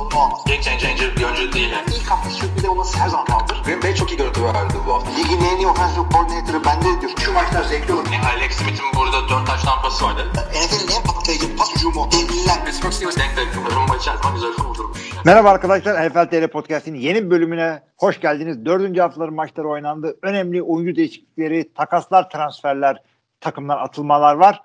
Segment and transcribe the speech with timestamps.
[0.00, 0.44] sorunu olmaz.
[0.46, 1.70] Game changer bir oyuncu değil.
[1.70, 1.86] Yani.
[1.96, 3.62] İlk hafta sürpriz olması her zaman kaldır.
[3.64, 5.10] Green Bay çok iyi görüntü verdi bu hafta.
[5.10, 7.12] Ligin en iyi offensive coordinator'ı bende diyor.
[7.24, 8.06] Şu maçlar zevkli olur.
[8.12, 10.22] Yani Alex Smith'in burada 4 taş tampası vardı.
[10.34, 12.08] NFL'in en patlayıcı pas hücumu.
[12.12, 12.64] Devliler.
[12.64, 13.48] Pittsburgh Steelers denk denk.
[13.76, 14.98] Rumba içerisinde güzel kurdurmuş.
[15.24, 16.08] Merhaba arkadaşlar.
[16.08, 18.64] NFL TR Podcast'in yeni bir bölümüne hoş geldiniz.
[18.64, 20.16] Dördüncü haftaların maçları oynandı.
[20.22, 23.02] Önemli oyuncu değişiklikleri, takaslar, transferler,
[23.40, 24.62] takımlar, atılmalar var.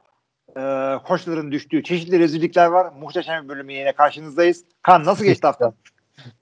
[0.58, 2.94] Ee, koçların düştüğü çeşitli rezillikler var.
[3.00, 4.64] Muhteşem bir bölümü yine karşınızdayız.
[4.82, 5.74] Kan nasıl geçti hafta?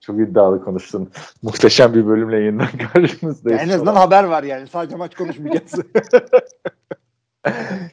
[0.01, 1.11] Çok iddialı konuştun.
[1.41, 3.61] Muhteşem bir bölümle yeniden karşınızdayız.
[3.61, 4.67] en azından haber var yani.
[4.67, 5.73] Sadece maç konuşmayacağız.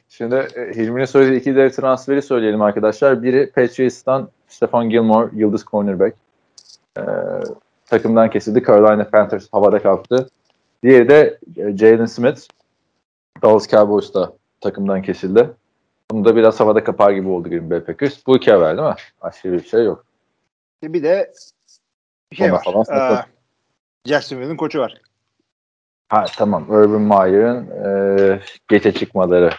[0.09, 3.23] Şimdi e, Hilmi'nin söylediği iki dev transferi söyleyelim arkadaşlar.
[3.23, 6.15] Biri Patriots'tan Stefan Gilmore, yıldız cornerback.
[6.97, 7.01] Ee,
[7.85, 8.63] takımdan kesildi.
[8.67, 10.29] Carolina Panthers havada kalktı.
[10.83, 12.41] Diğeri de e, Jalen Smith.
[13.41, 15.49] Dallas Cowboys'ta takımdan kesildi.
[16.11, 18.27] Bunu da biraz havada kapar gibi oldu Green Bay Packers.
[18.27, 18.95] Bu iki haber değil mi?
[19.21, 20.05] Aşırı bir şey yok.
[20.83, 21.33] bir de
[22.31, 22.63] bir şey Ona var.
[22.63, 22.85] falan.
[23.13, 23.25] Ee,
[24.05, 25.01] Jacksonville'in koçu var.
[26.09, 26.69] Ha tamam.
[26.69, 29.49] Urban Meyer'ın e, geçe çıkmaları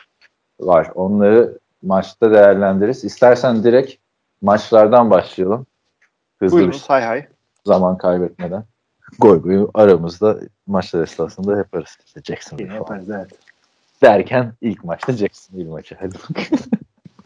[0.60, 0.90] var.
[0.94, 3.04] Onları maçta değerlendiririz.
[3.04, 3.94] İstersen direkt
[4.42, 5.66] maçlardan başlayalım.
[6.38, 7.26] Hızlı Buyurun bir hay hay.
[7.64, 8.64] zaman kaybetmeden.
[9.18, 11.96] Goy goy aramızda maçlar esnasında yaparız.
[12.06, 12.78] İşte Jacksonville falan.
[12.78, 13.30] yaparız evet.
[14.02, 15.96] Derken ilk maçta Jacksonville maçı.
[16.00, 16.16] Hadi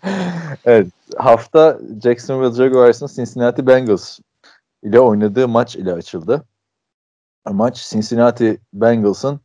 [0.64, 0.86] evet.
[1.16, 4.18] Hafta Jacksonville Jaguars'ın Cincinnati Bengals
[4.82, 6.44] ile oynadığı maç ile açıldı.
[7.50, 9.40] Maç Cincinnati Bengals'ın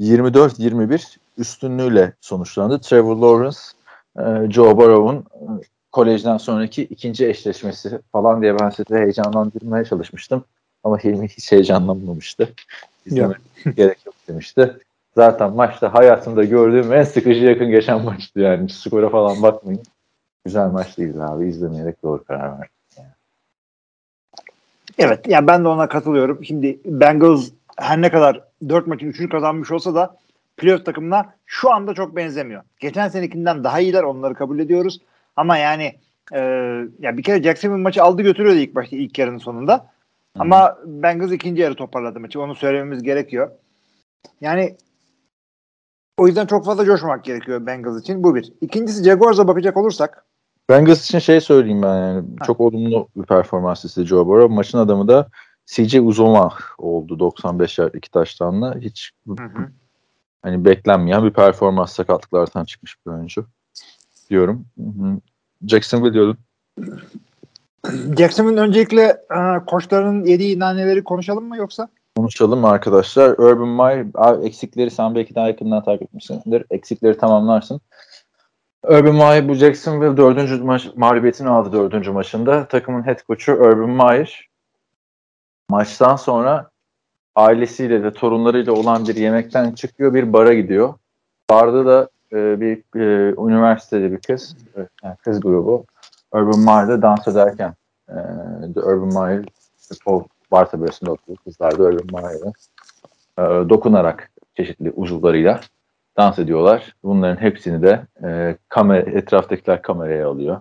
[0.00, 2.78] 24-21 üstünlüğüyle sonuçlandı.
[2.80, 3.58] Trevor Lawrence,
[4.18, 10.44] e, Joe Burrow'un e, kolejden sonraki ikinci eşleşmesi falan diye ben sizi heyecanlandırmaya çalışmıştım.
[10.84, 12.52] Ama Hilmi hiç heyecanlanmamıştı.
[13.76, 14.76] Gerek yok demişti.
[15.14, 18.68] Zaten maçta hayatımda gördüğüm en sıkıcı yakın geçen maçtı yani.
[18.68, 19.82] Skora falan bakmayın.
[20.44, 21.48] Güzel maç değildi abi.
[21.48, 22.74] İzlemeyerek doğru karar verdim.
[24.98, 26.44] Evet ya ben de ona katılıyorum.
[26.44, 30.16] Şimdi Bengals her ne kadar 4 maçın 3'ünü kazanmış olsa da
[30.56, 32.62] playoff takımına şu anda çok benzemiyor.
[32.80, 35.00] Geçen senekinden daha iyiler onları kabul ediyoruz.
[35.36, 35.94] Ama yani
[36.32, 36.38] e,
[37.00, 39.86] ya bir kere Jacksonville maçı aldı götürüyordu ilk başta ilk yarının sonunda.
[40.38, 42.40] Ama Bengals ikinci yarı toparladı maçı.
[42.40, 43.50] Onu söylememiz gerekiyor.
[44.40, 44.76] Yani
[46.20, 48.24] o yüzden çok fazla coşmamak gerekiyor Bengals için.
[48.24, 48.52] Bu bir.
[48.60, 50.24] İkincisi Jaguars'a bakacak olursak
[50.70, 52.24] Bengals için şey söyleyeyim ben yani.
[52.46, 54.54] Çok olumlu bir performans istedi Joe Burrow.
[54.54, 55.28] Maçın adamı da
[55.66, 58.76] CJ Uzoma oldu 95 yard iki taştanla.
[58.80, 59.68] Hiç hı hı.
[60.42, 63.46] hani beklenmeyen bir performans sakatlıklardan çıkmış bir oyuncu
[64.30, 64.64] diyorum.
[64.78, 65.20] Hı hı.
[65.66, 66.38] Jacksonville diyordun.
[68.18, 71.88] Jacksonville'in öncelikle e, koçların yediği naneleri konuşalım mı yoksa?
[72.20, 73.30] Konuşalım arkadaşlar.
[73.30, 76.64] Urban Meyer eksikleri sen belki daha yakından takip etmişsindir.
[76.70, 77.80] Eksikleri tamamlarsın.
[78.84, 82.68] Urban Meyer bu Jacksonville dördüncü maç mağlubiyetini aldı dördüncü maçında.
[82.68, 84.48] Takımın head coach'u Urban Meyer
[85.68, 86.70] maçtan sonra
[87.36, 90.94] ailesiyle de torunlarıyla olan bir yemekten çıkıyor bir bara gidiyor.
[91.50, 95.84] Barda da e, bir e, üniversitede bir kız, e, yani kız grubu
[96.32, 97.74] Urban Meyer'de dans ederken
[98.08, 98.14] e,
[98.74, 99.44] The Urban Meyer
[100.04, 101.38] Paul bar tabelasında oturuyor.
[101.44, 102.52] Kızlar da Urban Meyer'e
[103.38, 105.60] e, dokunarak çeşitli uzuvlarıyla
[106.16, 106.94] dans ediyorlar.
[107.02, 110.60] Bunların hepsini de e, kamera, etraftakiler kameraya alıyor.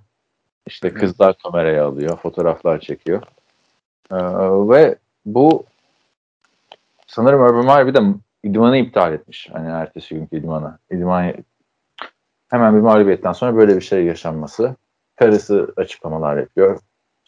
[0.67, 3.23] İşte kızlar kameraya alıyor, fotoğraflar çekiyor.
[4.11, 4.17] E,
[4.69, 4.95] ve
[5.25, 5.63] bu
[7.07, 7.99] sanırım Urban Meyer bir de
[8.43, 9.49] idmanı iptal etmiş.
[9.51, 10.77] Hani ertesi günkü idmanı.
[10.91, 11.33] İdman
[12.49, 14.75] hemen bir mağlubiyetten sonra böyle bir şey yaşanması.
[15.15, 16.79] Karısı açıklamalar yapıyor.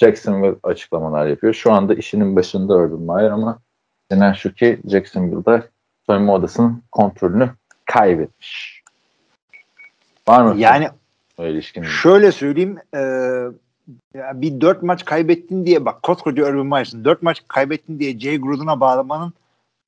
[0.02, 1.54] Jacksonville açıklamalar yapıyor.
[1.54, 3.60] Şu anda işinin başında Urban Meyer ama
[4.12, 5.64] denen şu ki Jacksonville'da
[6.06, 7.50] soyunma odasının kontrolünü
[7.86, 8.82] kaybetmiş.
[10.28, 10.60] Var mı?
[10.60, 10.90] Yani
[11.40, 11.84] ilişkin?
[11.84, 13.02] şöyle söyleyeyim e,
[14.16, 18.80] bir dört maç kaybettin diye bak koskoca Urban Meyer'sın dört maç kaybettin diye Jay Gruden'a
[18.80, 19.34] bağlamanın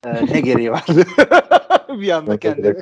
[0.06, 1.04] e, ne gereği vardı?
[1.88, 2.76] bir anda kendine.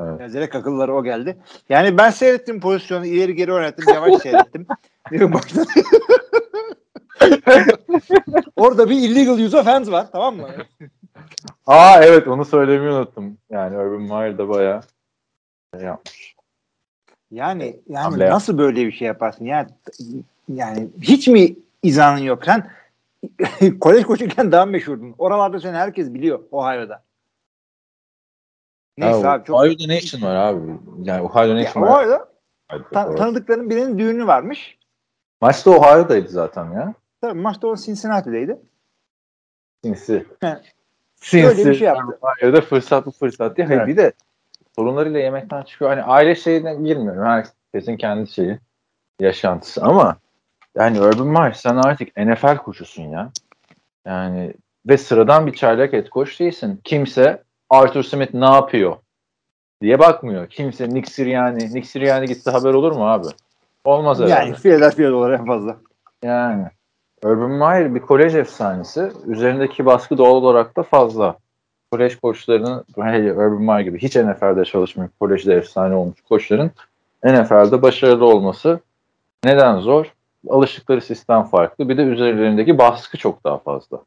[0.00, 0.32] Evet.
[0.32, 1.36] Direkt akılları o geldi.
[1.68, 4.66] Yani ben seyrettim pozisyonu ileri geri oynattım yavaş seyrettim.
[8.56, 10.48] Orada bir illegal use of hands var tamam mı?
[11.66, 13.38] Aa evet onu söylemeyi unuttum.
[13.50, 14.80] Yani Urban Meyer da bayağı
[15.74, 16.34] şey yapmış.
[17.30, 19.44] Yani yani Hamle nasıl böyle bir şey yaparsın?
[19.44, 19.68] Yani
[20.48, 22.44] yani hiç mi izanın yok?
[22.44, 22.70] Sen
[23.80, 25.14] kolej koşurken daha meşhurdun.
[25.18, 27.02] Oralarda seni herkes biliyor Ohio'da.
[28.98, 30.60] Neyse Ya, abi çok Ohio Nation var abi.
[31.02, 31.88] Yani Ohio ya, Nation var.
[31.98, 32.28] Ohio'da
[32.68, 33.16] Hadi ta- doğru.
[33.16, 34.78] tanıdıkların birinin düğünü varmış.
[35.40, 36.94] Maç da Ohio'daydı zaten ya.
[37.20, 38.58] Tabii maçta o Cincinnati'deydi.
[39.84, 40.26] Sinsi.
[41.32, 42.18] Böyle bir şey yaptı.
[42.42, 43.66] Ya da fırsat bu fırsat diye.
[43.66, 43.88] Hayır, Evet.
[43.88, 44.12] bir de
[44.76, 45.90] sorunlarıyla yemekten çıkıyor.
[45.90, 47.24] Hani aile şeyine girmiyorum.
[47.24, 48.58] Herkesin kendi şeyi,
[49.20, 50.16] yaşantısı ama
[50.74, 53.30] yani Urban Meyer sen artık NFL koçusun ya.
[54.06, 54.54] Yani
[54.88, 56.80] ve sıradan bir çaylak et koç değilsin.
[56.84, 58.96] Kimse Arthur Smith ne yapıyor
[59.80, 60.46] diye bakmıyor.
[60.46, 63.26] Kimse Nick Sirianni, Nick Sirianni gitti haber olur mu abi?
[63.84, 64.34] Olmaz herhalde.
[64.34, 65.76] Yani Philadelphia'da olur en fazla.
[66.22, 66.66] Yani
[67.24, 69.12] Urban Meyer bir kolej efsanesi.
[69.26, 71.36] Üzerindeki baskı doğal olarak da fazla.
[71.92, 76.70] Kolej koçlarının hele Urban Meyer gibi hiç NFL'de çalışmayıp kolejde efsane olmuş koçların
[77.24, 78.80] NFL'de başarılı olması
[79.44, 80.14] neden zor?
[80.48, 81.88] Alıştıkları sistem farklı.
[81.88, 83.98] Bir de üzerlerindeki baskı çok daha fazla.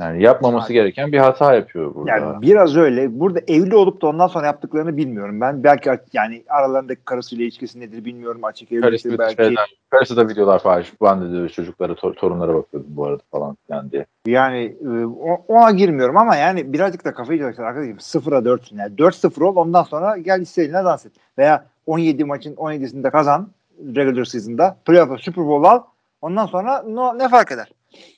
[0.00, 2.10] Yani yapmaması gereken bir hata yapıyor burada.
[2.10, 3.20] Yani biraz öyle.
[3.20, 5.40] Burada evli olup da ondan sonra yaptıklarını bilmiyorum.
[5.40, 8.44] Ben belki yani aralarındaki karısıyla ilişkisi nedir bilmiyorum.
[8.44, 9.36] Açık Karısı, evliliktir belki.
[9.36, 10.92] şeyler, karısı da videolar paylaş.
[11.02, 14.06] Ben de diyor, çocuklara, tor- torunlara bakıyordum bu arada falan filan diye.
[14.26, 15.04] Yani e,
[15.48, 17.96] ona girmiyorum ama yani birazcık da kafayı çalıştır arkadaşım.
[17.96, 18.94] 0'a 4'sün yani.
[18.94, 21.12] 4-0 ol ondan sonra gel istediğine dans et.
[21.38, 23.48] Veya 17 maçın 17'sinde kazan
[23.96, 24.76] regular season'da.
[24.84, 25.82] Playoff'a Super Bowl al.
[26.22, 27.68] Ondan sonra no, ne fark eder?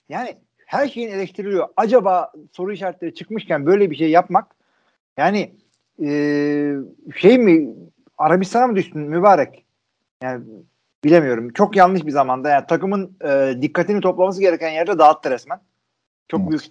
[0.09, 0.37] Yani
[0.69, 1.69] her şeyin eleştiriliyor.
[1.77, 4.47] Acaba soru işaretleri çıkmışken böyle bir şey yapmak
[5.17, 5.55] yani
[6.03, 6.11] e,
[7.17, 7.75] şey mi
[8.19, 9.65] Arabistan'a mı düştün mübarek?
[10.23, 10.45] Yani
[11.05, 11.53] bilemiyorum.
[11.53, 12.49] Çok yanlış bir zamanda.
[12.49, 15.61] Yani takımın e, dikkatini toplaması gereken yerde dağıttı resmen.
[16.29, 16.51] Çok Evet.
[16.51, 16.65] büyük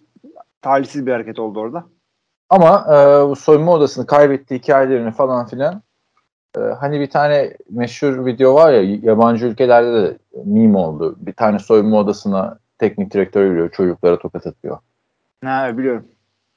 [0.62, 1.86] talihsiz bir hareket oldu orada.
[2.50, 5.82] Ama e, soyunma odasını kaybettiği hikayelerini falan filan
[6.58, 11.16] e, hani bir tane meşhur video var ya yabancı ülkelerde de meme oldu.
[11.20, 14.78] Bir tane soyunma odasına teknik direktör giriyor çocuklara tokat atıyor.
[15.44, 16.06] Ha biliyorum.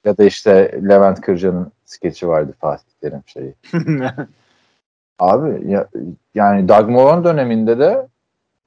[0.05, 3.55] Ya da işte Levent Kırca'nın skeçi vardı Fatih Terim şeyi.
[5.19, 5.87] Abi ya,
[6.35, 8.07] yani Doug Marone döneminde de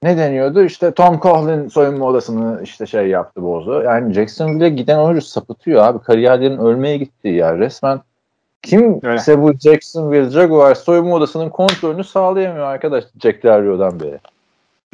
[0.03, 0.63] ne deniyordu?
[0.63, 3.81] İşte Tom Coughlin soyunma odasını işte şey yaptı bozu.
[3.85, 6.03] Yani Jacksonville'e giden oyuncu sapıtıyor abi.
[6.03, 7.57] Kariyerlerin ölmeye gittiği yer.
[7.57, 8.01] Resmen
[8.61, 14.19] kimse bu Jacksonville Jaguars soyunma odasının kontrolünü sağlayamıyor arkadaş Jack Del Rio'dan beri.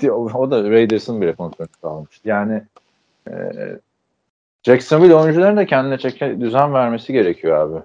[0.04, 2.30] O, o da Raiders'ın bile kontrolünü sağlamıştı.
[2.30, 2.64] Yani
[3.30, 3.34] e,
[4.64, 7.84] Jacksonville oyuncuların da kendine çeke düzen vermesi gerekiyor abi.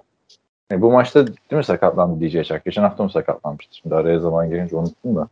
[0.71, 2.65] E, bu maçta değil mi sakatlandı DJ Chark?
[2.65, 3.75] Geçen hafta mı sakatlanmıştı?
[3.75, 5.27] Şimdi araya zaman gelince unuttum da.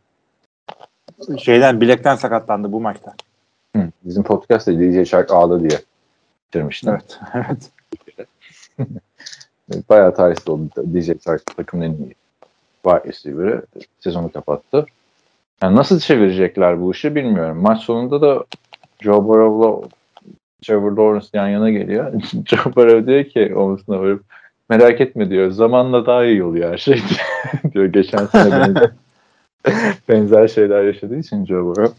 [1.37, 3.13] Şeyden bilekten sakatlandı bu maçta.
[3.75, 5.79] Hı, bizim podcast'ta DJ Chark ağladı diye
[6.47, 6.89] bitirmiştim.
[6.89, 7.19] Evet.
[7.33, 7.71] evet.
[9.89, 10.69] Bayağı talihsiz oldu.
[10.93, 12.15] DJ Chark takımın en iyi
[12.83, 13.65] wide receiver'ı
[13.99, 14.85] sezonu kapattı.
[15.63, 17.61] Yani nasıl çevirecekler bu işi bilmiyorum.
[17.61, 18.45] Maç sonunda da
[19.01, 19.87] Joe Burrow'la
[20.61, 22.13] Trevor Lawrence yan yana geliyor.
[22.45, 24.23] Joe Burrow diyor ki omuzuna vurup
[24.69, 25.51] merak etme diyor.
[25.51, 27.01] Zamanla daha iyi oluyor her şey
[27.73, 27.85] diyor.
[27.85, 28.91] Geçen sene benzer,
[30.09, 31.93] benzer şeyler yaşadığı için Joe Burrow.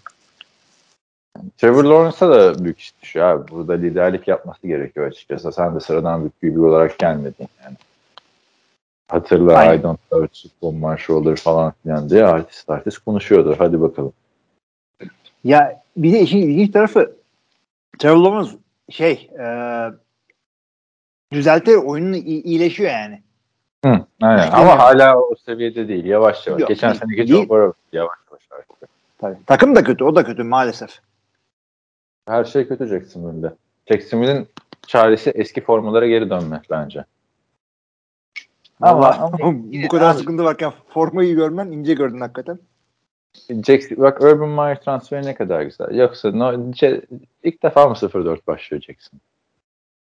[1.57, 3.51] Trevor Lawrence'a da büyük iş düşüyor abi.
[3.51, 5.53] Burada liderlik yapması gerekiyor açıkçası.
[5.53, 7.77] Sen de sıradan bir QB olarak gelmedin yani.
[9.09, 9.79] Hatırla Aynen.
[9.79, 13.55] I don't touch football my shoulder falan filan diye artist artist konuşuyordu.
[13.59, 14.13] Hadi bakalım.
[15.45, 17.17] Ya bir de işin ilginç tarafı
[17.99, 18.51] Trevor Lawrence
[18.91, 19.47] şey e,
[21.33, 23.23] düzeltir oyununu iyi- iyileşiyor yani.
[23.85, 23.91] Hı,
[24.23, 24.43] aynen.
[24.43, 26.05] Yani Ama hala o seviyede değil.
[26.05, 26.61] Yavaş yavaş.
[26.61, 27.29] Yok, Geçen değil, seneki değil.
[27.29, 28.89] Joe Burrow yavaş yavaş artık.
[29.19, 29.37] Tabii.
[29.47, 30.91] Takım da kötü, o da kötü maalesef.
[32.29, 33.55] Her şey kötü Jacksonville'de.
[33.91, 34.49] Jacksonville'in
[34.87, 37.05] çaresi eski formalara geri dönmek bence.
[38.91, 39.39] Ama- Ama,
[39.85, 42.59] bu kadar sıkıntı varken formayı görmen ince gördün hakikaten.
[43.67, 45.95] Jackson, bak Urban Meyer transferi ne kadar güzel.
[45.95, 47.03] Yoksa no, C-
[47.43, 49.21] ilk defa mı 0-4 başlıyor Jackson?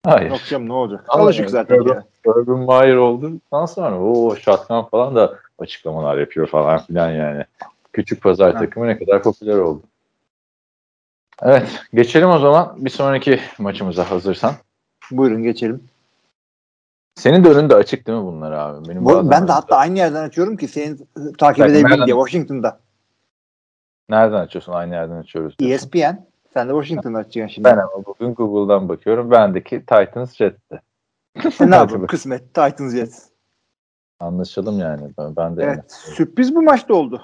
[0.06, 0.30] Hayır.
[0.30, 1.06] Yok canım ne olacak?
[1.08, 1.76] Alışık zaten.
[1.78, 2.04] Urban- ya.
[2.26, 3.32] Urban Meyer oldu.
[3.52, 7.44] Ondan sonra o shotgun falan da açıklamalar yapıyor falan filan yani.
[7.94, 8.60] Küçük pazar Ha.
[8.60, 9.84] takımı ne kadar popüler oldu.
[11.42, 11.82] Evet.
[11.94, 14.54] Geçelim o zaman bir sonraki maçımıza hazırsan.
[15.12, 15.84] Buyurun geçelim.
[17.16, 18.90] Senin de önünde açık değil mi bunlar abi?
[18.90, 20.98] Benim Bu, ben de önümde- hatta aynı yerden açıyorum ki senin
[21.38, 22.80] takip Bak, nereden- diye Washington'da.
[24.10, 24.72] Nereden açıyorsun?
[24.74, 25.60] Aynı yerden açıyoruz.
[25.60, 25.76] diyorsun.
[25.76, 26.26] ESPN.
[26.54, 27.66] Sen de Washington'da açacaksın şimdi.
[27.70, 29.32] Ben ama bugün Google'dan bakıyorum.
[29.32, 30.82] Bendeki Titans Jet'ti.
[31.62, 32.08] E, ne yapalım?
[32.08, 32.42] Kısmet.
[32.54, 33.26] Titans Jets.
[34.20, 35.12] Anlaşalım yani.
[35.18, 35.92] Ben, ben de Evet.
[35.92, 37.22] Sürpriz bu maçta oldu.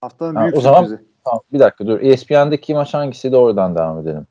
[0.00, 1.04] Haftanın Ha, büyük o zaman- sürprizi.
[1.24, 2.00] Tamam, bir dakika dur.
[2.00, 4.26] ESPN'deki maç hangisiydi oradan devam edelim.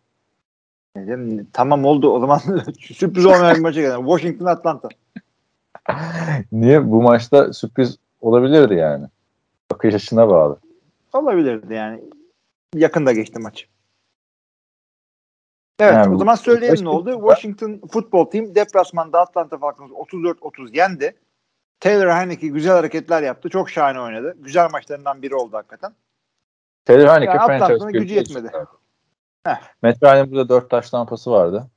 [0.96, 2.40] Ne Tamam oldu o zaman
[2.80, 4.06] sürpriz olmayan bir maça gelelim.
[4.06, 4.90] Washington Atlanta.
[6.52, 6.92] Niye?
[6.92, 9.08] Bu maçta sürpriz olabilirdi yani.
[9.72, 10.60] Bakış açısına bağlı.
[11.14, 12.04] Olabilirdi yani.
[12.76, 13.68] Yakında geçti maç.
[15.80, 17.28] Evet Yani o bu- zaman söyleyelim ne Washington- oldu.
[17.30, 21.16] Washington Football Team deplasmanda Atlanta Falcons 34-30 yendi.
[21.80, 23.50] Taylor Heineke güzel hareketler yaptı.
[23.50, 24.36] Çok şahane oynadı.
[24.40, 25.94] Güzel maçlarından biri oldu hakikaten.
[26.86, 28.48] Taylor Heineke Ya franchise Atlanta'nın gücü yetmedi.
[28.54, 28.60] Heh.
[29.82, 31.68] Matt Ryan'ın burada dört taş tampası vardı.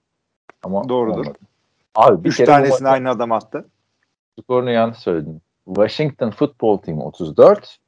[0.63, 1.19] Ama Doğrudur.
[1.21, 1.39] olmadı.
[1.95, 3.69] Abi bir Üç kere tanesini aynı adam attı.
[4.41, 5.43] skorunu yanlış söyledin.
[5.67, 7.79] Washington Football Team 34,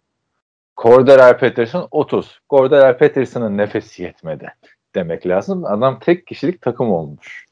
[0.76, 2.40] Cordell Patterson 30.
[2.50, 4.54] Cordell Patterson'ın nefesi yetmedi
[4.94, 5.64] demek lazım.
[5.64, 7.46] Adam tek kişilik takım olmuş.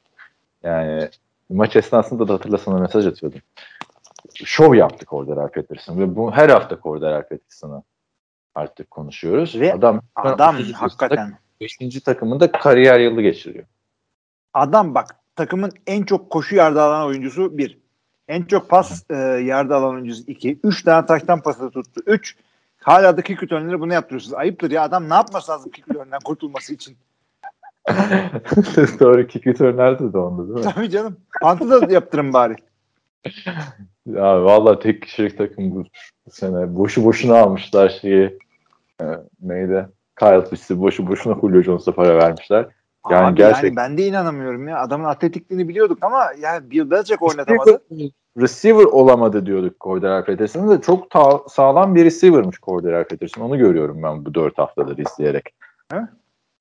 [0.63, 1.09] Yani
[1.51, 3.41] maç esnasında da hatırlasana mesaj atıyordum.
[4.35, 7.83] Şov yaptık Cordell Patterson ve bu her hafta Cordell Patterson'ı
[8.55, 9.61] artık konuşuyoruz.
[9.61, 11.39] Ve adam Adam 30 hakikaten.
[11.61, 12.01] 5.
[12.05, 13.65] takımında kariyer yılı geçiriyor.
[14.55, 17.79] Adam bak takımın en çok koşu yardı alan oyuncusu bir.
[18.29, 20.59] En çok pas e, yardı alan oyuncusu iki.
[20.65, 22.03] Üç tane taştan pası tuttu.
[22.07, 22.37] Üç.
[22.79, 24.35] Hala da kick return'leri bunu yaptırıyorsunuz.
[24.35, 24.83] Ayıptır ya.
[24.83, 26.97] Adam ne yapması lazım kick return'den kurtulması için?
[29.01, 30.73] Doğru kick return'lerde de onda değil mi?
[30.75, 31.17] Tabii canım.
[31.41, 32.57] Pantı da yaptırın bari.
[34.07, 35.85] Ya vallahi tek kişilik takım bu,
[36.27, 36.77] bu sene.
[36.77, 38.39] Boşu boşuna almışlar şeyi.
[39.01, 39.05] E,
[39.41, 39.89] neydi?
[40.19, 42.67] Kyle Pitts'i boşu boşuna Julio Jones'a para vermişler.
[43.11, 44.79] Yani Abi gerçek- yani ben de inanamıyorum ya.
[44.81, 47.83] Adamın atletikliğini biliyorduk ama yani Bill Belichick oynatamadı.
[48.41, 53.43] Receiver olamadı diyorduk Cordell Patterson'ın da çok ta- sağlam bir receiver'mış Cordell Patterson.
[53.43, 55.55] Onu görüyorum ben bu dört haftadır izleyerek.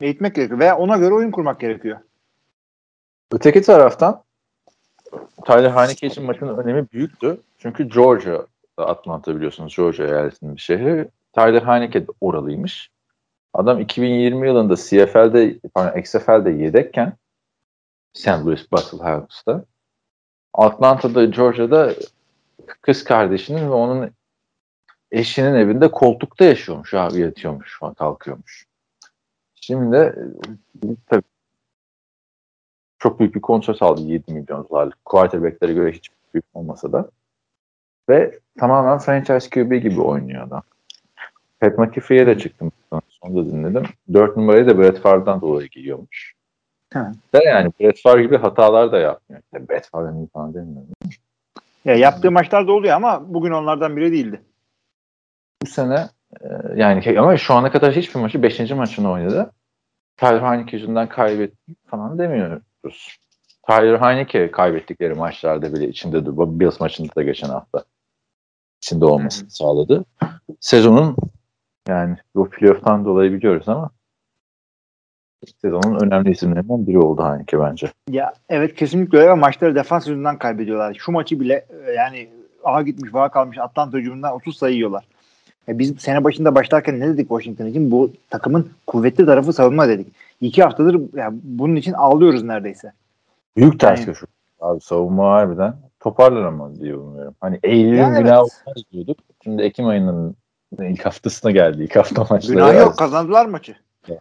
[0.02, 0.60] Eğitmek gerekiyor.
[0.60, 1.98] Veya ona göre oyun kurmak gerekiyor.
[3.32, 4.24] Öteki taraftan
[5.46, 7.38] Tyler Heineke için maçın önemi büyüktü.
[7.58, 8.46] Çünkü Georgia,
[8.78, 11.08] Atlanta biliyorsunuz Georgia eyaletinin bir şehri.
[11.34, 12.90] Tyler Heineke de oralıymış.
[13.56, 17.14] Adam 2020 yılında CFL'de, pardon XFL'de yedekken
[18.14, 18.28] St.
[18.28, 19.66] Louis Battlehouse'da
[20.54, 21.94] Atlanta'da, Georgia'da
[22.82, 24.12] kız kardeşinin ve onun
[25.12, 28.66] eşinin evinde koltukta yaşıyormuş abi yatıyormuş kalkıyormuş.
[29.56, 30.16] Şimdi de
[31.08, 31.24] tabii
[33.00, 35.06] çok büyük bir kontrat aldı 7 milyon dolarlık.
[35.06, 37.10] Quarterback'lere göre hiç büyük olmasa da.
[38.10, 40.64] Ve tamamen franchise QB gibi oynuyor adam.
[41.60, 42.72] Pat McAfee'ye de çıktım.
[43.25, 43.84] Onu da dinledim.
[44.13, 46.34] 4 numarayı da Brett Favre'dan dolayı giyiyormuş.
[46.94, 47.12] Hı.
[47.36, 49.41] De yani Brett Favre gibi hatalar da yapmıyor.
[49.44, 50.94] İşte Brett Favre'ın iyi falan demiyorum.
[51.86, 54.41] Ya yaptığı maçlar da oluyor ama bugün onlardan biri değildi.
[55.62, 56.10] Bu sene
[56.41, 58.72] e, yani ama şu ana kadar hiçbir maçı 5.
[58.72, 59.51] maçını oynadı.
[60.17, 63.17] Tyler Heineke yüzünden kaybetti falan demiyoruz.
[63.67, 66.25] Tyler Heineke kaybettikleri maçlarda bile içinde
[66.60, 67.84] Bills maçında da geçen hafta
[68.82, 70.05] içinde olmasını sağladı.
[70.60, 71.15] Sezonun
[71.88, 73.89] yani bu playoff'tan dolayı biliyoruz ama
[75.62, 77.92] sezonun önemli isimlerinden biri oldu Heineke bence.
[78.10, 80.94] Ya evet kesinlikle öyle ama maçları defans yüzünden kaybediyorlar.
[81.00, 82.30] Şu maçı bile e, yani
[82.63, 85.06] aha gitmiş vaha kalmış Atlanta hücumundan 30 sayı yiyorlar.
[85.68, 87.92] E biz sene başında başlarken ne dedik Washington için?
[87.92, 90.08] Bu takımın kuvvetli tarafı savunma dedik.
[90.42, 92.92] İki haftadır yani bunun için ağlıyoruz neredeyse.
[93.58, 94.25] Büyük ters Yani- köşe.
[94.60, 97.36] Abi savunma harbiden toparlar ama diye umuyorum.
[97.42, 98.51] Hani Eylül'ün Yani günahı evet.
[98.65, 99.18] olmaz diyorduk.
[99.44, 100.36] Şimdi Ekim ayının
[100.79, 101.84] ilk haftasına geldi.
[101.84, 102.53] İlk hafta maçları.
[102.53, 103.75] Günah yok kazandılar maçı.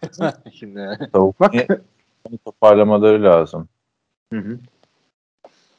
[0.52, 1.08] Şimdi.
[1.12, 1.80] Savunmayı Bak.
[2.44, 3.68] toparlamaları lazım.
[4.32, 4.58] Hı hı.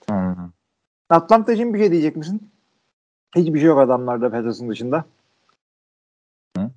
[0.10, 0.51] Hmm.
[1.10, 2.51] Atlanta için bir şey diyecek misin?
[3.36, 5.05] Hiçbir şey yok adamlarda Patterson dışında.
[6.58, 6.70] Hı?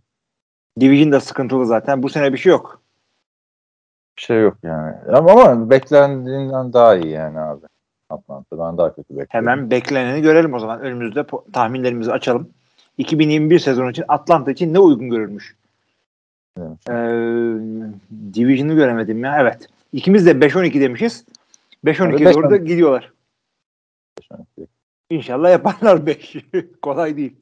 [0.81, 2.03] Division da sıkıntılı zaten.
[2.03, 2.83] Bu sene bir şey yok.
[4.17, 4.97] Bir şey yok yani.
[5.13, 7.67] Ama, ama beklendiğinden daha iyi yani abi.
[8.11, 8.59] Atlanta.
[8.59, 9.29] Ben daha kötü bekliyorum.
[9.31, 10.81] Hemen bekleneni görelim o zaman.
[10.81, 12.51] Önümüzde po- tahminlerimizi açalım.
[12.99, 15.57] 2021 sezonu için Atlanta için ne uygun görülmüş?
[16.59, 16.89] Evet.
[16.89, 16.95] Ee,
[18.35, 19.37] Division'ı göremedim ya.
[19.41, 19.69] Evet.
[19.93, 21.25] İkimiz de 5-12 demişiz.
[21.85, 22.65] 5-12'ye Abi doğru da 5-12.
[22.65, 23.13] gidiyorlar.
[25.11, 26.37] İnşallah yaparlar 5.
[26.83, 27.37] Kolay değil.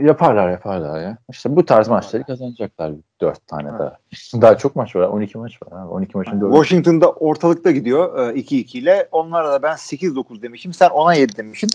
[0.00, 1.18] Yaparlar yaparlar ya.
[1.30, 2.92] İşte bu tarz maçları kazanacaklar.
[3.20, 3.98] Dört tane daha.
[4.40, 5.08] Daha çok maç var.
[5.08, 5.82] 12 maç var.
[5.82, 5.88] Abi.
[5.88, 6.52] 12 maçın dördü.
[6.52, 9.08] Washington'da ortalıkta gidiyor e, 2-2 ile.
[9.12, 10.72] Onlara da ben 8-9 demişim.
[10.72, 11.70] Sen 10'a 7 demişsin.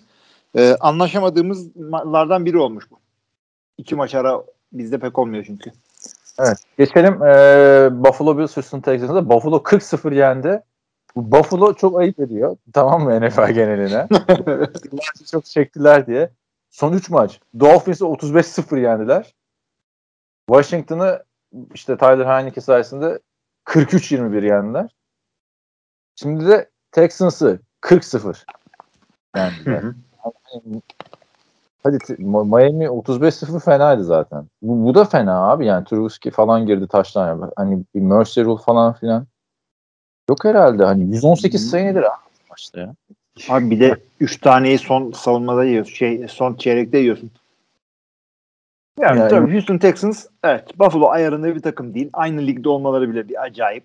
[0.56, 3.00] E, anlaşamadığımızlardan biri olmuş bu.
[3.78, 5.72] İki maç ara bizde pek olmuyor çünkü.
[6.40, 6.58] Evet.
[6.78, 9.30] Geçelim ee, Buffalo Bills Houston Texans'a.
[9.30, 10.62] Buffalo 40-0 yendi.
[11.16, 12.58] Bu Buffalo çok ayıp ediyor.
[12.74, 14.08] Tamam mı NFL geneline?
[15.32, 16.30] Çok çektiler diye.
[16.70, 17.40] Son 3 maç.
[17.60, 19.34] Dolphins'i 35-0 yendiler.
[20.50, 21.24] Washington'ı
[21.74, 23.20] işte Tyler Heineke sayesinde
[23.66, 24.96] 43-21 yendiler.
[26.16, 28.36] Şimdi de Texans'ı 40-0
[29.36, 29.84] yendiler.
[31.84, 34.46] Hadi Miami 35-0 fenaydı zaten.
[34.62, 37.52] Bu, bu da fena abi yani Trubisky falan girdi taştan.
[37.56, 39.26] Hani bir Mercer Rule falan filan.
[40.30, 40.86] Yok herhalde.
[40.86, 42.96] Hani 118 sayı nedir abi maçta ya?
[43.50, 45.94] Abi bir de 3 taneyi son savunmada yiyorsun.
[45.94, 47.32] Şey, son çeyrekte yiyorsun.
[49.00, 52.10] Yani, Yani- tabii Houston Texans evet Buffalo ayarında bir takım değil.
[52.14, 53.84] Aynı ligde olmaları bile bir acayip.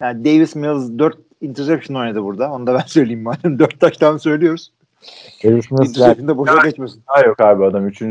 [0.00, 2.52] Yani Davis Mills 4 interception oynadı burada.
[2.52, 3.58] Onu da ben söyleyeyim madem.
[3.58, 4.72] 4 taştan söylüyoruz.
[5.42, 7.02] Interception da boşa geçmesin.
[7.08, 8.02] daha yok abi adam 3.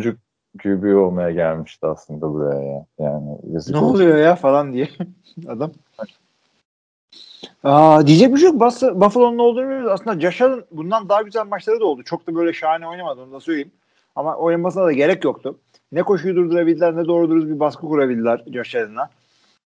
[0.63, 2.85] QB olmaya gelmişti aslında buraya ya.
[2.99, 3.95] Yani yazık Ne olsun.
[3.95, 4.89] oluyor ya falan diye
[5.47, 5.71] adam.
[7.63, 8.61] Aa, diyecek bir şey yok.
[8.61, 9.91] Buff- Buffalo'nun olduğunu biliyoruz.
[9.91, 12.03] Aslında Josh Allen bundan daha güzel maçları da oldu.
[12.03, 13.71] Çok da böyle şahane oynamadı onu da söyleyeyim.
[14.15, 15.57] Ama oynamasına da gerek yoktu.
[15.91, 19.09] Ne koşuyu durdurabildiler ne doğru dürüst bir baskı kurabildiler Josh Allen'a.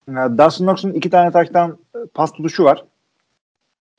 [0.10, 1.78] Ee, Dawson Knox'un iki tane taştan
[2.14, 2.84] pas tutuşu var.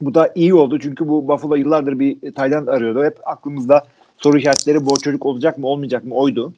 [0.05, 3.05] Bu da iyi oldu çünkü bu Buffalo yıllardır bir tight end arıyordu.
[3.05, 3.85] Hep aklımızda
[4.17, 6.55] soru işaretleri bu çocuk olacak mı olmayacak mı oydu.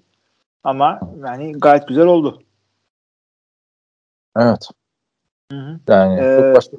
[0.64, 2.42] Ama yani gayet güzel oldu.
[4.36, 4.68] Evet.
[5.52, 5.80] Hı hı.
[5.88, 6.76] Yani Ee, çok başka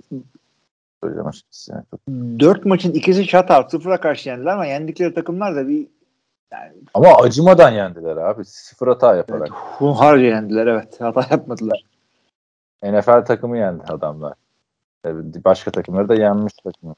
[1.04, 1.72] söyleyeceğim açıkçası.
[1.72, 2.00] Yani çok...
[2.40, 3.72] Dört maçın ikisi shutout.
[3.72, 5.88] Sıfıra karşı yendiler ama yendikleri takımlar da bir
[6.52, 8.46] yani Ama acımadan yendiler abi.
[8.46, 9.50] Sıfır hata yaparak.
[9.52, 11.02] hunharca yendiler evet.
[11.02, 11.84] Hata yapmadılar.
[12.84, 14.34] NFL takımı yendi adamlar.
[15.46, 16.96] Başka takımları da yenmiş takımlar.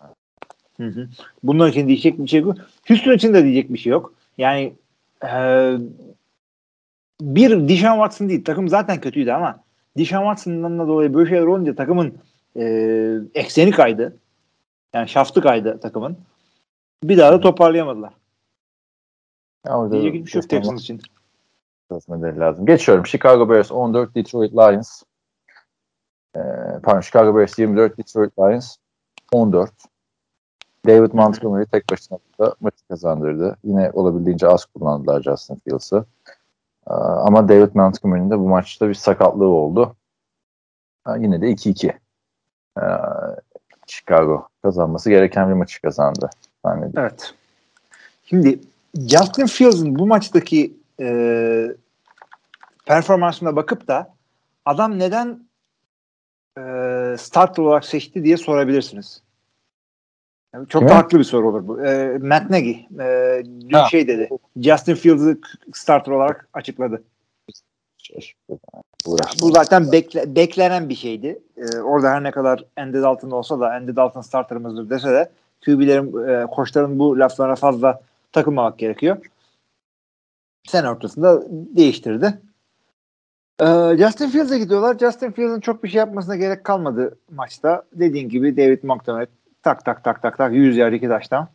[0.78, 1.10] Hı hı.
[1.44, 2.56] Bunlar için diyecek bir şey yok.
[2.88, 4.14] Houston için de diyecek bir şey yok.
[4.38, 4.74] Yani
[5.24, 5.78] eee
[7.22, 8.44] bir Deshaun Watson değil.
[8.44, 9.64] Takım zaten kötüydü ama
[9.98, 12.14] Deshaun Watson'dan da dolayı böyle şeyler olunca takımın
[12.56, 14.18] eee ekseni kaydı.
[14.94, 16.18] Yani şaftı kaydı takımın.
[17.04, 18.14] Bir daha da toparlayamadılar.
[19.68, 21.02] Ya Diyecek hiçbir şey yok Texans için.
[22.40, 22.66] lazım.
[22.66, 23.06] Geçiyorum.
[23.06, 25.04] Chicago Bears 14, Detroit Lions.
[26.36, 26.40] Ee,
[26.84, 28.76] pardon Chicago Bears 24, Detroit Lions
[29.32, 29.72] 14.
[30.88, 33.58] David Montgomery tek başına da maçı kazandırdı.
[33.64, 36.06] Yine olabildiğince az kullandılar Justin Fields'ı.
[36.88, 39.96] Ee, ama David Montgomery'nin de bu maçta bir sakatlığı oldu.
[41.04, 41.94] Ha, yine de 2-2.
[42.78, 42.82] Ee,
[43.88, 46.30] Chicago kazanması gereken bir maçı kazandı.
[46.98, 47.34] Evet.
[48.24, 48.60] Şimdi
[48.96, 51.76] Justin Fields'ın bu maçtaki e,
[52.86, 54.14] performansına bakıp da
[54.66, 55.49] adam neden
[56.58, 56.62] e,
[57.18, 59.22] starter olarak seçti diye sorabilirsiniz.
[60.54, 60.92] Yani çok Kime?
[60.92, 61.86] da haklı bir soru olur bu.
[61.86, 63.88] E, Matt Nagy e, dün Ha.
[63.92, 64.30] şey dedi.
[64.58, 65.38] Justin Fields'ı
[65.74, 67.04] starter olarak açıkladı.
[69.42, 71.40] Bu zaten bekle, beklenen bir şeydi.
[71.58, 75.30] Ee, orada her ne kadar Andy Dalton olsa da Andy Dalton starterımızdır dese de
[75.66, 79.18] QB'lerin, e, koçların bu laflarına fazla takılmamak gerekiyor.
[80.68, 82.42] Sene ortasında değiştirdi.
[83.62, 84.98] Ee, Justin Fields'e gidiyorlar.
[85.00, 87.84] Justin Fields'ın çok bir şey yapmasına gerek kalmadı maçta.
[87.94, 89.26] Dediğin gibi David Montgomery
[89.64, 91.48] tak tak tak tak tak 100 yer iki taştan.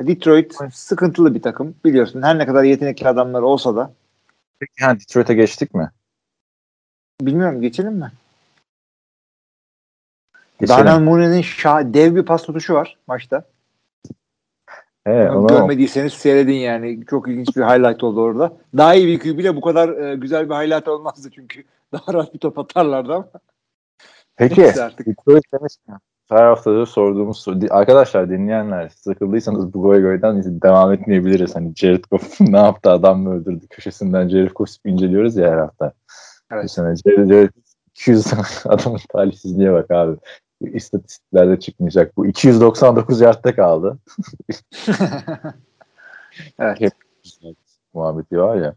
[0.00, 2.22] Detroit sıkıntılı bir takım biliyorsun.
[2.22, 3.92] Her ne kadar yetenekli adamlar olsa da
[4.60, 5.90] Peki ha, Detroit'e geçtik mi?
[7.20, 8.12] bilmiyorum geçelim mi?
[10.60, 10.86] Geçelim.
[10.86, 13.44] Darnell Mooney'nin şah, dev bir pas tutuşu var maçta.
[15.08, 17.06] He, onu Görmediyseniz seyredin yani.
[17.06, 18.52] Çok ilginç bir highlight oldu orada.
[18.76, 21.64] Daha iyi bir QB bile bu kadar e, güzel bir highlight olmazdı çünkü.
[21.92, 23.28] Daha rahat bir top atarlardı ama.
[24.36, 24.62] Peki.
[24.62, 27.58] Detroit demişken her haftadır sorduğumuz soru.
[27.70, 31.56] Arkadaşlar dinleyenler sıkıldıysanız bu Goygoy'dan devam etmeyebiliriz.
[31.56, 35.92] Hani Jared Goff ne yaptı adam mı öldürdü köşesinden Jared Goff inceliyoruz ya her hafta.
[36.52, 36.64] Evet.
[36.64, 37.50] Bu sene Jared, Jared
[37.90, 38.26] 200
[38.64, 40.16] adamın talihsizliğe bak abi.
[40.60, 42.16] İstatistiklerde çıkmayacak.
[42.16, 43.98] Bu 299 yardta kaldı.
[46.58, 46.92] evet.
[47.94, 48.74] Muhabbeti var ya.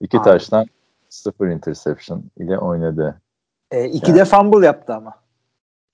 [0.00, 0.24] İki Abi.
[0.24, 0.66] taştan
[1.08, 3.20] sıfır interception ile oynadı.
[3.70, 5.14] E, iki de fumble yaptı ama.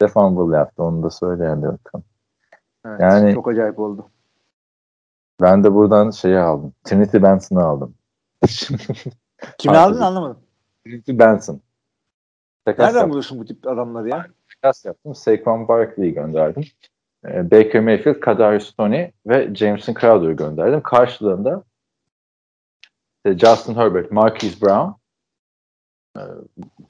[0.01, 0.83] De fumble yaptı.
[0.83, 2.05] Onu da söyleyelim bakalım.
[2.87, 4.09] Evet, Yani- çok acayip oldu.
[5.41, 6.73] Ben de buradan şeyi aldım.
[6.85, 7.95] Trinity Benson'ı aldım.
[9.59, 10.39] Kimi aldın anlamadım.
[10.85, 11.61] Trinity Benson.
[12.65, 14.27] Takas, Nereden yaptım, buluyorsun bu tip adamları ya?
[14.63, 15.15] Takas yaptım.
[15.15, 16.65] Saquon Barkley'i gönderdim.
[17.27, 20.83] Ee, Baker Mayfield, Kadarius Toney ve Jameson Crowder'ı gönderdim.
[20.83, 21.65] Karşılığında
[23.17, 24.91] işte Justin Herbert, Marquise Brown,
[26.17, 26.23] e,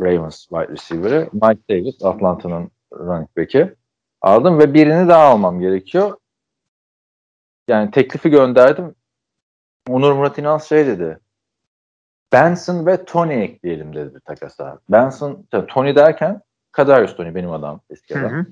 [0.02, 3.74] Ravens wide receiver'ı, Mike Davis, Atlanta'nın running back'i
[4.20, 6.16] aldım ve birini daha almam gerekiyor.
[7.68, 8.94] Yani teklifi gönderdim.
[9.88, 11.18] Onur Murat İnal şey dedi.
[12.32, 14.78] Benson ve Tony ekleyelim dedi takasa.
[14.88, 18.30] Benson, Tony derken Kadarius Tony benim adam eski adam.
[18.30, 18.46] Hı hı.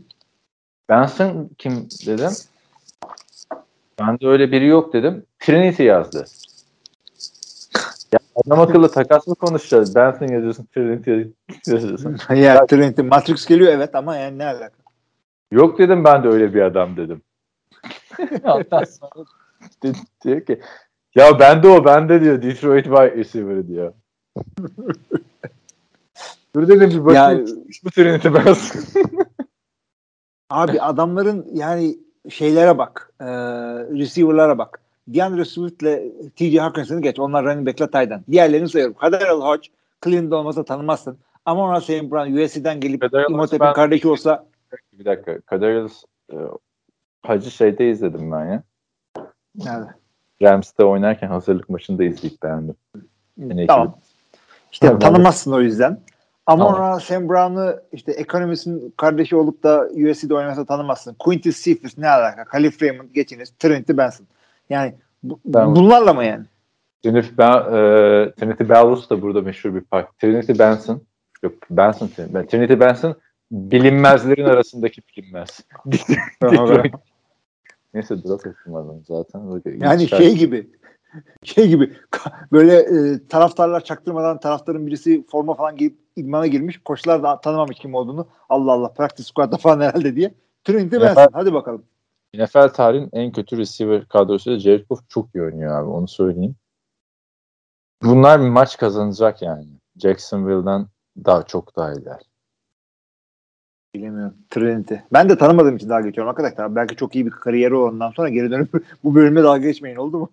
[0.89, 2.31] Benson kim dedim.
[4.01, 5.27] Ben de öyle biri yok dedim.
[5.39, 6.25] Trinity yazdı.
[8.13, 9.95] Ya adam akıllı takas mı konuşacağız?
[9.95, 11.11] Benson yazıyorsun, Trinity
[11.67, 12.19] yazıyorsun.
[12.35, 14.77] ya Trinity Matrix geliyor evet ama yani ne alaka?
[15.51, 17.23] Yok dedim ben de öyle bir adam dedim.
[18.45, 19.25] Ondan sonra
[19.83, 19.93] di-
[20.25, 20.61] diyor ki
[21.15, 23.93] ya ben de o ben de diyor Detroit wide receiver diyor.
[26.55, 28.81] Dur dedim bir bakayım Ya- bu Trinity Benson.
[30.51, 33.13] Abi adamların yani şeylere bak.
[33.21, 33.27] E,
[33.99, 34.81] receiver'lara bak.
[35.09, 35.87] DeAndre Swift'le
[36.37, 37.19] TJ Hawkinson'ı geç.
[37.19, 38.23] Onlar running back'le end.
[38.31, 38.97] Diğerlerini sayıyorum.
[38.97, 39.69] Kaderel Hodge,
[40.05, 41.19] Cleveland olmasa tanımazsın.
[41.45, 41.91] Ama ona St.
[41.91, 44.47] Brown USC'den gelip Imhotep'in kardeşi olsa
[44.93, 45.41] bir dakika.
[45.41, 46.37] Kadarius e,
[47.23, 48.63] Hacı şeyde izledim ben ya.
[49.55, 49.87] nerede?
[50.43, 52.75] Rams'te oynarken hazırlık maçında izleyip beğendim.
[53.69, 53.99] Tamam.
[54.73, 55.01] İşte Tamam.
[55.01, 56.01] tanımazsın o yüzden.
[56.51, 56.81] Ama Tamam.
[56.91, 61.17] ona Sam Brown'ı işte ekonomisinin kardeşi olup da USC'de oynamasa tanımazsın.
[61.19, 62.45] Quintus Cephas ne alaka?
[62.45, 63.53] Khalif Raymond geçiniz.
[63.59, 64.27] Trinity Benson.
[64.71, 66.45] Yani bu, Ben- bunlarla mı yani?
[67.03, 70.19] Trinity, ben, e, Trinity Bellus da burada meşhur bir park.
[70.19, 71.03] Trinity Benson.
[71.43, 72.09] Yok Benson.
[72.09, 73.15] Trinity, Trinity Benson
[73.53, 75.61] bilinmezlerin arasındaki bilinmez.
[77.95, 79.51] Neyse drop ettim adamı zaten.
[79.53, 80.71] Böyle Yani çıkar- şey gibi
[81.45, 81.93] şey gibi
[82.53, 86.81] böyle e, taraftarlar çaktırmadan taraftarın birisi forma falan giyip idmana girmiş.
[86.85, 88.27] Koçlar da tanımamış kim olduğunu.
[88.49, 90.35] Allah Allah practice squad'da falan herhalde diye.
[90.65, 91.29] Trinity Benson.
[91.33, 91.85] Hadi bakalım.
[92.35, 96.55] NFL tarihin en kötü receiver kadrosuyla Jared Goff çok iyi oynuyor abi onu söyleyeyim.
[98.03, 99.67] Bunlar bir maç kazanacak yani.
[99.97, 100.89] Jacksonville'dan
[101.25, 102.23] daha çok daha iyiler.
[103.95, 104.35] Bilemiyorum.
[104.51, 104.95] Trinity.
[105.13, 106.77] Ben de tanımadığım için dalga geçiyorum arkadaşlar.
[106.77, 110.31] Belki çok iyi bir kariyeri olandan sonra geri dönüp bu bölüme dalga geçmeyin oldu mu?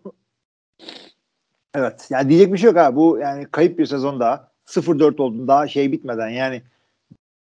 [1.73, 2.07] evet.
[2.09, 2.95] Yani diyecek bir şey yok ha.
[2.95, 4.51] Bu yani kayıp bir sezon daha.
[4.67, 6.61] 0-4 oldun daha şey bitmeden yani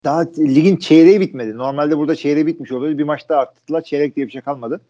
[0.05, 1.57] daha ligin çeyreği bitmedi.
[1.57, 2.99] Normalde burada çeyreği bitmiş oluyor.
[2.99, 3.83] Bir maç daha arttılar.
[3.83, 4.81] Çeyrek diye bir şey kalmadı.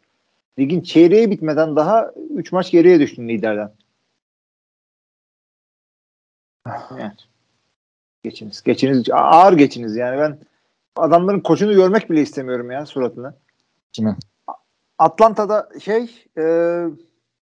[0.59, 3.73] Ligin çeyreği bitmeden daha 3 maç geriye düştün liderden.
[6.99, 7.13] Yani.
[8.23, 8.63] Geçiniz.
[8.63, 9.11] Geçiniz.
[9.13, 10.39] Ağır geçiniz yani ben
[10.97, 13.35] adamların koçunu görmek bile istemiyorum ya suratını.
[13.93, 14.17] Kimin?
[14.99, 16.45] Atlanta'da şey e,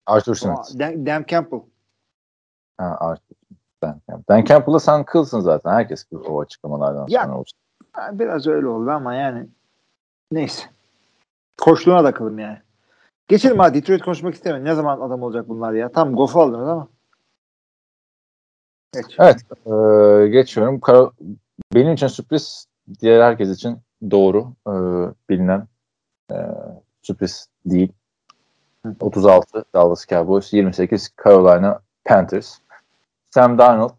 [0.06, 0.80] Arthur Smith.
[0.80, 1.62] Dan, Dan Campbell.
[2.78, 3.31] Ha, Arthur.
[3.84, 4.74] Dan Campbell.
[4.74, 5.72] Dan sen kılsın zaten.
[5.72, 7.24] Herkes kıl o açıklamalardan Ya.
[7.24, 7.60] sonra olsun.
[8.12, 9.48] Biraz öyle oldu ama yani
[10.32, 10.64] neyse.
[11.62, 12.58] Koçluğuna da kılım yani.
[13.28, 14.66] Geçelim ha Detroit konuşmak istemiyorum.
[14.66, 15.92] Ne zaman adam olacak bunlar ya?
[15.92, 16.88] Tam Goff'u aldınız ama.
[18.94, 19.06] Geç.
[19.20, 19.38] Evet.
[19.66, 20.80] Ee, geçiyorum.
[20.80, 21.10] Kar-
[21.74, 22.66] Benim için sürpriz,
[23.02, 23.78] diğer herkes için
[24.12, 24.72] doğru ee,
[25.30, 25.68] bilinen
[26.32, 26.36] ee,
[27.02, 27.92] sürpriz değil.
[29.00, 32.58] 36 Dallas Cowboys, 28 Carolina Panthers.
[33.34, 33.92] Sam Darnold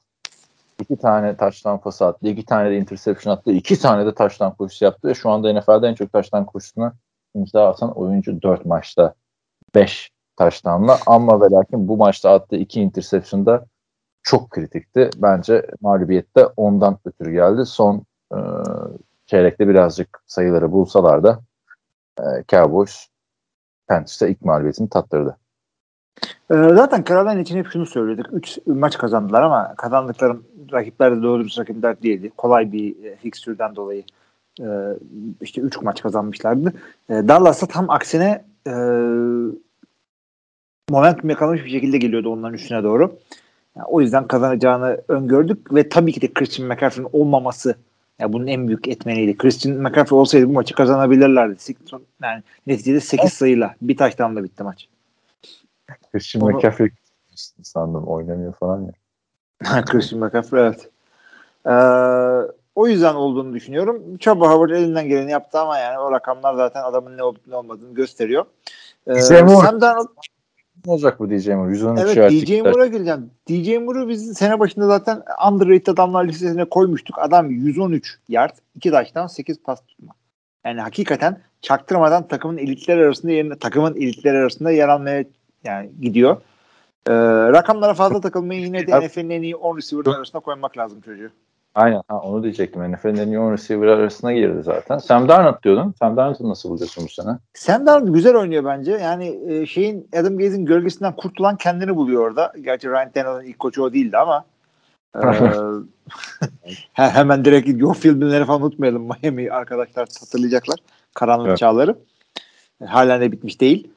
[0.80, 4.84] iki tane touchdown pası attı, iki tane de interception attı, iki tane de touchdown koşusu
[4.84, 6.94] yaptı ve şu anda NFL'de en çok touchdown koşusuna
[7.34, 9.14] imza atan oyuncu 4 maçta
[9.74, 13.66] 5 touchdown'la ama ve lakin bu maçta attığı iki interception'da
[14.22, 15.10] çok kritikti.
[15.16, 17.66] Bence mağlubiyette ondan ötürü geldi.
[17.66, 18.38] Son e,
[19.26, 21.40] çeyrekte birazcık sayıları bulsalar da
[22.18, 23.06] e, Cowboys
[23.88, 25.36] Panthers'a ilk mağlubiyetini tattırdı.
[26.52, 28.26] Ee, zaten Carolina için hep şunu söyledik.
[28.32, 30.36] 3 maç kazandılar ama kazandıkları
[30.72, 32.32] rakipler de doğru dürüst rakipler değildi.
[32.36, 34.04] Kolay bir e, fikstürden dolayı
[34.60, 34.66] e,
[35.40, 36.72] işte 3 maç kazanmışlardı.
[37.10, 38.44] E, Dallas'a tam aksine
[40.90, 43.18] momentum yakalamış bir şekilde geliyordu onların üstüne doğru.
[43.76, 47.76] Yani o yüzden kazanacağını öngördük ve tabii ki de Christian McCaffrey'in olmaması
[48.18, 49.36] yani bunun en büyük etmeniydi.
[49.36, 51.56] Christian McCaffrey olsaydı bu maçı kazanabilirlerdi.
[52.22, 54.88] Yani neticede 8 sayıyla bir taştanla bitti maç.
[56.12, 56.90] Christian Onu- McCaffrey
[57.62, 59.84] sandım oynamıyor falan ya.
[59.84, 60.88] Christian McCaffrey evet.
[61.66, 61.72] Ee,
[62.74, 64.16] o yüzden olduğunu düşünüyorum.
[64.16, 67.94] Çaba Howard elinden geleni yaptı ama yani o rakamlar zaten adamın ne olup ne olmadığını
[67.94, 68.44] gösteriyor.
[69.06, 70.08] Ee, Sam Darnold,
[70.86, 71.70] Ne olacak bu DJ Moore?
[71.70, 72.60] 113 evet yard DJ.
[72.60, 73.30] Moore'a gireceğim.
[73.48, 77.18] DJ Moore'u biz sene başında zaten underrated adamlar listesine koymuştuk.
[77.18, 80.14] Adam 113 yard, 2 taştan 8 pas tutma.
[80.64, 85.24] Yani hakikaten çaktırmadan takımın elitler arasında yerine takımın elitler arasında yer almaya
[85.64, 86.36] yani gidiyor.
[87.08, 87.12] Ee,
[87.52, 91.30] rakamlara fazla takılmayı yine de NFL'in en iyi 10 receiver'lar arasında koymak lazım çocuğu.
[91.74, 92.92] Aynen ha, onu diyecektim.
[92.92, 94.98] NFL'in en iyi 10 receiver arasına girdi zaten.
[94.98, 95.94] Sam Darnold diyordun.
[95.98, 97.38] Sam Darnold'u nasıl buluyorsun bu sene?
[97.54, 98.92] Sam Darnold güzel oynuyor bence.
[98.92, 102.52] Yani e, şeyin Adam Gaze'in gölgesinden kurtulan kendini buluyor orada.
[102.60, 104.44] Gerçi Ryan Tannehill'in ilk koçu o değildi ama
[105.16, 105.20] e,
[106.92, 109.08] he- hemen direkt Joe Philbin'leri falan unutmayalım.
[109.22, 110.78] Miami arkadaşlar hatırlayacaklar.
[111.14, 111.58] Karanlık Evet.
[111.58, 111.96] çağları.
[112.82, 113.88] E, Halen de bitmiş değil.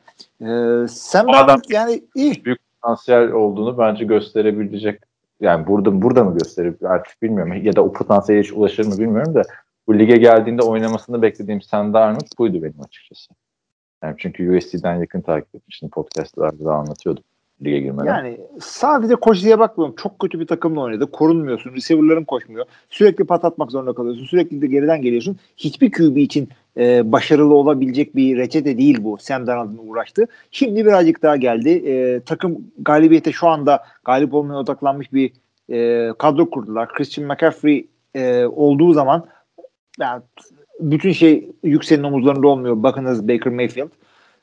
[0.41, 0.45] E,
[0.87, 2.43] Sam Darnold adam- yani iyi.
[2.81, 5.01] Potansiyel olduğunu bence gösterebilecek.
[5.41, 7.53] Yani burada burada mı gösterip artık bilmiyorum.
[7.63, 9.41] Ya da o potansiyele hiç ulaşır mı bilmiyorum da
[9.87, 13.33] bu lige geldiğinde oynamasını beklediğim Sam Darnold buydu benim açıkçası.
[14.03, 15.89] Yani çünkü USC'den yakın takip etmiştim.
[15.89, 17.23] Podcast'larda da anlatıyordum
[17.63, 18.05] lige girmeden.
[18.05, 19.95] Yani sadece koş diye bakmıyorum.
[19.97, 21.11] Çok kötü bir takımla oynadı.
[21.11, 21.73] Korunmuyorsun.
[21.73, 22.65] Receiver'ların koşmuyor.
[22.89, 24.25] Sürekli pas atmak zorunda kalıyorsun.
[24.25, 25.37] Sürekli de geriden geliyorsun.
[25.57, 29.17] Hiçbir QB için e, başarılı olabilecek bir reçete değil bu.
[29.17, 30.27] Sam Darnold'un uğraştı.
[30.51, 31.69] Şimdi birazcık daha geldi.
[31.69, 35.31] E, takım galibiyete şu anda galip olmaya odaklanmış bir
[35.69, 36.89] e, kadro kurdular.
[36.89, 39.25] Christian McCaffrey e, olduğu zaman
[39.99, 40.21] yani
[40.79, 42.83] bütün şey yükselin omuzlarında olmuyor.
[42.83, 43.89] Bakınız Baker Mayfield.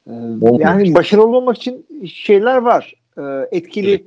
[0.06, 0.12] E,
[0.58, 2.94] yani başarılı olmak için şeyler var.
[3.18, 3.22] E,
[3.52, 4.04] etkili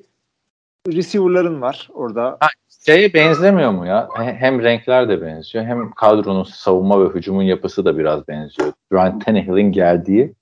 [0.87, 2.37] receiver'ların var orada.
[2.85, 4.09] Şeye benzemiyor mu ya?
[4.17, 8.73] He- Hem renkler de benziyor hem kadronun savunma ve hücumun yapısı da biraz benziyor.
[8.93, 10.33] Ryan Tannehill'in geldiği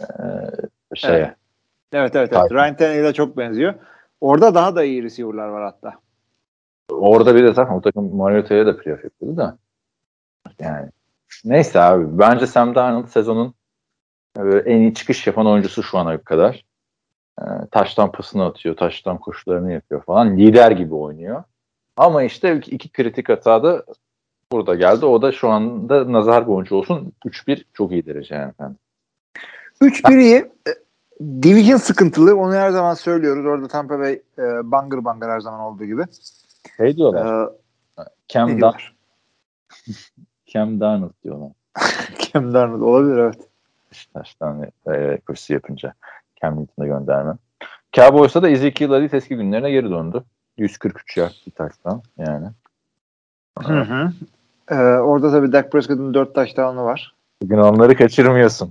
[0.00, 0.06] e,
[0.94, 1.16] şeye.
[1.16, 1.36] Evet.
[1.92, 2.32] Evet evet.
[2.32, 2.52] evet.
[2.52, 3.74] Ryan Tannehill'e çok benziyor.
[4.20, 5.94] Orada daha da iyi receiver'lar var hatta.
[6.90, 9.58] Orada bir de zaten o takım Mariota'ya da playoff yapıyordu da.
[10.60, 10.88] Yani
[11.44, 12.18] neyse abi.
[12.18, 13.54] Bence Sam Darnold sezonun
[14.38, 16.64] e, en iyi çıkış yapan oyuncusu şu ana kadar.
[17.40, 20.36] E, taştan pasını atıyor, taştan koşularını yapıyor falan.
[20.36, 21.42] Lider gibi oynuyor.
[21.96, 23.84] Ama işte iki kritik hata da
[24.52, 25.06] burada geldi.
[25.06, 27.12] O da şu anda nazar boncuğu olsun.
[27.24, 28.74] 3-1 çok iyi derece yani.
[29.80, 30.36] 3-1 iyi.
[30.36, 30.70] E,
[31.42, 32.36] Division sıkıntılı.
[32.36, 33.46] Onu her zaman söylüyoruz.
[33.46, 36.02] Orada Tampa Bay e, bangır bangır her zaman olduğu gibi.
[36.76, 37.48] Şey diyorlar.
[37.48, 37.50] Ee,
[38.28, 38.94] Cam, ne diyorlar?
[40.46, 41.52] Cam Darnold diyorlar.
[42.32, 43.48] Cam Darnold olabilir evet.
[43.92, 45.94] Beşiktaş'tan e, koşusu yapınca.
[46.42, 47.32] Cam Newton'a gönderme.
[47.92, 50.24] Cowboys'a da Ezekiel Elliott eski günlerine geri döndü.
[50.58, 52.46] 143 yard bir taştan yani.
[53.58, 54.12] Hı hı.
[54.70, 57.14] Ee, orada tabii Dak Prescott'ın 4 touchdown'u var.
[57.42, 58.70] Bugün onları kaçırmıyorsun.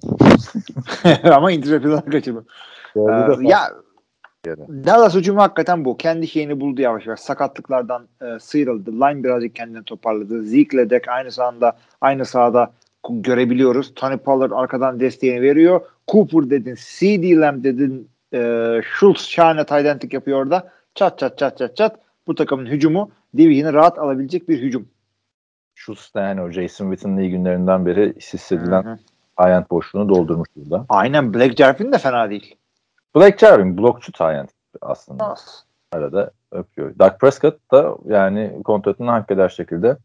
[1.23, 2.43] Ama interception'dan kaçırma.
[2.95, 3.01] Ee,
[3.41, 3.71] ya
[4.69, 5.97] Dallas hücumu hakikaten bu.
[5.97, 7.19] Kendi şeyini buldu yavaş yavaş.
[7.19, 8.91] Sakatlıklardan e, sıyrıldı.
[8.91, 10.43] Line birazcık kendini toparladı.
[10.43, 12.71] Zeke ile Dak aynı sahada aynı sahada
[13.09, 13.93] görebiliyoruz.
[13.95, 15.81] Tony Pollard arkadan desteğini veriyor.
[16.07, 17.35] Cooper dedin, C.D.
[17.35, 20.71] Lamb dedin, e, Schultz şahane tight yapıyor orada.
[20.95, 21.99] Çat çat çat çat çat.
[22.27, 24.87] Bu takımın hücumu Division'ı rahat alabilecek bir hücum.
[25.75, 28.99] Schultz da yani o Jason Witten'ın iyi günlerinden beri hissedilen
[29.37, 30.85] ayant boşluğunu doldurmuş burada.
[30.89, 32.55] Aynen Black Jarvin de fena değil.
[33.15, 34.49] Black Jarvin blokçu ayant
[34.81, 35.29] aslında.
[35.29, 35.51] Nasıl?
[35.91, 36.99] Arada öpüyor.
[36.99, 39.97] Dak Prescott da yani kontratını hak eder şekilde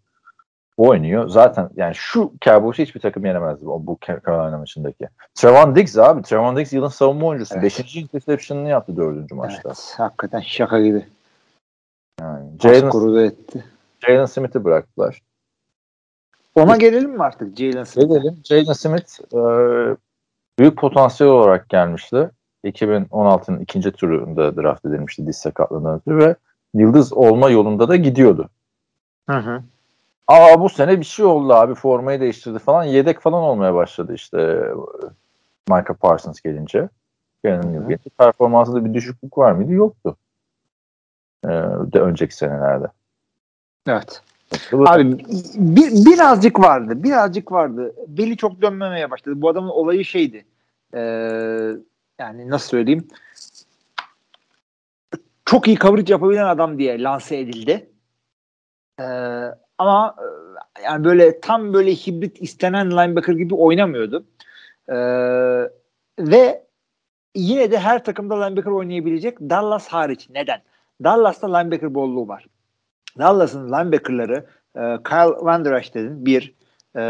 [0.81, 1.29] oynuyor.
[1.29, 5.09] Zaten yani şu Cowboys'u hiçbir takım yenemezdi bu, bu Carolina maçındaki.
[5.35, 6.23] Trevon Diggs abi.
[6.23, 7.55] Trevon Diggs yılın savunma oyuncusu.
[7.55, 7.65] Evet.
[7.65, 9.69] Beşinci interception'ını yaptı dördüncü maçta.
[9.69, 11.07] Evet, hakikaten şaka gibi.
[12.21, 13.65] Yani Jalen etti.
[14.07, 15.23] Jalen Smith'i bıraktılar.
[16.55, 18.09] Ona gelelim mi artık Jalen Smith'e?
[18.09, 18.41] Gelelim.
[18.45, 19.41] Jalen Smith e,
[20.59, 22.31] büyük potansiyel olarak gelmişti.
[22.65, 26.37] 2016'nın ikinci turunda draft edilmişti diz sakatlığından ötürü ve
[26.75, 28.49] yıldız olma yolunda da gidiyordu.
[29.31, 29.63] Hı hı.
[30.31, 34.37] Aa bu sene bir şey oldu abi formayı değiştirdi falan yedek falan olmaya başladı işte
[35.69, 36.89] Micah Parsons gelince.
[37.45, 39.73] Gelen yıl gelince performansında bir düşüklük var mıydı?
[39.73, 40.17] Yoktu.
[41.45, 41.49] Ee,
[41.93, 42.87] de önceki senelerde.
[43.87, 44.23] Evet.
[44.73, 45.19] Abi
[45.55, 47.03] bir, birazcık vardı.
[47.03, 47.95] Birazcık vardı.
[48.09, 49.43] Beli çok dönmemeye başladı.
[49.43, 50.45] Bu adamın olayı şeydi.
[50.95, 51.01] Ee,
[52.19, 53.09] yani nasıl söyleyeyim?
[55.45, 57.91] Çok iyi coverage yapabilen adam diye lanse edildi.
[59.01, 59.05] Ee,
[59.81, 64.25] ama e, yani böyle tam böyle hibrit istenen linebacker gibi oynamıyordu.
[64.89, 64.95] Ee,
[66.19, 66.63] ve
[67.35, 70.29] yine de her takımda linebacker oynayabilecek Dallas hariç.
[70.31, 70.63] Neden?
[71.05, 72.47] Dallas'ta linebacker bolluğu var.
[73.19, 76.27] Dallas'ın linebackerları e, Kyle Van Der Esch dedin.
[76.27, 76.55] Bir.
[76.97, 77.01] E,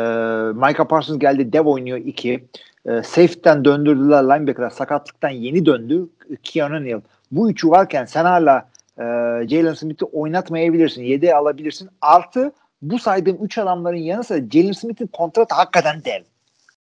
[0.52, 1.52] Micah Parsons geldi.
[1.52, 1.98] Dev oynuyor.
[1.98, 2.44] iki.
[2.86, 4.70] E, safety'den döndürdüler linebacker'a.
[4.70, 6.08] Sakatlıktan yeni döndü.
[6.42, 7.00] Keanu Neal.
[7.32, 9.04] Bu üçü varken sen hala e,
[9.48, 11.02] Jalen Smith'i oynatmayabilirsin.
[11.02, 11.88] Yedeğe alabilirsin.
[12.00, 16.22] Artı bu saydığım üç adamların yanı sıra Jalen Smith'in kontratı hakikaten dev.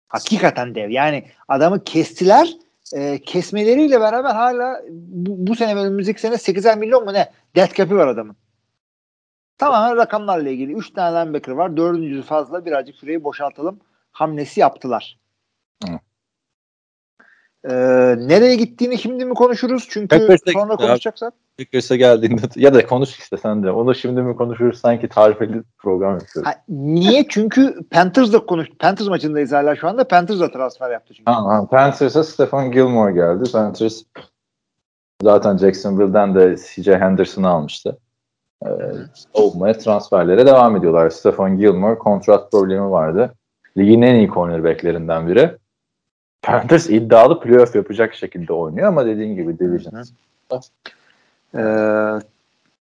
[0.07, 0.89] Hakikaten dev.
[0.89, 2.49] Yani adamı kestiler.
[2.93, 7.31] E, kesmeleriyle beraber hala bu, bu sene ve önümüzdeki sene 8'er milyon mu ne?
[7.55, 8.36] Death cap'i var adamın.
[9.57, 10.73] Tamamen rakamlarla ilgili.
[10.73, 11.77] 3 tane linebacker var.
[11.77, 12.65] Dördüncüsü fazla.
[12.65, 13.79] Birazcık süreyi boşaltalım.
[14.12, 15.19] Hamlesi yaptılar.
[15.83, 15.99] Hı.
[17.65, 17.73] Ee,
[18.17, 19.87] nereye gittiğini şimdi mi konuşuruz?
[19.89, 21.33] Çünkü Packers'e sonra konuşacaksak.
[21.57, 23.71] Packers'a geldiğinde ya da konuş işte sen de.
[23.71, 26.51] Onu şimdi mi konuşuruz sanki tarifeli program yapıyoruz.
[26.51, 27.25] Ha, niye?
[27.29, 28.67] Çünkü Panthers'la konuş.
[28.79, 30.07] Panthers maçındayız hala şu anda.
[30.07, 31.25] Panthers'la transfer yaptı çünkü.
[31.25, 31.67] Tamam.
[31.67, 33.51] Panthers'a Stefan Gilmore geldi.
[33.51, 34.03] Panthers
[35.23, 37.97] zaten Jacksonville'den de CJ Henderson'ı almıştı.
[38.65, 38.69] Ee,
[39.33, 41.09] olmaya transferlere devam ediyorlar.
[41.09, 43.33] Stefan Gilmore kontrat problemi vardı.
[43.77, 45.57] Ligin en iyi cornerbacklerinden biri.
[46.47, 50.03] Panthers iddialı playoff yapacak şekilde oynuyor ama dediğin gibi division.
[51.55, 51.62] Ee,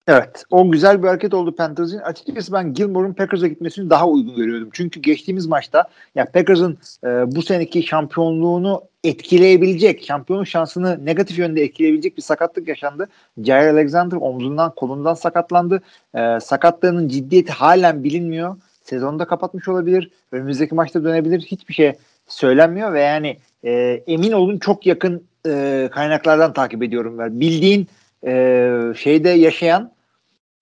[0.07, 0.43] evet.
[0.51, 1.97] O güzel bir hareket oldu Panthers'ın.
[1.99, 4.69] Açıkçası ben Gilmore'un Packers'a gitmesini daha uygun görüyordum.
[4.73, 5.83] Çünkü geçtiğimiz maçta
[6.15, 13.07] ya Packers'ın e, bu seneki şampiyonluğunu etkileyebilecek, şampiyonluk şansını negatif yönde etkileyebilecek bir sakatlık yaşandı.
[13.43, 15.81] Jair Alexander omzundan, kolundan sakatlandı.
[16.15, 18.55] E, sakatlığının ciddiyeti halen bilinmiyor.
[18.83, 20.11] Sezonda kapatmış olabilir.
[20.31, 21.41] Önümüzdeki maçta dönebilir.
[21.41, 21.93] Hiçbir şey
[22.29, 27.39] söylenmiyor ve yani e, emin olun çok yakın e, kaynaklardan takip ediyorum ben.
[27.39, 27.87] Bildiğin
[28.25, 29.91] e, şeyde yaşayan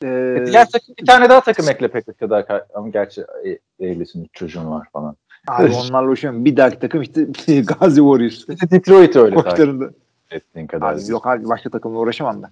[0.04, 0.08] e,
[0.46, 3.26] Diğer takım bir tane daha takım ekle pek kadar ama gerçi
[3.80, 5.16] Eylül'ün çocuğun var falan.
[5.48, 6.46] abi onlarla uğraşıyorum.
[6.46, 8.48] Bir dahaki takım işte Gazi Warriors.
[8.48, 9.90] De Detroit öyle takip Koçlarında.
[10.32, 10.94] ettiğin kadar.
[10.94, 12.50] Abi, yok abi başka takımla uğraşamam ben.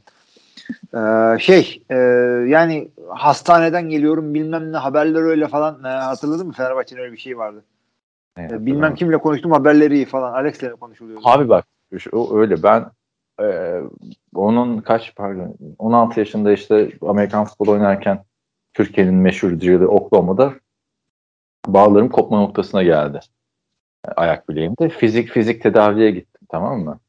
[0.93, 1.95] Ee, şey e,
[2.47, 7.38] yani hastaneden geliyorum bilmem ne haberler öyle falan e, hatırladın mı Fenerbahçe'nin öyle bir şey
[7.38, 7.63] vardı.
[8.38, 11.21] Evet, E, bilmem kimle konuştum haberleri iyi falan Alex'le konuşuluyordu.
[11.26, 11.65] Abi bak
[12.12, 12.86] o öyle ben
[13.41, 13.80] e,
[14.36, 18.24] onun kaç pardon 16 yaşında işte Amerikan futbolu oynarken
[18.74, 20.54] Türkiye'nin meşhur drill'i Oklahoma'da
[21.67, 23.19] bağlarım kopma noktasına geldi.
[24.08, 24.89] E, ayak bileğimde.
[24.89, 27.00] Fizik fizik tedaviye gittim tamam mı?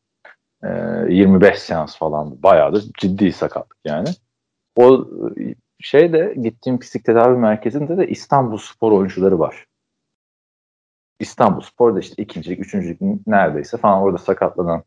[0.64, 0.68] E,
[1.08, 2.42] 25 seans falan.
[2.42, 4.08] Bayağı da ciddi sakatlık yani.
[4.76, 5.06] O
[5.80, 9.66] şeyde gittiğim fizik tedavi merkezinde de İstanbul Spor oyuncuları var.
[11.20, 14.82] İstanbul Spor'da işte ikincilik, üçüncülük neredeyse falan orada sakatlanan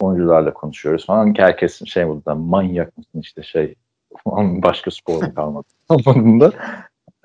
[0.00, 1.34] oyuncularla konuşuyoruz falan.
[1.38, 3.74] Herkes şey burada manyak mısın işte şey
[4.62, 6.52] başka spor mu kalmadı anlamında.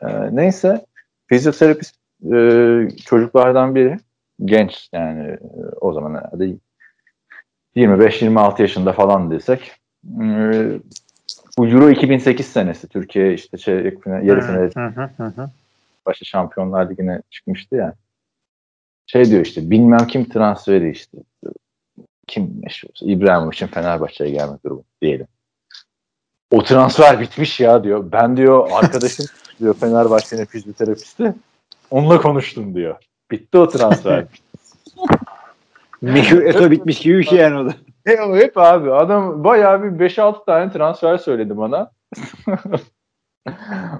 [0.02, 0.86] Ee, neyse
[1.28, 1.96] fizyoterapist
[2.34, 2.38] e,
[3.06, 3.98] çocuklardan biri
[4.46, 5.39] genç yani e,
[5.82, 6.56] o zaman herhalde
[7.76, 9.72] 25-26 yaşında falan desek
[10.22, 10.80] e,
[11.58, 13.76] bu Euro 2008 senesi Türkiye işte şey
[14.24, 14.72] yarı final
[16.06, 17.94] başta Şampiyonlar Ligi'ne çıkmıştı ya.
[19.08, 21.18] Şey diyor işte bilmem kim transferi işte
[22.28, 25.28] kim meşhur İbrahimovic'in Fenerbahçe'ye gelme durumu diyelim.
[26.52, 28.12] O transfer bitmiş ya diyor.
[28.12, 29.26] Ben diyor arkadaşım
[29.60, 31.34] diyor Fenerbahçe'nin fizyoterapisti.
[31.92, 32.96] Onunla konuştum diyor.
[33.32, 34.26] Bitti o transfer.
[36.02, 37.74] Meşhur Eto bitmiş gibi bir şey yani o da.
[38.06, 41.92] E, hep abi adam bayağı bir 5-6 tane transfer söyledi bana.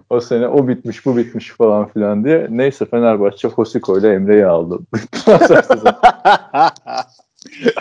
[0.10, 2.47] o sene o bitmiş bu bitmiş falan filan diye.
[2.49, 4.79] Neyse Fenerbahçe Hosiko ile Emre'yi aldı.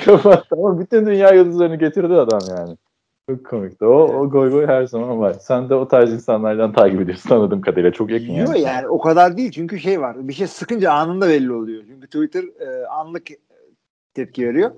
[0.05, 2.77] Kapattı ama bütün dünya yıldızlarını getirdi adam yani.
[3.29, 3.85] Çok komikti.
[3.85, 5.37] O, o goy goy her zaman var.
[5.41, 7.93] Sen de o tarz insanlardan takip ediyorsun anladığım kadarıyla.
[7.93, 8.49] Çok yakın yani.
[8.49, 10.29] Yok yani o kadar değil çünkü şey var.
[10.29, 11.83] Bir şey sıkınca anında belli oluyor.
[11.89, 13.29] Çünkü Twitter e, anlık
[14.15, 14.71] tepki veriyor.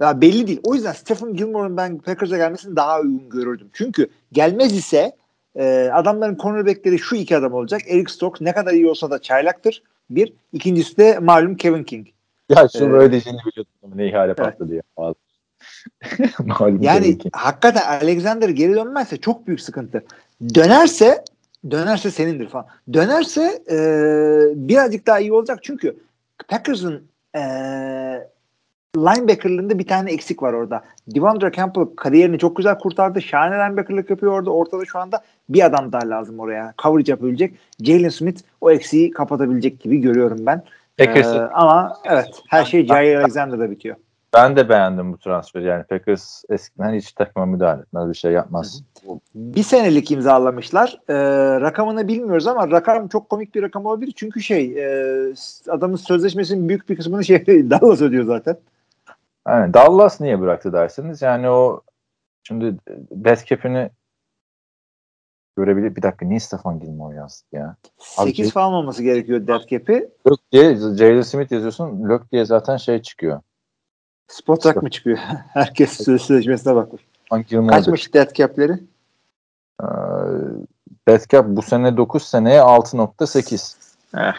[0.00, 0.60] Ya belli değil.
[0.64, 3.68] O yüzden Stephen Gilmore'un ben Packers'a gelmesini daha uygun görürdüm.
[3.72, 5.12] Çünkü gelmez ise
[5.58, 7.80] e, adamların cornerbackleri şu iki adam olacak.
[7.88, 9.82] Eric Stokes ne kadar iyi olsa da çaylaktır.
[10.10, 10.32] Bir.
[10.52, 12.06] İkincisi de malum Kevin King.
[12.48, 13.72] Ya şu ee, böyle diyeceğini biliyordum.
[13.94, 14.84] Ne ihale patladı evet.
[14.98, 15.14] ya.
[16.80, 20.04] yani hakikaten Alexander geri dönmezse çok büyük sıkıntı.
[20.54, 21.24] Dönerse
[21.70, 22.66] dönerse senindir falan.
[22.92, 23.78] Dönerse e,
[24.68, 25.96] birazcık daha iyi olacak çünkü
[26.48, 27.40] Packers'ın e,
[28.96, 30.84] linebacker'lığında bir tane eksik var orada.
[31.08, 33.22] Devondre Campbell kariyerini çok güzel kurtardı.
[33.22, 34.50] Şahane linebacker'lık yapıyor orada.
[34.50, 36.74] Ortada şu anda bir adam daha lazım oraya.
[36.82, 37.54] Coverage yapabilecek.
[37.80, 40.62] Jalen Smith o eksiği kapatabilecek gibi görüyorum ben.
[40.98, 43.96] Ee, ama evet her şey Jair Alexander'da bitiyor.
[44.34, 45.64] Ben de beğendim bu transferi.
[45.64, 48.08] Yani Packers eskiden hiç takıma müdahale etmez.
[48.08, 48.82] Bir şey yapmaz.
[49.34, 51.00] Bir senelik imzalamışlar.
[51.08, 51.14] Ee,
[51.60, 54.12] rakamını bilmiyoruz ama rakam çok komik bir rakam olabilir.
[54.16, 55.34] Çünkü şey e,
[55.68, 58.56] adamın sözleşmesinin büyük bir kısmını şey Dallas ödüyor zaten.
[59.46, 61.22] Yani Dallas niye bıraktı dersiniz?
[61.22, 61.82] Yani o
[62.42, 62.76] şimdi
[63.10, 63.90] death cap'ini
[65.56, 65.96] görebilir.
[65.96, 67.76] Bir dakika niye Stefan Gilmore yazdık ya?
[67.98, 70.08] 8 Abi, falan olması gerekiyor death cap'i.
[70.28, 72.08] Lök diye Jalen Smith yazıyorsun.
[72.08, 73.40] Lök diye zaten şey çıkıyor.
[74.28, 75.18] Spotak mı çıkıyor?
[75.52, 77.02] Herkes sözleşmesine bakmış.
[77.68, 78.72] Kaçmış death cap'leri?
[79.82, 79.86] Ee,
[81.08, 83.76] death cap bu sene 9 seneye 6.8.
[84.16, 84.34] Eh.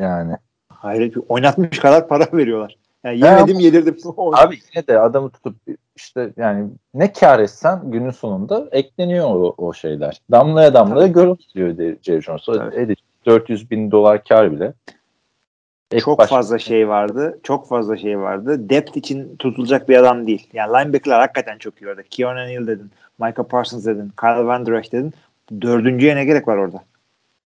[0.00, 0.36] Yani.
[0.68, 2.76] Hayır oynatmış kadar para veriyorlar.
[3.06, 3.96] Yani yemedim yedirdim.
[4.16, 5.56] Abi yine de adamı tutup
[5.96, 10.20] işte yani ne kar etsen günün sonunda ekleniyor o, o şeyler.
[10.30, 12.42] Damlaya damlaya görüntülüyor Jerry Jones.
[12.48, 12.98] Evet.
[13.26, 14.72] 400 bin dolar kar bile.
[15.92, 16.30] Ek çok baş...
[16.30, 17.40] fazla şey vardı.
[17.42, 18.68] Çok fazla şey vardı.
[18.68, 20.50] Depth için tutulacak bir adam değil.
[20.52, 22.02] Yani linebacker'lar hakikaten çok iyi orada.
[22.02, 22.90] Keanu Neal dedin.
[23.18, 24.12] Michael Parsons dedin.
[24.20, 25.14] Kyle Van Der Esch dedin.
[25.60, 26.84] Dördüncüye ne gerek var orada?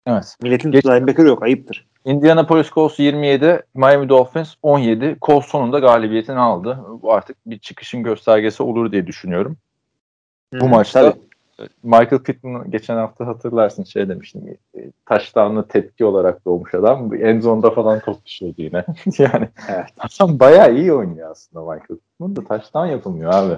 [0.08, 0.38] Evet.
[0.42, 0.86] Milletin Geç...
[0.86, 1.44] linebacker yok.
[1.44, 1.86] Ayıptır.
[2.06, 5.18] Indianapolis Colts 27, Miami Dolphins 17.
[5.22, 6.80] Colts sonunda galibiyetini aldı.
[7.02, 9.58] Bu artık bir çıkışın göstergesi olur diye düşünüyorum.
[10.54, 11.20] Hı, Bu maçta tabii.
[11.84, 14.58] Michael Pittman geçen hafta hatırlarsın şey demiştim.
[15.06, 17.14] Taştanlı tepki olarak doğmuş adam.
[17.14, 18.86] En zonda falan top düşüyordu yine.
[19.18, 19.86] yani evet.
[20.00, 23.58] adam bayağı iyi oynuyor aslında Michael Pittman da taştan yapılmıyor abi.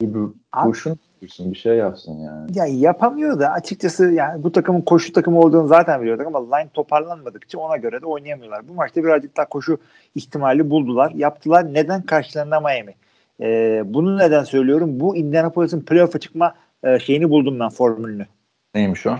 [0.00, 0.20] Bir,
[0.56, 2.58] yapsın, bir şey yapsın yani.
[2.58, 7.58] Ya yapamıyor da açıkçası yani bu takımın koşu takımı olduğunu zaten biliyorduk ama line toparlanmadıkça
[7.58, 8.68] ona göre de oynayamıyorlar.
[8.68, 9.78] Bu maçta birazcık daha koşu
[10.14, 11.74] ihtimali buldular, yaptılar.
[11.74, 12.94] Neden karşılarında Miami?
[13.40, 15.00] Ee, bunu neden söylüyorum?
[15.00, 18.26] Bu Indianapolis'in playoff'a çıkma e, şeyini buldum ben formülünü.
[18.74, 19.16] Neymiş o?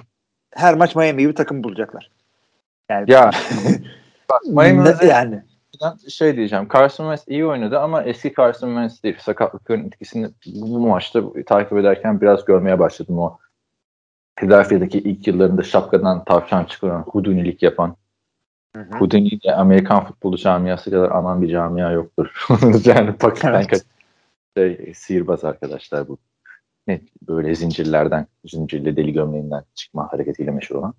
[0.54, 2.10] Her maç Miami gibi takım bulacaklar.
[2.90, 3.30] Yani ya
[4.30, 5.42] bak, Miami yani
[6.10, 6.68] şey diyeceğim.
[6.74, 9.16] Carson Wentz iyi oynadı ama eski Carson Wentz değil.
[9.18, 13.38] Sakatlıkların etkisini bu maçta takip ederken biraz görmeye başladım o.
[14.36, 17.96] Philadelphia'daki ilk yıllarında şapkadan tavşan çıkaran, hudunilik yapan.
[18.92, 22.46] Houdini de Amerikan futbolu camiası kadar anan bir camia yoktur.
[22.84, 23.84] yani Pakistan evet.
[24.56, 26.18] şey, sihirbaz arkadaşlar bu.
[26.86, 30.94] Ne, böyle zincirlerden, zincirli deli gömleğinden çıkma hareketiyle meşhur olan.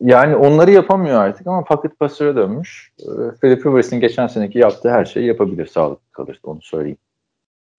[0.00, 2.92] Yani onları yapamıyor artık ama pocket passer'a dönmüş.
[3.00, 3.04] Ee,
[3.40, 6.98] Philip Rivers'in geçen seneki yaptığı her şeyi yapabilir sağlıklı kalırsa onu söyleyeyim.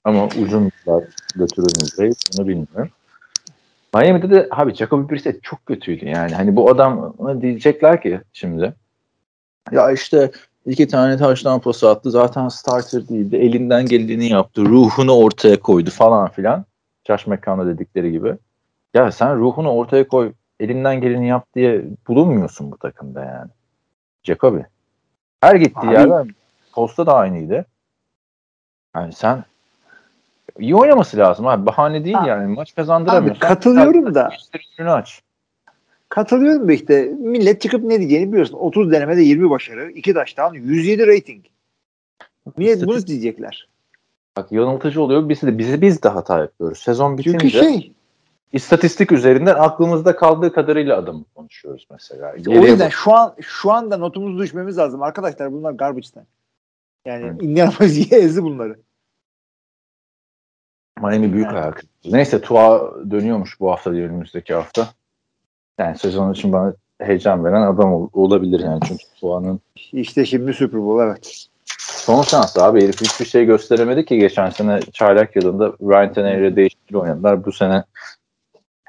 [0.03, 1.03] Ama uzun yıllar
[1.35, 2.89] götürür mü Brady onu bilmiyorum.
[3.93, 6.33] Miami'de de abi Jacoby Brissett çok kötüydü yani.
[6.33, 8.73] Hani bu adam diyecekler ki şimdi
[9.71, 10.31] ya işte
[10.65, 12.11] iki tane taştan pası attı.
[12.11, 13.35] Zaten starter değildi.
[13.35, 14.65] Elinden geldiğini yaptı.
[14.65, 16.65] Ruhunu ortaya koydu falan filan.
[17.07, 18.35] Josh McCown'a dedikleri gibi.
[18.93, 20.33] Ya sen ruhunu ortaya koy.
[20.61, 23.49] Elinden geleni yap diye bulunmuyorsun bu takımda yani.
[24.23, 24.59] Jacoby.
[25.41, 26.27] Her gittiği Abi- yerden
[26.73, 27.65] Posta da aynıydı.
[28.95, 29.43] Yani sen
[30.59, 31.65] iyi oynaması lazım abi.
[31.65, 32.27] Bahane değil Ha.
[32.27, 32.53] yani.
[32.53, 33.41] Maç kazandıramıyorsun.
[33.41, 34.29] Abi katılıyorum da.
[34.79, 35.21] Önünü aç.
[36.09, 38.57] Katılıyorum da işte millet çıkıp ne diyeceğini biliyorsun.
[38.57, 41.45] 30 denemede 20 başarı, 2 taştan, 107 rating.
[42.57, 43.67] Millet bunu diyecekler.
[44.37, 45.29] Bak yanıltıcı oluyor.
[45.29, 46.77] Biz de bizi biz de hata yapıyoruz.
[46.79, 47.91] Sezon bitince Çünkü şey
[48.53, 52.33] istatistik üzerinden aklımızda kaldığı kadarıyla adım konuşuyoruz mesela.
[52.33, 55.01] o Geriye yüzden bak- şu an şu anda notumuzu düşmemiz lazım.
[55.03, 56.25] Arkadaşlar bunlar garbage'den.
[57.05, 57.43] Yani Evet.
[57.43, 58.79] Indianapolis ezdi bunları.
[61.01, 61.63] Miami büyük Evet.
[61.63, 61.83] ayak.
[62.05, 64.87] Neyse Tua dönüyormuş bu hafta değil önümüzdeki hafta.
[65.79, 69.59] Yani sezon için bana heyecan veren adam ol- olabilir yani çünkü Tua'nın
[69.91, 71.45] İşte şimdi Super Bowl evet.
[71.77, 76.97] son şansı abi herif hiçbir şey gösteremedi ki geçen sene çaylak yılında Ryan Tannehill değişikliği
[76.97, 77.45] oynadılar.
[77.45, 77.83] Bu sene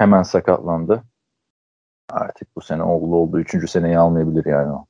[0.03, 1.03] hemen sakatlandı.
[2.11, 4.87] Artık bu sene oğlu olduğu üçüncü seneyi almayabilir yani o.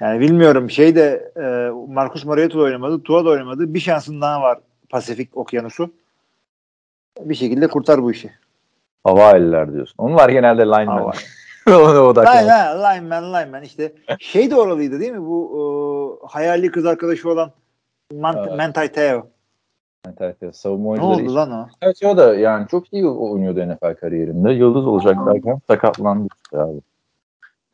[0.00, 3.74] Yani bilmiyorum şey de e, Marcus Mariota da oynamadı, Tua da oynamadı.
[3.74, 4.58] Bir şansın daha var
[4.90, 5.90] Pasifik Okyanusu.
[7.20, 8.30] Bir şekilde kurtar bu işi.
[9.04, 9.94] Hava eller diyorsun.
[9.98, 10.86] Onlar genelde lineman.
[10.86, 11.12] Hava.
[11.84, 12.36] Ona odaklan.
[12.36, 13.92] Aynen lineman lineman işte.
[14.18, 17.52] Şey de oralıydı değil mi bu e, hayali kız arkadaşı olan
[18.14, 18.56] Man Evet.
[18.56, 19.26] Manti Teo.
[20.06, 20.56] Evet, evet.
[20.56, 21.68] Savunma Ne oldu lan o?
[21.82, 24.52] Evet o da yani çok iyi oynuyordu NFL kariyerinde.
[24.52, 26.80] Yıldız olacak derken sakatlandı işte abi.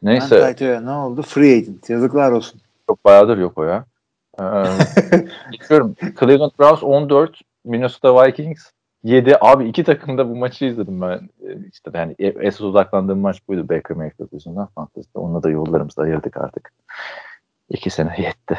[0.03, 1.23] Neyse Teo ne oldu?
[1.23, 1.91] Free agent.
[1.91, 2.61] Yazıklar olsun.
[2.87, 3.85] çok bayağıdır yok o ya.
[4.41, 4.45] Ee,
[5.53, 5.95] geçiyorum.
[6.21, 8.71] Cleveland Browns 14, Minnesota Vikings
[9.05, 9.37] 7.
[9.41, 11.21] Abi iki takım da bu maçı izledim ben.
[11.43, 15.19] Ee, İşte yani esas odaklandığım maç buydu Baker Mayfield yüzünden fantezide.
[15.19, 16.73] Onunla da yollarımızı ayırdık artık.
[17.69, 18.59] İki sene yetti.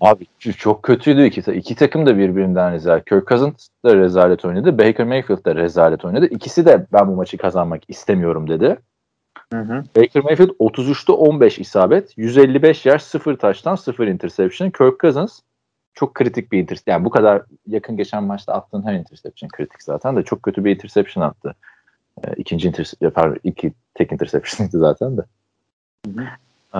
[0.00, 3.04] Abi çok kötüydü iki, iki takım da birbirinden rezalet.
[3.04, 4.78] Kirk Cousins da rezalet oynadı.
[4.78, 6.26] Baker Mayfield da rezalet oynadı.
[6.26, 8.78] İkisi de ben bu maçı kazanmak istemiyorum dedi.
[9.52, 9.84] Hı hı.
[9.96, 14.70] Baker Mayfield 33'te 15 isabet, 155 yer, 0 taştan 0 interception.
[14.70, 15.40] Kirk Cousins
[15.94, 16.94] çok kritik bir interception.
[16.94, 20.74] Yani bu kadar yakın geçen maçta attığın her interception kritik zaten de çok kötü bir
[20.74, 21.54] interception attı.
[22.24, 25.22] Ee, ikinci interception, pardon, iki tek interception'ıydı zaten de.
[26.06, 26.26] Hı
[26.74, 26.78] Ee,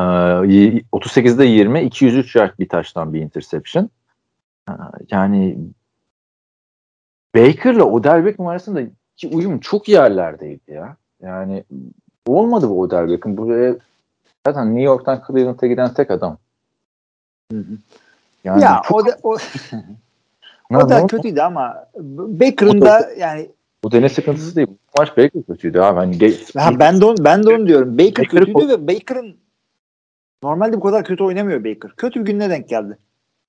[0.55, 3.91] y- 38'de 20, 203 yard bir taştan bir interception.
[4.69, 4.73] Ee,
[5.11, 5.59] yani
[7.37, 8.81] Baker'la Odell Beckham arasında
[9.33, 10.97] uyum çok yerlerdeydi ya.
[11.23, 11.65] Yani
[12.27, 13.37] olmadı bu Odell Beckham.
[13.37, 13.77] Buraya
[14.47, 16.39] zaten New York'tan Cleveland'a giden tek adam.
[18.45, 19.37] Yani ya çok- o da o,
[20.75, 21.87] o da kötüydü ama
[22.41, 23.51] Baker'ın da yani
[23.85, 24.69] Bu dene sıkıntısı değil.
[24.69, 25.97] Bu maç Baker kötüydü abi.
[25.97, 27.99] Hani ge- ha, ben de onu, ben de onu diyorum.
[27.99, 29.37] Baker Baker'ı kötüydü ve Baker'ın
[30.43, 31.93] normalde bu kadar kötü oynamıyor Baker.
[31.97, 32.99] Kötü bir gününe denk geldi.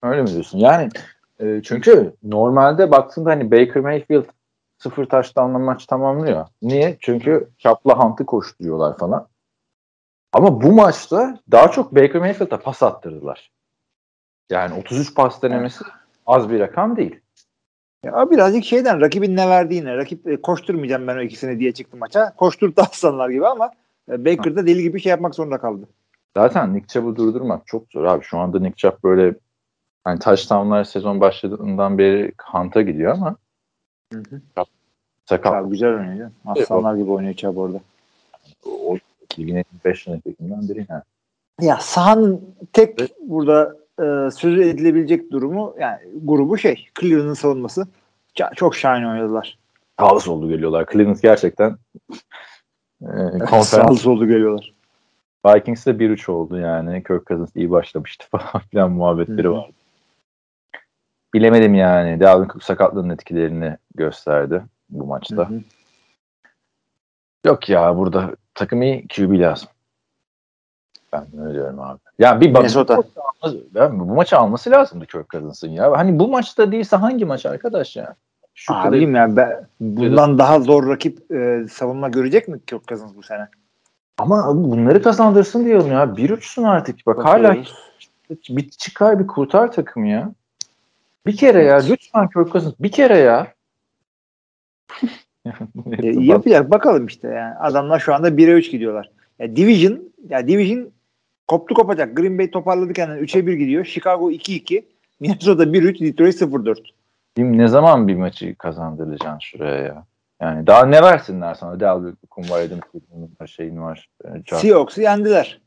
[0.03, 0.57] Öyle mi diyorsun?
[0.57, 0.89] Yani
[1.39, 4.25] e, çünkü normalde baktığında hani Baker Mayfield
[4.77, 6.47] sıfır taştanla maç tamamlıyor.
[6.61, 6.97] Niye?
[6.99, 9.27] Çünkü Kapla Hunt'ı koşturuyorlar falan.
[10.33, 13.51] Ama bu maçta daha çok Baker Mayfield'a pas attırdılar.
[14.49, 15.83] Yani 33 pas denemesi
[16.25, 17.19] az bir rakam değil.
[18.05, 19.97] Ya birazcık şeyden rakibin ne verdiğine.
[19.97, 22.35] Rakip e, koşturmayacağım ben o ikisini diye çıktı maça.
[22.35, 23.71] Koşturdu aslanlar gibi ama
[24.11, 25.87] e, Baker da deli gibi şey yapmak zorunda kaldı.
[26.37, 28.23] Zaten Nick Chubb'ı durdurmak çok zor abi.
[28.23, 29.35] Şu anda Nick Chubb böyle
[30.03, 33.35] hani touchdownlar sezon başladığından beri Hunt'a gidiyor ama
[34.13, 34.63] Hı hı.
[35.25, 35.53] sakat.
[35.53, 36.31] Ya, güzel oynuyor.
[36.45, 37.79] Aslanlar gibi oynuyor Chubb orada.
[38.65, 38.97] O,
[39.39, 41.01] ligin en 5 yönetiminden biri yani.
[41.61, 47.87] Ya sahanın tek burada e, söz edilebilecek durumu yani grubu şey Cleveland'ın savunması
[48.35, 49.59] Çok, çok şahane oynadılar.
[49.99, 50.85] Sağlı sollu geliyorlar.
[50.91, 51.77] Cleveland gerçekten
[53.01, 53.07] e,
[53.39, 54.27] konferans Sağlı sollu
[55.43, 55.59] geliyorlar.
[55.59, 57.03] Vikings'te 1-3 oldu yani.
[57.03, 59.73] Kirk Cousins iyi başlamıştı falan filan muhabbetleri Hı vardı.
[61.33, 62.19] Bilemedim yani.
[62.19, 65.49] Dalvin Cook sakatlığının etkilerini gösterdi bu maçta.
[65.49, 65.61] Hı hı.
[67.45, 69.69] Yok ya burada takım iyi QB lazım.
[71.13, 71.99] Ben öyle diyorum abi.
[72.19, 73.03] Ya bir bak Minnesota.
[73.91, 75.91] bu maçı alması lazımdı Kirk Cousins'ın ya.
[75.91, 78.15] Hani bu maçta değilse hangi maç arkadaş ya?
[78.53, 83.15] Şu kadar- Abim ya ben, bundan daha zor rakip e, savunma görecek mi Kirk Cousins
[83.15, 83.47] bu sene?
[84.21, 86.03] Ama bunları kazandırsın diyorum ya.
[86.03, 87.05] 1-3'sün artık.
[87.05, 87.75] Bak hala Bakıyoruz.
[88.49, 90.31] bir çıkar bir kurtar takım ya.
[91.25, 91.75] Bir kere ya.
[91.77, 92.73] Lütfen Kirk Cousins.
[92.79, 93.47] Bir kere ya.
[96.03, 97.55] E, yapacak bakalım işte yani.
[97.55, 99.11] Adamlar şu anda 1'e 3 gidiyorlar.
[99.39, 99.99] Ya Division
[100.29, 100.89] ya Division
[101.47, 102.17] koptu kopacak.
[102.17, 103.85] Green Bay toparladı kendini 3'e 1 gidiyor.
[103.85, 104.83] Chicago 2-2.
[105.19, 106.77] Minnesota 1-3, Detroit 0-4.
[107.35, 110.05] Kim ne zaman bir maçı kazandıracaksın şuraya ya?
[110.41, 111.79] Yani daha ne versinler sana?
[111.79, 114.09] Delvin Cook'un var, Thiele'nin var, şeyin var.
[114.25, 115.61] e, Seahawks'u yendiler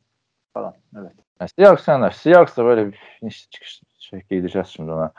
[0.54, 0.74] falan.
[0.98, 1.12] Evet.
[1.40, 2.10] Yani Seahawks yenler.
[2.10, 5.12] Seahawks da böyle bir finish çıkış şey geleceğiz şimdi ona.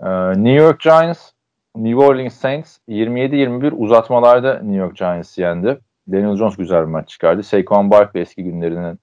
[0.00, 1.30] Ee, New York Giants,
[1.76, 5.78] New Orleans Saints 27-21 uzatmalarda New York Giants yendi.
[6.12, 7.42] Daniel Jones güzel bir maç çıkardı.
[7.42, 8.96] Saquon Barkley eski günlerini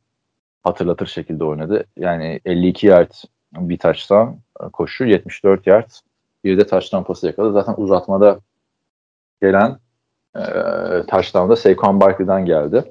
[0.63, 1.85] hatırlatır şekilde oynadı.
[1.97, 3.11] Yani 52 yard
[3.53, 4.29] bir touchdown
[4.73, 5.89] koşu, 74 yard
[6.43, 7.53] bir de touchdown pası yakaladı.
[7.53, 8.39] Zaten uzatmada
[9.41, 9.77] gelen
[10.35, 10.41] e,
[11.07, 12.83] touchdown da Saquon Barkley'den geldi.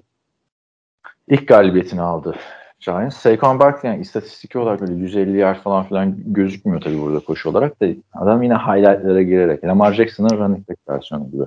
[1.28, 2.34] İlk galibiyetini aldı
[2.80, 3.16] Giants.
[3.16, 7.82] Saquon Barkley yani istatistik olarak böyle 150 yard falan filan gözükmüyor tabii burada koşu olarak
[7.82, 11.45] da adam yine highlightlara girerek Lamar Jackson'ın running back versiyonu gibi.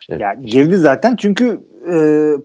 [0.00, 1.60] Şey, Ya girdi zaten çünkü
[1.92, 1.96] e,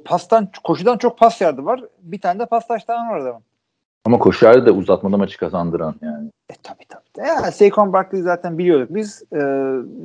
[0.06, 1.84] pastan koşudan çok pas yardı var.
[2.02, 3.42] Bir tane de pas taştan var adamın.
[4.06, 6.30] Ama koşu yardı da uzatmada maçı kazandıran yani.
[6.50, 7.28] E tabii tabii.
[7.28, 8.96] Ya, Saquon Barkley zaten biliyorduk.
[8.96, 9.40] Biz e,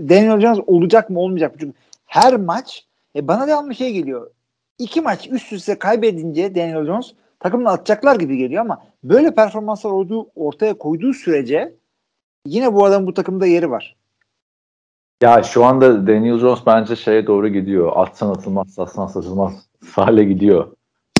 [0.08, 1.58] Daniel Jones olacak mı olmayacak mı?
[1.60, 1.76] Çünkü
[2.06, 2.86] her maç
[3.16, 4.30] e, bana devamlı şey geliyor.
[4.78, 10.28] İki maç üst üste kaybedince Daniel Jones takımını atacaklar gibi geliyor ama böyle performanslar olduğu,
[10.34, 11.74] ortaya koyduğu sürece
[12.46, 13.96] yine bu adamın bu takımda yeri var.
[15.22, 17.92] Ya şu anda Daniel Jones bence şeye doğru gidiyor.
[17.94, 19.52] Atsan atılmaz, satsan satılmaz
[19.92, 20.66] hale gidiyor.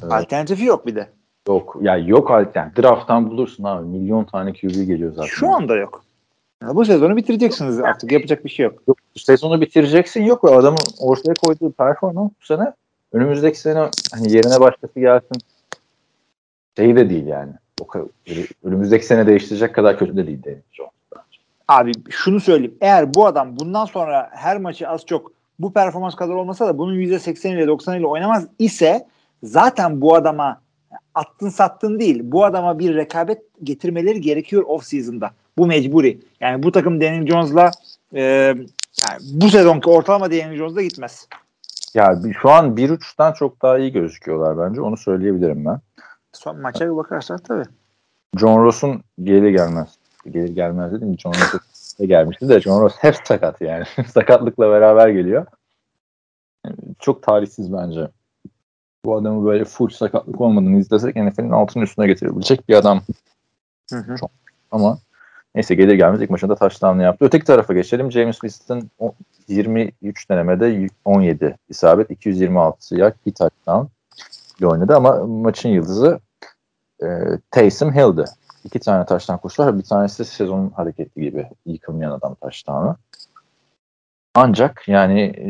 [0.03, 0.13] Evet.
[0.13, 1.09] Alternatifi yok bir de.
[1.49, 1.77] Yok.
[1.81, 3.87] Ya yok yani draft'tan bulursun abi.
[3.87, 5.29] Milyon tane QB geliyor zaten.
[5.29, 6.06] Şu anda yok.
[6.63, 8.13] Ya bu sezonu bitireceksiniz artık.
[8.13, 8.83] Yapacak bir şey yok.
[8.89, 12.73] Yok, sezonu bitireceksin yok ve adamın ortaya koyduğu performans bu sene
[13.13, 15.39] önümüzdeki sene hani yerine başkası gelsin
[16.77, 17.53] şey de değil yani.
[17.81, 18.07] O kadar,
[18.65, 20.91] önümüzdeki sene değiştirecek kadar kötü de değil Daniel Jones.
[21.69, 22.75] Abi şunu söyleyeyim.
[22.81, 26.95] Eğer bu adam bundan sonra her maçı az çok bu performans kadar olmasa da bunun
[26.95, 29.07] %80 ile 90 ile oynamaz ise
[29.43, 30.61] zaten bu adama
[31.15, 32.21] attın sattın değil.
[32.23, 35.31] Bu adama bir rekabet getirmeleri gerekiyor off season'da.
[35.59, 36.21] Bu mecburi.
[36.41, 37.71] Yani bu takım Daniel Jones'la
[38.15, 38.23] e,
[39.09, 41.29] yani bu sezonki ortalama Daniel Jones'la gitmez.
[41.95, 44.81] Ya bir- şu an 1-3'ten çok daha iyi gözüküyorlar bence.
[44.81, 45.81] Onu söyleyebilirim ben.
[46.33, 47.65] Son maça bakarsak tabii.
[48.37, 49.89] John Ross'un geri gelmez.
[50.31, 51.17] Geri gelmez dedim.
[51.19, 53.85] John Ross de gelmişti de John Ross hep sakat yani.
[54.15, 55.47] Sakatlıkla beraber geliyor.
[56.67, 58.09] Yani Çok talihsiz bence.
[59.05, 63.01] Bu adamı böyle full sakatlık olmadığını izlesek NFL'in altının üstüne getirebilecek bir adam.
[63.91, 64.15] Hı hı.
[64.71, 64.99] Ama
[65.57, 67.25] neyse gelir gelmez ilk maçında touchdown'ı yaptı.
[67.25, 68.13] Öteki tarafa geçelim.
[68.13, 69.15] James Winston o-
[69.49, 73.87] 23 denemede 17 isabet, 226 yard, bir touchdown
[74.59, 76.21] ile oynadı ama maçın yıldızı
[77.03, 77.07] e,
[77.51, 78.25] Taysom Hill'di.
[78.65, 79.79] İki tane taştan koşu var.
[79.79, 82.97] Bir tanesi de sezonun hareketi gibi yıkılmayan adam taştanı.
[84.35, 85.47] Ancak yani e,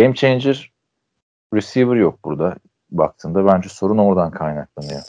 [0.00, 0.72] game changer
[1.54, 2.54] receiver yok burada
[2.90, 3.46] baktığında.
[3.46, 5.00] Bence sorun oradan kaynaklanıyor.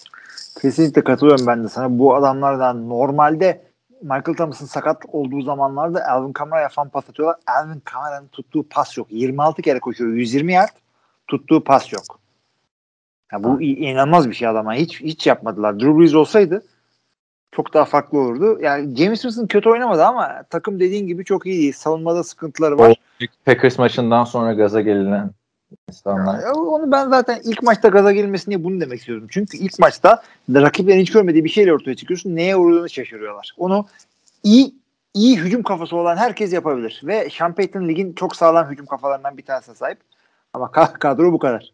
[0.62, 2.00] Kesinlikle katılıyorum ben de sana.
[2.00, 3.73] Bu adamlardan normalde
[4.04, 7.38] Michael Thomas'ın sakat olduğu zamanlarda Alvin Kamara'ya fan pas atıyorlar.
[7.48, 9.08] Alvin Kamara'nın tuttuğu pas yok.
[9.12, 10.14] 26 kere koşuyor.
[10.14, 10.70] 120 yard
[11.28, 12.20] tuttuğu pas yok.
[13.32, 14.74] Ya bu inanılmaz bir şey adama.
[14.74, 15.80] Hiç hiç yapmadılar.
[15.80, 16.64] Drew Brees olsaydı
[17.52, 18.60] çok daha farklı olurdu.
[18.62, 21.74] Yani James Winston kötü oynamadı ama takım dediğin gibi çok iyi değil.
[21.74, 22.96] Savunmada sıkıntıları var.
[23.46, 25.32] Packers maçından sonra gaza gelinen
[25.90, 26.40] insanlar.
[26.40, 29.28] Ya Onu ben zaten ilk maçta gaza gelmesin diye bunu demek istiyorum.
[29.32, 32.36] Çünkü ilk maçta rakiplerin hiç görmediği bir şeyle ortaya çıkıyorsun.
[32.36, 33.52] Neye uğradığını şaşırıyorlar.
[33.58, 33.86] Onu
[34.44, 34.76] iyi
[35.14, 37.02] iyi hücum kafası olan herkes yapabilir.
[37.04, 39.98] Ve Sean Payton ligin çok sağlam hücum kafalarından bir tanesine sahip.
[40.54, 41.74] Ama ka- kadro bu kadar.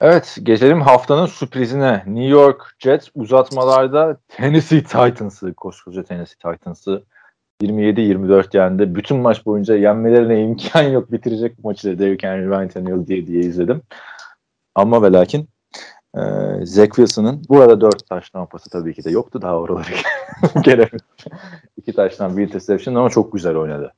[0.00, 2.02] Evet geçelim haftanın sürprizine.
[2.06, 7.04] New York Jets uzatmalarda Tennessee Titans'ı, koskoca Tennessee Titans'ı
[7.62, 8.94] 27-24 yendi.
[8.94, 11.12] Bütün maç boyunca yenmelerine imkan yok.
[11.12, 13.82] Bitirecek bu maçı da Derrick Henry, Ryan Tannehill diye diye izledim.
[14.74, 15.48] Ama ve lakin
[16.16, 16.20] e,
[16.64, 19.42] Zach Wilson'ın burada 4 taştan pası tabii ki de yoktu.
[19.42, 19.94] Daha oraları
[20.62, 20.98] gelemedim.
[21.76, 23.92] 2 taştan bir interception ama çok güzel oynadı.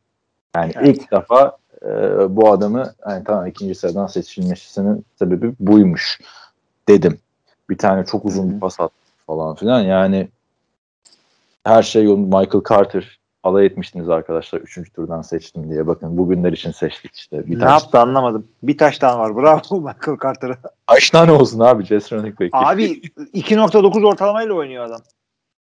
[0.56, 0.88] Yani Evet.
[0.88, 1.90] ilk defa e,
[2.36, 6.20] bu adamı yani tamam ikinci sıradan seçilmesinin sebebi buymuş
[6.88, 7.18] dedim.
[7.70, 8.94] Bir tane çok uzun bir pas attı
[9.26, 9.80] falan filan.
[9.80, 10.28] Yani
[11.64, 12.38] her şey yolunda.
[12.38, 14.60] Michael Carter alay etmiştiniz arkadaşlar.
[14.60, 15.86] Üçüncü turdan seçtim diye.
[15.86, 17.46] Bakın bugünler için seçtik işte.
[17.46, 18.46] Bir ne taş, yaptı anlamadım.
[18.62, 19.36] Bir taştan var.
[19.36, 20.58] Bravo Michael Carter'a.
[20.86, 22.50] kaç tane olsun abi Jets running back.
[22.52, 25.00] Abi 2.9 ortalamayla oynuyor adam.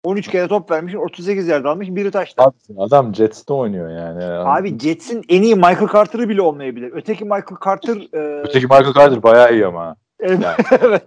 [0.03, 2.43] 13 kere top vermiş, 38 yerde almış, biri taştan.
[2.43, 4.23] Adam, adam Jets'te oynuyor yani.
[4.25, 6.91] Abi Jets'in en iyi Michael Carter'ı bile olmayabilir.
[6.93, 9.95] Öteki Michael Carter e, Öteki Michael Carter bayağı iyi ama.
[10.19, 10.39] Evet.
[10.43, 10.55] Yani.
[10.81, 11.03] evet.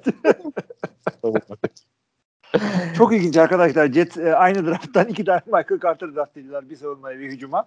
[2.96, 3.92] Çok ilginç arkadaşlar.
[3.92, 6.70] Jet e, aynı drafttan iki tane Michael Carter draft ediyorlar.
[6.70, 7.66] Bir savunmaya bir hücuma.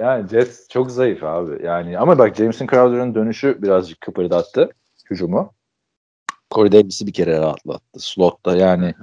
[0.00, 1.66] Yani Jets çok zayıf abi.
[1.66, 4.70] Yani ama bak Jameson Crowder'ın dönüşü birazcık kıpırdattı
[5.10, 5.52] hücumu.
[6.54, 8.56] Corey Davis'i bir kere rahatlattı slotta.
[8.56, 8.94] Yani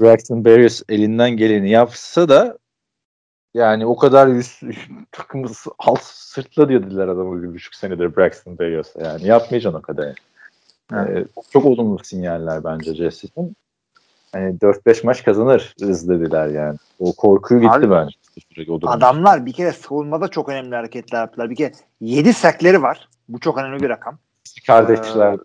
[0.00, 2.58] Braxton Berrios elinden geleni yapsa da
[3.54, 4.60] Yani o kadar yüz,
[5.12, 5.48] takımı
[5.78, 9.02] alt sırtla dediler adamı bir buçuk senedir Braxton Berrios'a.
[9.02, 10.06] Yani yapmayacaksın o kadar.
[10.06, 10.14] Yani.
[10.92, 13.56] Ee, çok olumlu sinyaller bence Jesse'nin.
[14.32, 16.78] Hani 4-5 maç kazanırız dediler yani.
[16.98, 18.16] O korkuyu gitti Abi, bence.
[18.86, 21.50] Adamlar bir kere savunmada çok önemli hareketler yaptılar.
[21.50, 23.08] Bir kere 7 sekleri var.
[23.28, 24.18] Bu çok önemli bir rakam.
[24.66, 25.38] Kardeşler ee,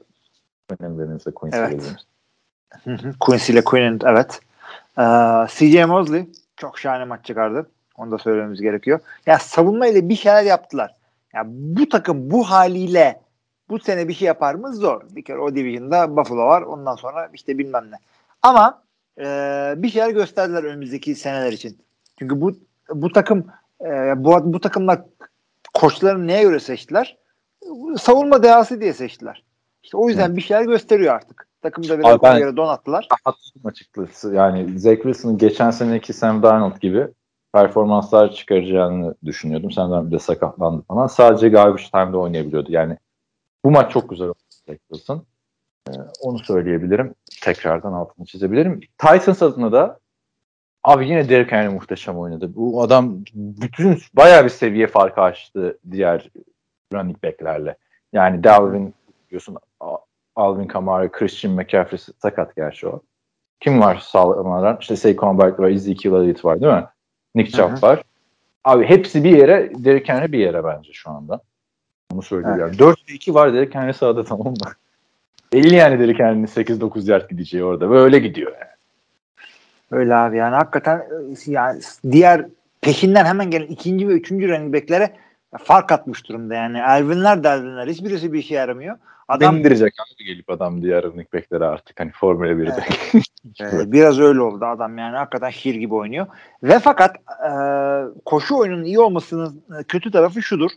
[0.80, 1.96] önemlerinizde Quincy evet.
[3.20, 4.42] Quincy ile Quinn evet.
[5.00, 5.04] Ee,
[5.48, 7.70] CJ Mosley çok şahane maç çıkardı.
[7.98, 9.00] Onu da söylememiz gerekiyor.
[9.26, 10.96] Ya savunma ile bir şeyler yaptılar.
[11.34, 13.22] Ya bu takım bu haliyle
[13.72, 14.76] bu sene bir şey yapar mı?
[14.76, 15.02] Zor.
[15.10, 16.62] Bir kere o division'da Buffalo var.
[16.62, 17.96] Ondan sonra işte bilmem ne.
[18.42, 18.84] Ama
[19.20, 19.26] e,
[19.78, 21.78] bir şeyler gösterdiler önümüzdeki seneler için.
[22.20, 22.54] Çünkü bu
[22.90, 23.46] bu takım
[23.82, 25.02] e, bu, bu takımlar
[25.74, 27.18] koçlarını neye göre seçtiler?
[27.98, 29.44] Savunma dehası diye seçtiler.
[29.84, 30.36] İşte o yüzden Hı.
[30.36, 31.48] bir şeyler gösteriyor artık.
[31.62, 33.08] Takımda biraz ona göre donattılar.
[33.24, 34.36] Haklısın açıkçası.
[34.36, 37.08] Yani Zach Wilson'ın geçen seneki Sam Darnold gibi
[37.54, 39.72] performanslar çıkaracağını düşünüyordum.
[39.72, 41.08] Senden bir de sakatlandı falan.
[41.08, 42.72] Sadece garbage time'da oynayabiliyordu.
[42.72, 42.98] Yani
[43.66, 45.26] bu maç çok güzel oldu Wilson.
[45.90, 45.92] Ee,
[46.22, 47.16] onu söyleyebilirim.
[47.42, 48.80] Tekrardan altını çizebilirim.
[48.98, 50.00] Titans adına da
[50.84, 52.56] abi yine Derrick Henry muhteşem oynadı.
[52.56, 56.30] Bu adam bütün bayağı bir seviye farkı açtı diğer
[56.94, 57.76] running back'lerle.
[58.14, 58.94] Yani Dalvin
[59.30, 59.58] diyorsun
[60.36, 63.02] Alvin Kamara, Christian McCaffrey sakat gerçi o.
[63.60, 64.78] Kim var sağlamadan?
[64.82, 66.86] İşte Saquon Barkley var, Ezekiel Elliott var değil mi?
[67.36, 68.04] Nick Chubb var.
[68.64, 71.42] Abi hepsi bir yere, Derrick Henry bir yere bence şu anda.
[72.14, 72.66] Onu söylüyorum.
[72.68, 72.80] Evet.
[72.80, 74.72] 4 2 var Derrick Henry sağda tamam mı?
[75.54, 77.90] 50 yani Derrick Henry'nin 8-9 yard gideceği orada.
[77.90, 78.72] Böyle gidiyor yani.
[79.92, 81.04] Öyle abi yani hakikaten
[81.46, 81.82] yani
[82.12, 82.46] diğer
[82.82, 85.16] peşinden hemen gelen ikinci ve üçüncü running back'lere
[85.64, 86.78] fark atmış durumda yani.
[86.78, 87.88] Elvinler de Elvinler.
[87.88, 88.98] Hiçbirisi bir işe yaramıyor.
[89.28, 92.84] Adam indirecek abi gelip adam diğer running back'lere artık hani Formula 1'de.
[93.14, 93.26] Evet.
[93.60, 96.28] evet, biraz öyle oldu adam yani hakikaten şiir gibi oynuyor.
[96.64, 97.16] Ve fakat
[97.48, 97.52] e,
[98.26, 100.72] koşu oyunun iyi olmasının kötü tarafı şudur.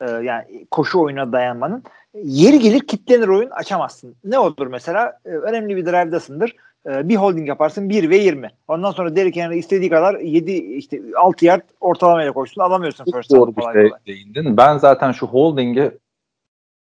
[0.00, 1.82] E, yani koşu oyuna dayanmanın
[2.14, 4.16] yeri gelir kitlenir oyun açamazsın.
[4.24, 5.18] Ne olur mesela?
[5.24, 6.56] E, önemli bir drive'dasındır.
[6.86, 8.50] E, bir holding yaparsın 1 ve 20.
[8.68, 13.56] Ondan sonra Derrick Henry istediği kadar 7 işte 6 yard ortalamayla koşsun alamıyorsun first Doğru
[13.56, 14.56] bir şey değindin.
[14.56, 15.90] Ben zaten şu holding'i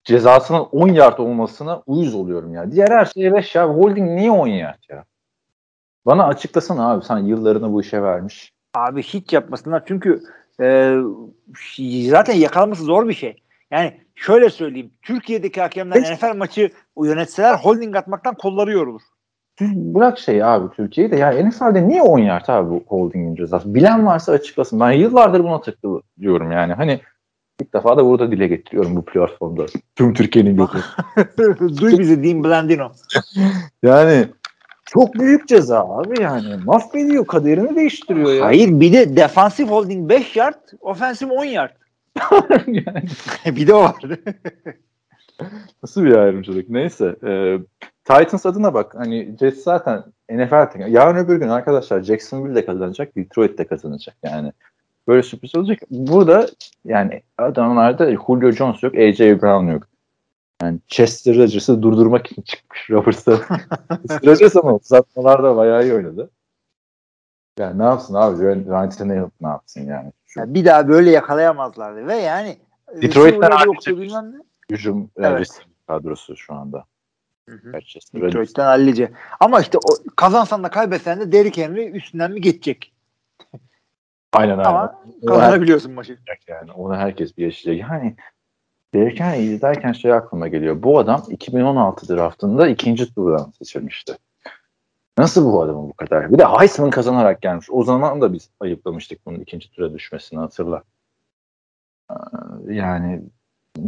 [0.05, 2.73] cezasının 10 yard olmasına uyuz oluyorum ya.
[2.73, 3.69] Diğer her şeye 5 ya.
[3.69, 5.05] Holding niye 10 yard ya?
[6.07, 8.53] Bana açıklasana abi sen yıllarını bu işe vermiş.
[8.75, 10.23] Abi hiç yapmasınlar çünkü
[10.61, 10.95] e,
[12.09, 13.43] zaten yakalaması zor bir şey.
[13.71, 14.91] Yani şöyle söyleyeyim.
[15.03, 16.71] Türkiye'deki hakemler NFL maçı
[17.03, 19.03] yönetseler holding atmaktan kolları yorulur.
[19.61, 23.75] Bırak şey abi Türkiye'yi de ya NFL'de niye 10 yard abi bu holdingin cezası?
[23.75, 24.81] Bilen varsa açıklasın.
[24.81, 26.73] Ben yıllardır buna takılıyorum yani.
[26.73, 27.01] Hani
[27.61, 29.67] İlk defa da burada dile getiriyorum bu platformda.
[29.97, 30.85] Tüm Türkiye'nin gözü.
[31.81, 32.93] Duy bizi Dean Blandino.
[33.83, 34.29] yani
[34.91, 36.57] çok büyük ceza abi yani.
[36.65, 38.45] Mahvediyor kaderini değiştiriyor ya.
[38.45, 41.71] Hayır bir de defansif holding 5 yard, ofensif 10 yard.
[42.67, 43.03] yani.
[43.57, 44.19] bir de o vardı.
[45.83, 46.69] Nasıl bir ayrımcılık?
[46.69, 47.17] Neyse.
[47.27, 47.59] E,
[48.05, 48.95] Titans adına bak.
[48.95, 54.17] Hani Jets zaten NFL Yarın öbür gün arkadaşlar Jacksonville de kazanacak, Detroit de kazanacak.
[54.23, 54.53] Yani
[55.09, 55.79] böyle sürpriz olacak.
[55.91, 56.49] Burada
[56.85, 59.89] yani adamlarda Julio Jones yok, AJ Brown yok.
[60.63, 63.33] Yani Chester Rodgers'ı durdurmak için çıkmış Roberts'a.
[64.27, 66.31] Rodgers ama uzatmalarda bayağı iyi oynadı.
[67.59, 68.45] Yani ne yapsın abi?
[68.45, 70.13] Ryan Tannehill ne yapsın yani?
[70.27, 70.41] Şu...
[70.41, 70.55] yani?
[70.55, 72.59] Bir daha böyle yakalayamazlardı ve yani
[73.03, 74.37] Detroit'ten yoktu bilmem ne.
[74.71, 75.67] Hücum evet.
[75.87, 76.85] kadrosu şu anda.
[78.15, 79.13] Detroit'ten hallice.
[79.41, 82.93] Ama işte o, kazansan da kaybetsen de Derrick Henry üstünden mi geçecek?
[84.33, 84.71] Aynen aynen.
[84.71, 86.19] Ama kazanabiliyorsun maçı.
[86.49, 87.91] Yani onu herkes bir yaşayacak.
[87.91, 88.17] Yani
[88.95, 90.83] Derrick izlerken şey aklıma geliyor.
[90.83, 94.19] Bu adam 2016 draftında ikinci turdan seçilmişti.
[95.19, 96.33] Nasıl bu adamın bu kadar?
[96.33, 97.67] Bir de Heisman kazanarak gelmiş.
[97.71, 100.83] O zaman da biz ayıplamıştık bunun ikinci tura düşmesini hatırla.
[102.11, 102.15] Ee,
[102.69, 103.23] yani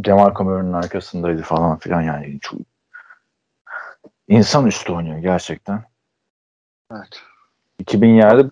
[0.01, 2.59] Cemal Murray'nin arkasındaydı falan filan yani çok
[4.27, 5.83] insan üstü oynuyor gerçekten.
[6.91, 7.21] Evet.
[7.79, 8.49] 2000 yerde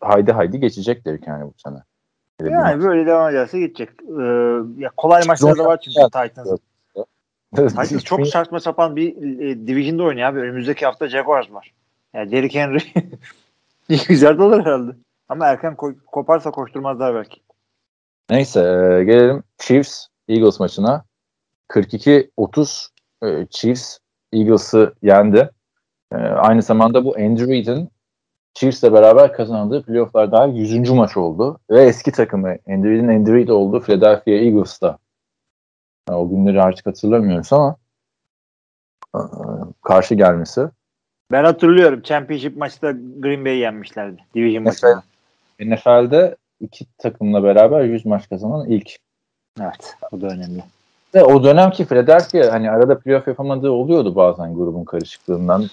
[0.00, 1.78] haydi haydi geçecekler yani bu sene.
[2.50, 3.88] Yani böyle devam ederse geçecek.
[4.02, 4.22] Ee,
[4.78, 6.48] ya kolay maçlar da var çünkü Titans.
[7.56, 10.38] Titans çok saçma sapan bir e, division'da oynuyor abi.
[10.40, 11.72] Önümüzdeki hafta Jaguars var.
[12.14, 12.82] Yani Derrick Henry
[14.08, 14.92] güzel olur herhalde.
[15.28, 17.40] Ama erken ko- koparsa koşturmazlar belki.
[18.30, 21.04] Neyse e, gelelim Chiefs Eagles maçına.
[21.68, 22.88] 42-30
[23.22, 23.98] e, Chiefs
[24.32, 25.50] Eagles'ı yendi.
[26.12, 27.90] E, aynı zamanda bu Andrew Reid'in
[28.54, 30.90] Chiefs'le beraber kazandığı playoff'lar daha 100.
[30.90, 31.58] maç oldu.
[31.70, 34.98] Ve eski takımı Andy Reid'in Andy Reid olduğu Philadelphia Eagles'ta.
[36.08, 37.76] Yani o günleri artık hatırlamıyoruz ama
[39.16, 39.20] e,
[39.82, 40.68] karşı gelmesi.
[41.32, 42.02] Ben hatırlıyorum.
[42.02, 44.24] Championship maçta Green Bay yenmişlerdi.
[44.34, 45.02] Division maçında.
[45.60, 48.96] NFL'de iki takımla beraber 100 maç kazanan ilk.
[49.60, 49.96] Evet.
[50.12, 50.62] O da önemli.
[51.14, 55.66] Ve o dönemki Philadelphia hani arada playoff yapamadığı oluyordu bazen grubun karışıklığından.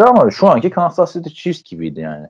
[0.00, 2.26] Ama şu anki Kansas City Chiefs gibiydi yani.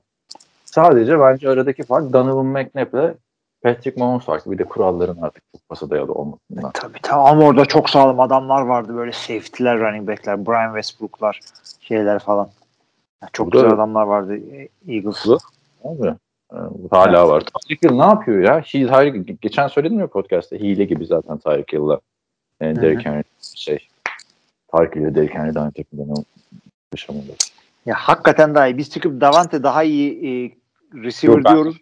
[0.65, 3.15] Sadece bence aradaki fark Donovan McNabb
[3.63, 4.51] Patrick Mahomes farklı.
[4.51, 6.71] Bir de kuralların artık çok pasa dayalı olmasından.
[6.73, 11.39] Tabii tamam ama orada çok sağlam adamlar vardı böyle safety'ler, running back'ler, Brian Westbrook'lar,
[11.79, 12.49] şeyler falan.
[13.33, 15.27] Çok Burada- güzel adamlar vardı e, Eagles.
[15.83, 16.07] Abi.
[16.53, 16.57] e,
[16.91, 17.41] Hala var.
[17.41, 18.59] Tyreek Hill ne yapıyor ya?
[18.59, 21.99] He, Tyreek, geçen söyledim ya podcast'ta hile gibi zaten Tyreek Hill'la.
[22.61, 23.23] Yani Hı Derrick Henry
[23.55, 23.87] şey
[24.71, 25.71] Tyreek Hill'le Derrick Henry aynı
[26.93, 27.31] yaşamadı.
[27.85, 28.77] Ya hakikaten daha iyi.
[28.77, 30.51] Biz çıkıp Davante daha iyi e,
[31.03, 31.75] receiver Yok, ben- diyoruz.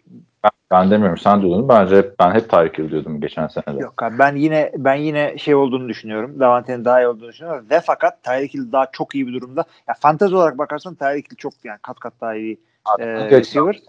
[0.44, 1.68] Ben, ben demiyorum sen diyordun.
[1.68, 3.80] Bence ben hep Tyreek Hill diyordum geçen sene de.
[3.80, 6.40] Yok abi ben yine ben yine şey olduğunu düşünüyorum.
[6.40, 7.66] Davante'nin daha iyi olduğunu düşünüyorum.
[7.70, 9.64] Ve fakat Tyreek Hill daha çok iyi bir durumda.
[9.88, 12.60] Ya fantezi olarak bakarsan Tyreek Hill çok yani kat kat daha iyi
[12.98, 13.80] e, receiver.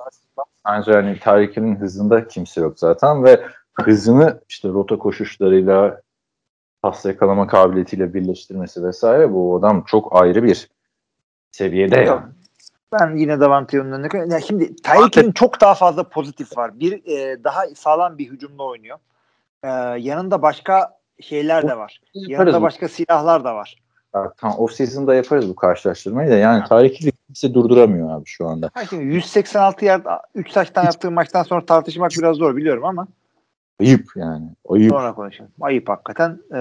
[0.68, 3.41] Bence hani Tyreek Hill'in hızında kimse yok zaten ve
[3.74, 6.01] hızını işte rota koşuşlarıyla
[6.82, 10.70] pas yakalama kabiliyetiyle birleştirmesi vesaire bu adam çok ayrı bir
[11.56, 12.06] seviyede ya.
[12.06, 12.32] Tamam.
[12.91, 14.34] Ben yine Davante'nin önüne koyuyorum.
[14.34, 16.80] Ya şimdi Tyreek Hill'in çok daha fazla pozitif var.
[16.80, 18.97] Bir e, daha sağlam bir hücumda oynuyor.
[19.64, 19.68] E,
[19.99, 22.01] yanında başka şeyler de var.
[22.14, 22.64] Yanında bu.
[22.64, 23.76] başka silahlar da var.
[24.16, 28.70] Ya, Tamam off season'da yaparız bu karşılaştırmayı da yani Hill'i kimse durduramıyor abi şu anda.
[28.74, 33.08] Ha şimdi 186 yard 3 taştan yaptığı maçtan sonra tartışmak biraz zor biliyorum ama
[33.80, 34.45] Ayıp yani.
[34.70, 34.91] Ayıp.
[34.91, 35.51] sonra konuşalım.
[35.62, 36.39] Ayıp hakikaten.
[36.51, 36.58] Ee,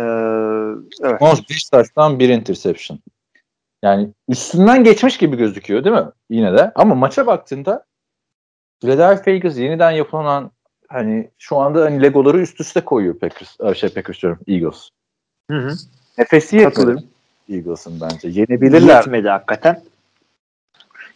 [1.02, 1.20] evet.
[1.20, 2.98] Most 5 taştan bir interception.
[3.84, 6.06] Yani üstünden geçmiş gibi gözüküyor değil mi?
[6.30, 6.72] Yine de.
[6.74, 7.84] Ama maça baktığında
[8.80, 10.50] Philadelphia Eagles yeniden yapılan
[10.88, 13.78] hani şu anda hani Legoları üst üste koyuyor Packers.
[13.78, 14.88] Şey Packers diyorum Eagles.
[15.50, 15.74] Hı hı.
[16.18, 17.04] Nefesi yetmedi.
[17.48, 18.28] Eagles'ın bence.
[18.28, 18.96] Yenebilirler.
[18.96, 19.82] Yetmedi hakikaten.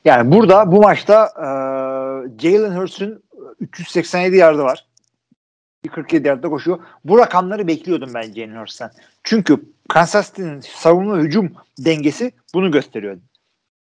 [0.04, 1.46] Yani burada bu maçta e,
[2.42, 3.22] Jalen Hurts'un
[3.60, 4.87] 387 yardı var.
[5.84, 6.78] Bir 47 yardta koşuyor.
[7.04, 8.90] Bu rakamları bekliyordum ben Jalen Hurts'tan.
[9.22, 13.18] Çünkü Kansas City'nin savunma hücum dengesi bunu gösteriyor.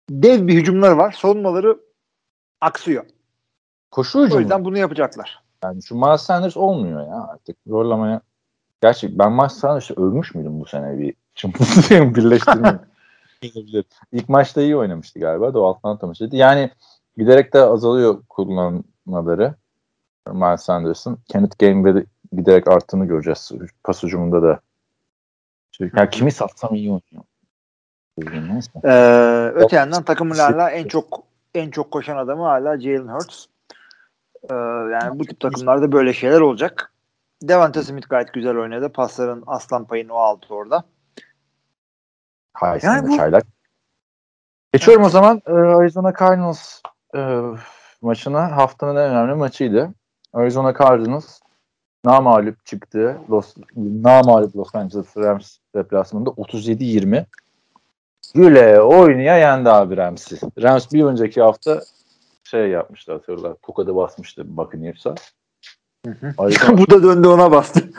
[0.09, 1.11] Dev bir hücumları var.
[1.11, 1.77] Savunmaları
[2.61, 3.05] aksıyor.
[3.91, 4.41] Koşu O hücumu.
[4.41, 5.43] yüzden bunu yapacaklar.
[5.63, 7.57] Yani şu Miles Sanders olmuyor ya artık.
[7.67, 8.21] Zorlamaya.
[8.81, 12.79] Gerçi ben Miles Sanders'ı övmüş müydüm bu sene bir çımbızı birleştirme.
[14.11, 16.35] İlk maçta iyi oynamıştı galiba da o Atlanta maçıydı.
[16.35, 16.71] Yani
[17.17, 19.55] giderek de azalıyor kullanmaları
[20.31, 21.17] Miles Sanders'ın.
[21.27, 23.51] Kenneth Gainwell'de giderek arttığını göreceğiz.
[23.83, 24.59] Pas hücumunda da.
[25.79, 27.23] Yani kimi satsam iyi oynuyor.
[28.83, 31.23] Ee, öte yandan takımın hala en çok
[31.55, 33.45] en çok koşan adamı hala Jalen Hurts.
[34.49, 34.53] Ee,
[34.93, 36.93] yani bu tip takımlarda böyle şeyler olacak.
[37.41, 38.89] Devante Smith gayet güzel oynadı.
[38.91, 40.83] Pasların aslan payını o aldı orada.
[42.53, 43.45] Heisman'lı Yani bu- çaylak.
[44.73, 46.81] Geçiyorum o zaman e, Arizona Cardinals
[47.15, 47.39] e,
[48.01, 48.57] maçına.
[48.57, 49.93] Haftanın en önemli maçıydı.
[50.33, 51.39] Arizona Cardinals
[52.05, 53.17] namalip çıktı.
[53.29, 57.25] Los, namalip Los Angeles Rams deplasmanında 37-20
[58.35, 60.37] güle oynaya yendi abi Rams'i.
[60.61, 61.81] Rams bir önceki hafta
[62.43, 63.55] şey yapmıştı hatırlar.
[63.61, 65.15] Kuka'da basmıştı Buccaneers'a.
[66.37, 67.79] Arizona bu da döndü ona bastı.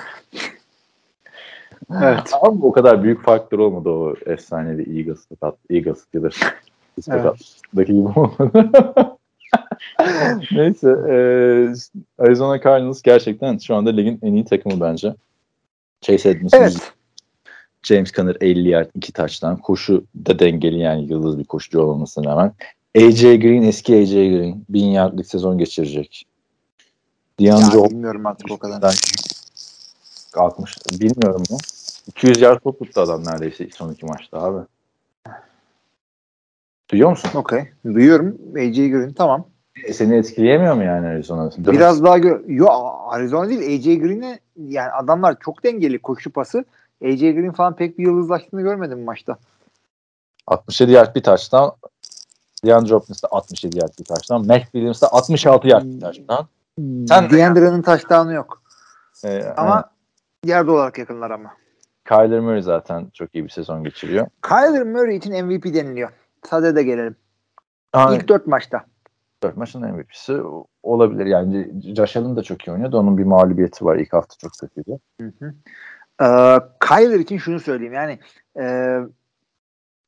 [2.03, 2.32] evet.
[2.43, 6.37] Ama o kadar büyük farklar olmadı o efsanevi Eagles tat, Eagles Steelers.
[7.09, 7.87] Evet.
[7.87, 8.70] Gibi olmadı.
[10.53, 10.89] Neyse.
[10.89, 11.14] e,
[12.18, 15.14] Arizona Cardinals gerçekten şu anda ligin en iyi takımı bence.
[16.01, 16.93] Chase Edmonds, Evet.
[17.83, 19.57] James Conner 50 yard 2 taçtan.
[19.57, 22.53] Koşu da dengeli yani yıldız bir koşucu olmasına rağmen.
[22.97, 26.27] AJ Green eski AJ Green 1000 yardlık sezon geçirecek.
[27.41, 28.95] DeAndre Ya, bilmiyorum artık o kadar.
[30.37, 31.59] 60 bilmiyorum mu?
[32.07, 34.66] 200 yard top tuttu adam neredeyse son iki maçta abi.
[36.91, 37.31] Duyuyor musun?
[37.35, 37.64] Okey.
[37.85, 38.39] Duyuyorum.
[38.57, 39.47] AJ Green tamam.
[39.93, 41.51] Seni etkileyemiyor mu yani Arizona?
[41.59, 42.66] Biraz daha gö Yo
[43.09, 46.64] Arizona değil AJ Green'e yani adamlar çok dengeli koşu pası.
[47.05, 49.37] AJ Green falan pek bir yıldızlaştığını görmedim maçta.
[50.47, 51.72] 67 yard bir taştan.
[52.66, 54.47] DeAndre Hopkins de 67 yard bir taştan.
[54.47, 56.47] Mac Williams de 66 yard bir taştan.
[57.09, 58.62] Sen de DeAndre'nin taştanı yok.
[59.25, 59.91] Ee, Ama
[60.45, 61.51] yerde olarak yakınlar ama.
[62.09, 64.27] Kyler Murray zaten çok iyi bir sezon geçiriyor.
[64.43, 66.11] Kyler Murray için MVP deniliyor.
[66.51, 67.16] Sade de gelelim.
[67.93, 68.85] Ha, İlk dört maçta.
[69.45, 70.40] 4 maçın MVP'si
[70.82, 71.26] olabilir.
[71.26, 72.99] Yani Josh Allen da çok iyi oynuyordu.
[72.99, 73.97] Onun bir mağlubiyeti var.
[73.97, 74.99] İlk hafta çok kötüydü.
[75.20, 75.55] Hı.
[76.22, 78.18] Ee, Kyler için şunu söyleyeyim yani
[78.61, 78.97] e,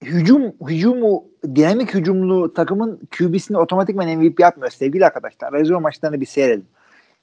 [0.04, 5.52] hücum hücumu dinamik hücumlu takımın QB'sini otomatikman MVP yapmıyor sevgili arkadaşlar.
[5.52, 6.68] Arizona maçlarını bir seyredin.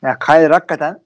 [0.02, 1.00] Yani Kyler hakikaten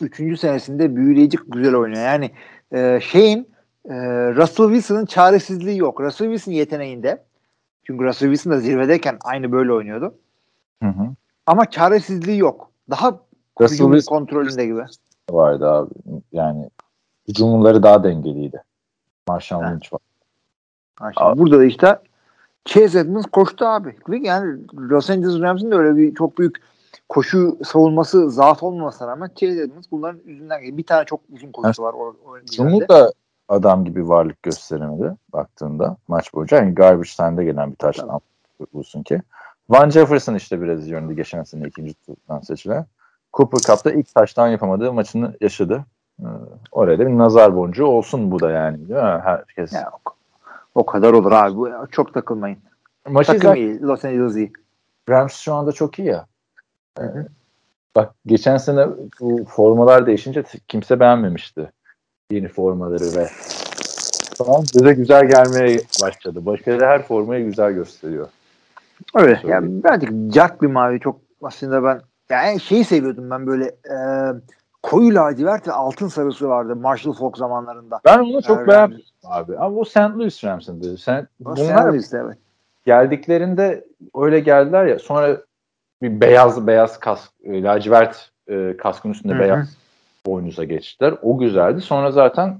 [0.00, 0.40] 3.
[0.40, 2.04] senesinde büyüleyici güzel oynuyor.
[2.04, 2.30] Yani
[2.72, 3.48] e, şeyin
[3.84, 3.94] e,
[4.34, 6.00] Russell Wilson'ın çaresizliği yok.
[6.00, 7.24] Russell Wilson yeteneğinde
[7.84, 10.18] çünkü Russell Wilson da zirvedeyken aynı böyle oynuyordu.
[10.82, 11.08] Hı hı.
[11.46, 12.70] Ama çaresizliği yok.
[12.90, 13.20] Daha
[13.60, 14.84] Russell hücum Wilson kontrolünde gibi.
[15.30, 15.94] vardı abi.
[16.32, 16.70] Yani
[17.28, 18.62] hücumları daha dengeliydi.
[19.28, 19.70] Marshall Ha.
[19.70, 20.00] Lynch var.
[21.38, 21.98] Burada da işte
[22.64, 23.96] Chase Edmonds koştu abi.
[24.08, 26.56] Yani Los Angeles Rams'in de öyle bir çok büyük
[27.08, 30.78] koşu savunması zaaf olmamasına rağmen Chase Edmonds bunların yüzünden geliyor.
[30.78, 31.94] Bir tane çok uzun koşusu var.
[31.94, 32.16] O,
[32.58, 33.12] o da
[33.48, 36.56] adam gibi varlık gösteremedi baktığında maç boyunca.
[36.56, 38.20] Yani garbage time'da gelen bir taştan
[38.74, 39.22] bulsun ki.
[39.68, 42.86] Van Jefferson işte biraz yönünde geçen sene ikinci turdan seçilen.
[43.32, 45.84] Cooper Cup'ta ilk taştan yapamadığı maçını yaşadı.
[46.20, 46.26] Ee,
[46.72, 48.88] oraya da bir nazar boncuğu olsun bu da yani.
[48.88, 49.20] Değil mi?
[49.24, 49.72] Herkes.
[49.72, 50.10] Ya, o,
[50.74, 51.90] o kadar olur abi.
[51.90, 52.58] Çok takılmayın.
[53.08, 53.82] Maçı Takım izlerken iyi.
[53.82, 54.52] Los Angeles iyi.
[55.08, 56.26] Rams şu anda çok iyi ya.
[57.00, 57.02] Ee,
[57.96, 58.86] bak geçen sene
[59.20, 61.72] bu formalar değişince kimse beğenmemişti.
[62.30, 63.28] Yeni formaları ve
[64.34, 66.46] falan bize güzel gelmeye başladı.
[66.46, 68.28] Başkaları her formayı güzel gösteriyor.
[69.14, 69.36] Öyle.
[69.36, 69.54] Söyle.
[69.54, 73.96] Yani birazcık jack bir mavi çok aslında ben yani şeyi seviyordum ben böyle e,
[74.82, 78.00] koyu lacivert ve altın sarısı vardı Marshall Falk zamanlarında.
[78.04, 78.68] Ben onu çok Evet.
[78.68, 79.58] beğendim abi.
[79.58, 79.96] Ama bu St.
[79.96, 80.98] Louis Rams'ındı.
[80.98, 82.38] Sen, O bunlar Sandwich'ti, evet.
[82.86, 83.84] geldiklerinde
[84.16, 85.36] öyle geldiler ya sonra
[86.02, 89.40] bir beyaz beyaz kask, e, lacivert e, kaskın üstünde Hı hı.
[89.42, 89.76] beyaz
[90.26, 91.14] boynuza geçtiler.
[91.22, 91.80] O güzeldi.
[91.80, 92.58] Sonra zaten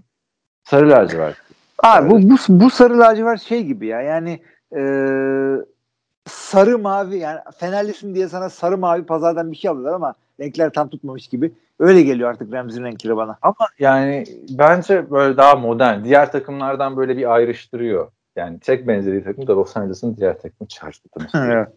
[0.64, 1.36] sarı lacivert.
[1.82, 4.40] Abi bu, bu, bu sarı lacivert şey gibi ya yani
[4.76, 4.80] e,
[6.28, 10.88] sarı mavi yani Fenerlisin diye sana sarı mavi pazardan bir şey alıyorlar ama renkler tam
[10.88, 11.52] tutmamış gibi.
[11.78, 13.38] Öyle geliyor artık Rams'in renkleri bana.
[13.42, 16.04] Ama yani bence böyle daha modern.
[16.04, 18.08] Diğer takımlardan böyle bir ayrıştırıyor.
[18.36, 20.68] Yani tek benzediği takım da Los Angeles'ın diğer takımı.
[21.52, 21.68] Evet.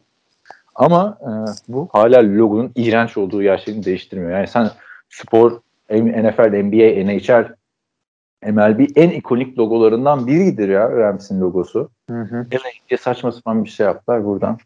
[0.75, 1.29] Ama e,
[1.67, 4.31] bu hala logonun iğrenç olduğu gerçeğini değiştirmiyor.
[4.31, 4.69] Yani sen
[5.09, 5.51] spor,
[5.89, 7.55] NFL, NBA, NHL,
[8.45, 11.89] MLB en ikonik logolarından biridir ya Rams'in logosu.
[12.09, 12.45] Hı hı.
[12.99, 14.57] Saçma sapan bir şey yaptılar buradan.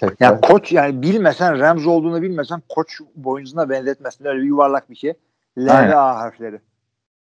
[0.00, 0.26] Tekrar.
[0.26, 4.24] Yani koç yani bilmesen Rams olduğunu bilmesen koç boynuzuna benzetmesin.
[4.24, 5.14] Öyle bir yuvarlak bir şey.
[5.58, 6.60] L ve A harfleri.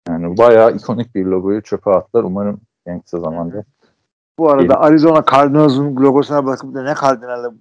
[0.07, 2.23] Yani bayağı ikonik bir logoyu çöpe attılar.
[2.23, 3.63] Umarım en kısa zamanda.
[4.39, 4.77] Bu arada İyi.
[4.77, 7.53] Arizona Cardinals'ın logosuna bakıp da ne kardinalı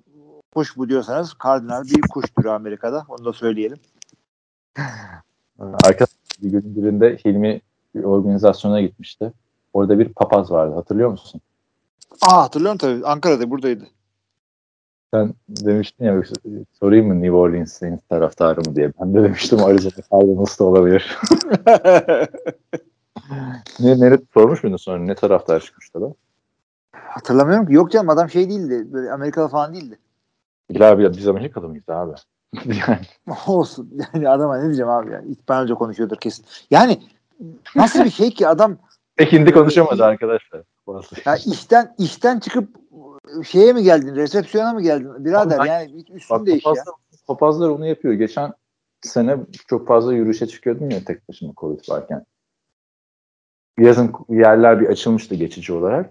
[0.54, 3.04] kuş bu diyorsanız kardinal bir kuş türü Amerika'da.
[3.08, 3.78] Onu da söyleyelim.
[5.58, 6.08] Arkadaşlar
[6.42, 7.60] bir gün birinde Hilmi
[7.96, 9.32] bir organizasyona gitmişti.
[9.72, 10.74] Orada bir papaz vardı.
[10.74, 11.40] Hatırlıyor musun?
[12.22, 13.06] Aa hatırlıyorum tabii.
[13.06, 13.84] Ankara'da buradaydı.
[15.14, 16.22] Sen demiştin ya
[16.80, 18.92] sorayım mı New Orleans Saints taraftarı mı diye.
[19.00, 21.18] Ben de demiştim Arizona Cardinals da olabilir.
[23.80, 24.98] ne, nere sormuş muydun sonra?
[24.98, 26.14] Ne taraftar çıkmıştı da?
[26.92, 27.74] Hatırlamıyorum ki.
[27.74, 28.92] Yok canım adam şey değildi.
[28.92, 29.98] Böyle Amerikalı falan değildi.
[30.70, 32.12] Bilal abi biz Amerikalı mıyız abi?
[32.88, 33.06] yani,
[33.46, 33.98] Olsun.
[34.14, 35.20] Yani adama ne diyeceğim abi ya.
[35.20, 36.44] İspanyolca konuşuyordur kesin.
[36.70, 36.98] Yani
[37.76, 38.76] nasıl bir şey ki adam
[39.16, 40.62] pek hindi konuşamadı arkadaşlar.
[41.26, 42.68] Ya işten işten çıkıp
[43.44, 44.14] şeye mi geldin?
[44.14, 45.24] Resepsiyona mı geldin?
[45.24, 46.72] Birader Abi ben- yani üstün Bak değiş ya.
[46.72, 46.94] papazlar,
[47.26, 48.14] papazlar onu yapıyor.
[48.14, 48.52] Geçen
[49.00, 49.36] sene
[49.68, 52.24] çok fazla yürüyüşe çıkıyordum ya tek başıma Covid varken.
[53.78, 56.10] Yazın yerler bir açılmıştı geçici olarak.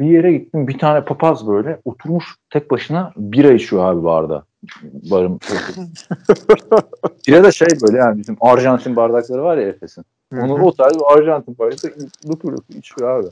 [0.00, 4.44] Bir yere gittim bir tane papaz böyle oturmuş tek başına bira içiyor abi barda.
[4.82, 5.38] Barım.
[7.28, 10.04] bira da şey böyle yani bizim Arjantin bardakları var ya Efes'in.
[10.32, 11.92] Onu o tarz Arjantin bardağı
[12.28, 13.28] lukur lukur içiyor abi.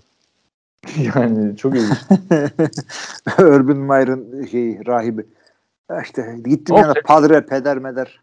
[1.15, 1.87] yani çok iyi.
[3.39, 5.27] Urban Meyer'ın şeyi rahibi.
[6.03, 8.21] İşte gittim O- yani padre peder meder.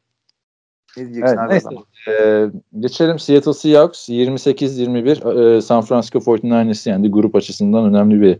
[0.98, 1.70] Ne diyeceksin Evet, abi neyse.
[2.10, 7.12] Ee, geçelim Seattle Seahawks 28-21 e, San Francisco 49ers'ı yendi.
[7.12, 8.40] Grup açısından önemli bir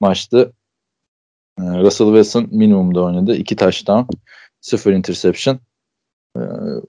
[0.00, 0.52] maçtı.
[1.58, 3.36] Ee, Russell Wilson minimumda oynadı.
[3.36, 4.16] 2 touchdown,
[4.60, 5.58] 0 interception.
[6.36, 6.40] Ee,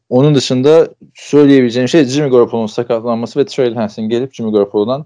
[0.10, 5.06] onun dışında söyleyebileceğim şey Jimmy Garoppolo'nun sakatlanması ve Trey Lance'in gelip Jimmy Garoppolo'dan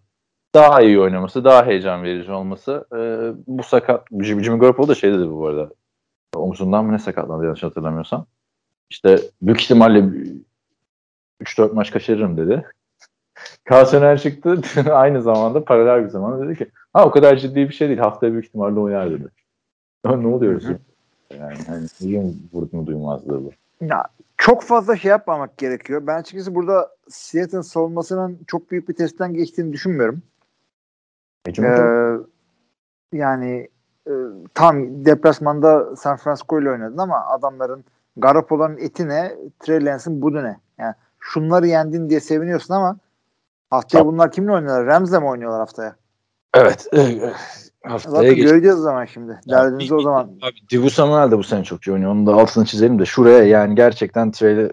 [0.53, 2.85] daha iyi oynaması, daha heyecan verici olması.
[2.95, 5.69] Ee, bu sakat Jimmy, Garoppolo da şey dedi bu arada.
[6.35, 8.25] Omzundan mı ne sakatlandı yanlış hatırlamıyorsam.
[8.89, 10.03] İşte büyük ihtimalle
[11.41, 12.65] 3-4 maç kaçırırım dedi.
[13.63, 14.61] Kalsoner çıktı
[14.91, 18.31] aynı zamanda paralel bir zamanda dedi ki ha o kadar ciddi bir şey değil haftaya
[18.31, 19.27] büyük ihtimalle oynar dedi.
[20.05, 20.77] Ne oluyoruz ya?
[21.39, 22.23] Yani hani niye
[22.53, 23.51] vurduğunu duymazlığı bu.
[23.81, 24.03] Ya,
[24.39, 26.07] çok fazla şey yapmamak gerekiyor.
[26.07, 30.21] Ben açıkçası burada Seattle'ın savunmasının çok büyük bir testten geçtiğini düşünmüyorum.
[31.47, 32.17] Hücum Ee,
[33.13, 33.69] yani
[34.07, 34.11] e,
[34.53, 37.85] tam deplasmanda San Francisco ile oynadın ama adamların
[38.17, 40.59] Garoppolo'nun eti ne, Trey Lance'ın budu ne?
[40.77, 42.97] Yani şunları yendin diye seviniyorsun ama
[43.69, 44.13] haftaya Tamam.
[44.13, 44.85] bunlar kimle oynuyorlar?
[44.85, 45.95] Rams'le mi oynuyorlar haftaya?
[46.53, 46.87] Evet.
[47.83, 48.45] Haftaya Bakın geç.
[48.49, 49.39] göreceğiz o zaman şimdi.
[49.49, 50.23] Derdinizi o zaman.
[50.41, 52.11] Abi Dibu Samuel de bu sene çok iyi oynuyor.
[52.11, 54.69] Onun da altını çizelim de şuraya yani gerçekten Trey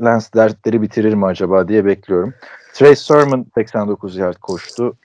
[0.00, 2.34] Lance dertleri bitirir mi acaba diye bekliyorum.
[2.74, 4.96] Trey Sermon 89 yard koştu.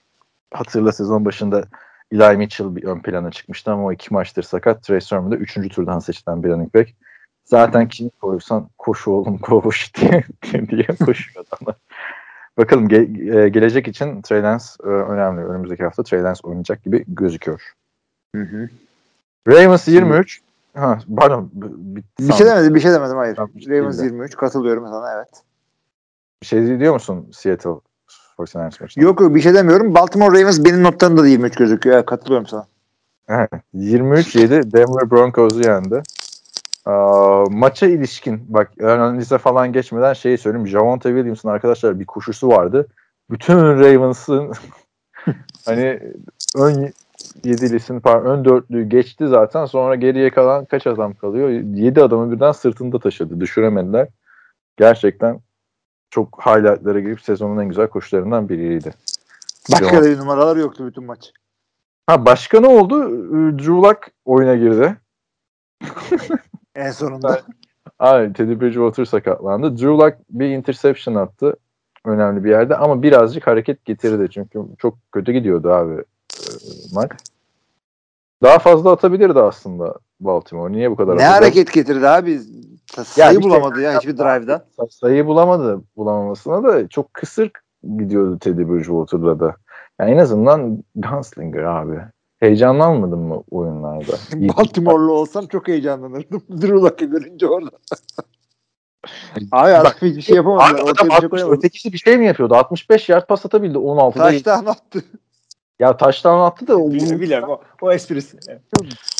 [0.54, 1.64] Hatırla sezon başında
[2.12, 4.82] Eli Mitchell bir ön plana çıkmıştı ama o iki maçtır sakat.
[4.82, 5.68] Trey Sermon da 3.
[5.74, 6.90] turdan seçilen bir running back.
[7.44, 10.24] Zaten kimi koysan koşu oğlum koş diye,
[10.68, 11.76] diye koşuyor adamlar.
[12.58, 15.44] Bakalım ge- e, gelecek için Trey Lance e, önemli.
[15.44, 17.72] Önümüzdeki hafta Trey Lance oynayacak gibi gözüküyor.
[18.34, 18.68] Hı hı.
[19.48, 20.40] Ravens 23.
[20.74, 21.50] Ha, pardon.
[21.54, 23.36] bitti Bir şey demedim, bir şey demedim hayır.
[23.36, 24.04] Tamam, Ravens de.
[24.04, 25.42] 23 katılıyorum sana evet.
[26.42, 27.70] Bir şey diyor musun Seattle
[28.38, 29.04] 49ers maçına?
[29.04, 29.94] Yok yok bir şey demiyorum.
[29.94, 31.96] Baltimore Ravens benim notlarımda da 23 gözüküyor.
[31.96, 32.66] Evet, katılıyorum sana.
[33.28, 36.02] Evet, 23-7 Denver Broncos'u yendi.
[36.84, 40.66] Aa, maça ilişkin bak analize falan geçmeden şeyi söyleyeyim.
[40.68, 42.88] Javonte Williams'ın arkadaşlar bir koşusu vardı.
[43.30, 44.52] Bütün Ravens'ın
[45.64, 46.00] hani
[46.56, 46.92] ön
[47.44, 49.64] yedilisini pardon ön dörtlüğü geçti zaten.
[49.64, 51.48] Sonra geriye kalan kaç adam kalıyor?
[51.48, 53.40] 7 adamı birden sırtında taşıdı.
[53.40, 54.08] Düşüremediler.
[54.76, 55.40] Gerçekten
[56.10, 58.90] çok highlightlara girip sezonun en güzel koşularından biriydi.
[59.72, 61.32] Başka bir numaralar yoktu bütün maç.
[62.06, 63.08] Ha başka ne oldu?
[63.58, 64.96] Drew Luck oyuna girdi.
[66.74, 67.40] En sonunda.
[67.98, 69.76] Abi Teddy Bridgewater sakatlandı.
[69.76, 71.56] Drew Luck bir interception attı
[72.04, 76.42] önemli bir yerde ama birazcık hareket getirdi çünkü çok kötü gidiyordu abi e,
[76.94, 77.10] maç.
[78.42, 80.72] Daha fazla atabilirdi aslında Baltimore.
[80.72, 81.42] Niye bu kadar ne atacak?
[81.42, 82.40] hareket getirdi abi?
[83.04, 84.66] Sayı şey- bulamadı ya hiçbir drive'da.
[84.90, 87.50] Sayı bulamadı bulamamasına da çok kısır
[87.98, 89.56] gidiyordu Teddy Bridgewater'da da.
[90.00, 92.00] Yani en azından Gunslinger abi.
[92.42, 94.12] Heyecanlanmadın mı oyunlarda?
[94.56, 96.42] Baltimore'lu olsam çok heyecanlanırdım.
[96.50, 97.70] Drew Luck'ı görünce orada.
[99.52, 101.56] Abi adam hiçbir şey Ortaya adam bir şey 60, koyamadı.
[101.56, 102.54] ötekisi bir şey mi yapıyordu?
[102.54, 104.10] 65 yard pas atabildi 16'da.
[104.10, 105.04] Taştan attı.
[105.78, 108.36] Ya taştan attı da o Biliyorum o, o esprisi.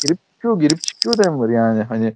[0.03, 1.83] girip çıkıyor, girip çıkıyor Denver yani.
[1.83, 2.15] Hani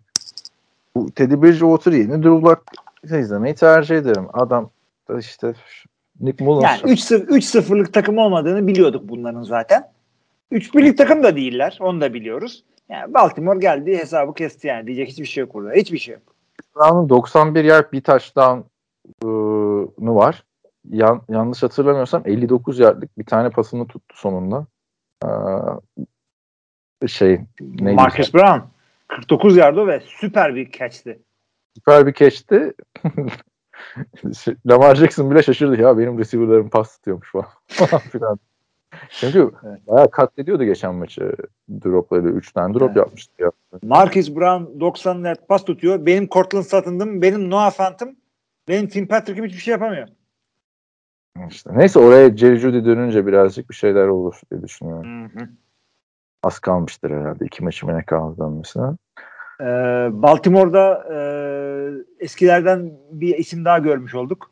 [0.94, 2.62] bu Teddy Bridgewater yerine Drew Luck
[3.04, 4.26] izlemeyi tercih ederim.
[4.32, 4.70] Adam
[5.08, 5.54] da işte
[6.20, 6.64] Nick Mullins.
[6.64, 9.95] Yani 3-0 3-0'lık takım olmadığını biliyorduk bunların zaten.
[10.50, 11.78] 3 birlik takım da değiller.
[11.80, 12.64] Onu da biliyoruz.
[12.88, 14.86] Yani Baltimore geldi hesabı kesti yani.
[14.86, 15.72] Diyecek hiçbir şey yok burada.
[15.72, 16.22] Hiçbir şey yok.
[16.76, 18.64] Brown'un 91 yard bir touchdown'u
[20.14, 20.44] var.
[20.90, 24.66] Yan, yanlış hatırlamıyorsam 59 yardlık bir tane pasını tuttu sonunda.
[25.24, 25.28] Ee,
[27.08, 27.94] şey neydi?
[27.94, 28.60] Marcus Brown
[29.08, 31.18] 49 yardı ve süper bir catch'ti.
[31.74, 32.72] Süper bir catch'ti.
[34.66, 38.38] Lamar Jackson bile şaşırdı ya benim receiver'larım pas tutuyormuş falan falan filan.
[39.10, 39.86] Çünkü Evet.
[39.86, 41.32] bayağı katlediyordu geçen maçı
[41.84, 42.28] dropları.
[42.28, 42.96] 3 tane drop Evet.
[42.96, 43.50] yapmıştı ya.
[43.82, 46.06] Marcus Brown 90 yard pas tutuyor.
[46.06, 48.16] Benim Cortland Sutton'ım, benim Noah Fant'ım,
[48.68, 50.08] benim Tim Patrick'im hiçbir şey yapamıyor.
[51.50, 51.70] İşte.
[51.74, 55.30] Neyse oraya Jerry Judy dönünce birazcık bir şeyler olur diye düşünüyorum.
[56.42, 57.44] Az kalmıştır herhalde.
[57.44, 58.86] iki maçı ne kaldı dönmesine.
[59.60, 59.64] Ee,
[60.12, 61.18] Baltimore'da e,
[62.24, 64.50] eskilerden bir isim daha görmüş olduk.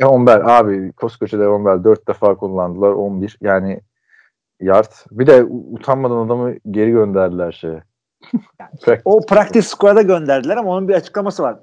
[0.00, 3.80] Leon Bell abi koskoca Leon Bell 4 defa kullandılar 11 yani
[4.60, 4.92] yard.
[5.10, 7.82] Bir de utanmadan adamı geri gönderdiler şeye.
[8.58, 9.02] Practice.
[9.04, 11.56] O practice squad'a gönderdiler ama onun bir açıklaması var.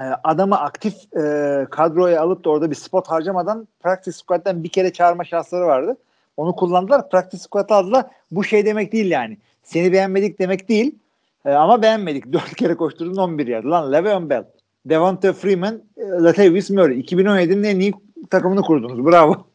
[0.00, 4.92] Ee, adamı aktif e, kadroya alıp da orada bir spot harcamadan practice squad'dan bir kere
[4.92, 5.96] çağırma şansları vardı.
[6.36, 7.10] Onu kullandılar.
[7.10, 8.06] Practice squad'a aldılar.
[8.30, 9.38] Bu şey demek değil yani.
[9.62, 10.98] Seni beğenmedik demek değil.
[11.44, 12.26] Ee, ama beğenmedik.
[12.32, 13.64] Dört kere koşturdun 11 yard.
[13.64, 14.44] Lan Le'Veon Bell,
[14.84, 17.00] Devonta Freeman, e, Latavius Murray.
[17.00, 17.94] 2017'nin en iyi
[18.30, 19.06] takımını kurdunuz.
[19.06, 19.46] Bravo.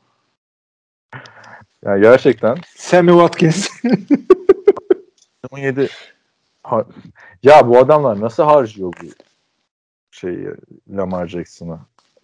[1.86, 3.70] Yani gerçekten Sammy Watkins.
[5.52, 5.90] 17
[6.64, 6.86] Ha-
[7.44, 9.06] ya bu adamlar nasıl harcıyor bu
[10.12, 10.48] şeyi
[10.90, 11.80] Lamar Jackson'ı?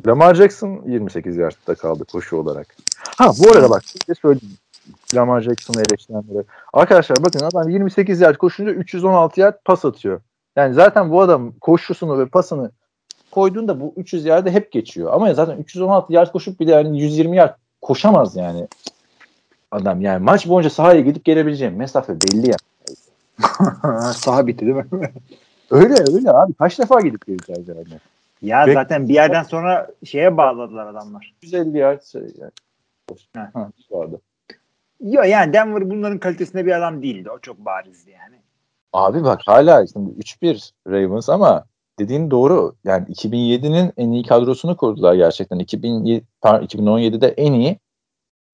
[0.07, 2.75] Lamar Jackson 28 yardta kaldı koşu olarak.
[3.17, 4.57] Ha bu arada bak bir şey söyleyeyim.
[5.15, 6.43] Lamar Jackson'ı eleştirenlere.
[6.73, 10.21] Arkadaşlar bakın adam 28 yard koşunca 316 yard pas atıyor.
[10.55, 12.71] Yani zaten bu adam koşusunu ve pasını
[13.31, 15.13] koyduğunda bu 300 yardı hep geçiyor.
[15.13, 18.67] Ama zaten 316 yard koşup bir de yani 120 yard koşamaz yani
[19.71, 20.01] adam.
[20.01, 22.57] Yani maç boyunca sahaya gidip gelebileceğim mesafe belli ya.
[24.13, 24.85] Saha bitti değil mi?
[25.71, 26.53] Öyle öyle abi.
[26.53, 27.87] Kaç defa gidip geleceğiz yani.
[28.41, 28.73] ya Peki.
[28.73, 31.33] zaten bir yerden sonra şeye bağladılar adamlar.
[31.41, 32.51] 150 yard şey yani.
[33.35, 33.51] Ha.
[33.53, 34.21] Ha, vardı.
[35.01, 37.29] Yok yani Denver bunların kalitesinde bir adam değildi.
[37.29, 38.35] O çok barizdi yani.
[38.93, 41.63] Abi bak hala şimdi 3-1 Ravens ama
[41.99, 42.75] dediğin doğru.
[42.83, 45.59] Yani 2007'nin en iyi kadrosunu kurdular gerçekten.
[45.59, 47.79] 2007, pardon, 2017'de en iyi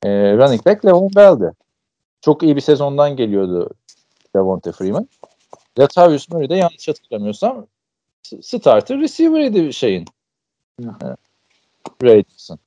[0.03, 1.51] e, running back Le'Veon Bell'di.
[2.21, 3.69] Çok iyi bir sezondan geliyordu
[4.35, 5.09] Devonta Freeman.
[5.79, 7.67] Latavius Murray de yanlış hatırlamıyorsam
[8.41, 10.05] starter receiver'ıydı şeyin.
[10.81, 10.89] Hı.
[11.03, 11.15] E,
[12.03, 12.59] Raiders'ın.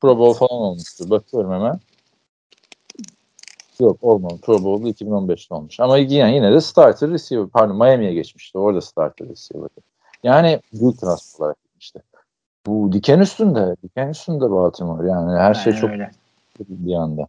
[0.00, 1.10] Pro Bowl falan olmuştu.
[1.10, 1.80] Bakıyorum hemen.
[3.80, 4.34] Yok olmadı.
[4.42, 5.80] Pro Bowl'da 2015'te olmuş.
[5.80, 7.46] Ama yine, yine de starter receiver.
[7.48, 8.58] Pardon Miami'ye geçmişti.
[8.58, 9.85] Orada starter receiver'dı.
[10.26, 12.02] Yani büyük transfer olarak gitmişti.
[12.66, 13.76] Bu diken üstünde.
[13.82, 15.08] Diken üstünde Baltimore.
[15.08, 16.10] Yani her şey Aynen çok öyle.
[16.68, 17.26] bir anda.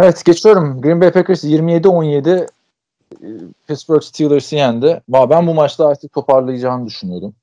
[0.00, 0.80] Evet geçiyorum.
[0.80, 2.48] Green Bay Packers 27-17
[3.66, 5.02] Pittsburgh Steelers'ı yendi.
[5.08, 7.34] Ben bu maçta artık toparlayacağını düşünüyordum.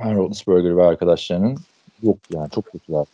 [0.00, 1.58] Ben Roethlisberger ve arkadaşlarının
[2.02, 3.06] yok yani çok kötüler.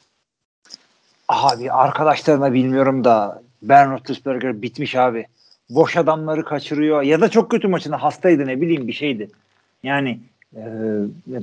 [1.28, 5.26] Abi arkadaşlarına bilmiyorum da Ben Roethlisberger bitmiş abi.
[5.70, 9.30] Boş adamları kaçırıyor ya da çok kötü maçında hastaydı ne bileyim bir şeydi.
[9.82, 10.20] Yani
[10.56, 10.62] e,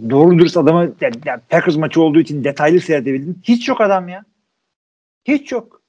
[0.10, 3.36] doğru dürüst adamı yani Packers maçı olduğu için detaylı seyredebildim.
[3.44, 4.24] Hiç yok adam ya.
[5.26, 5.82] Hiç yok.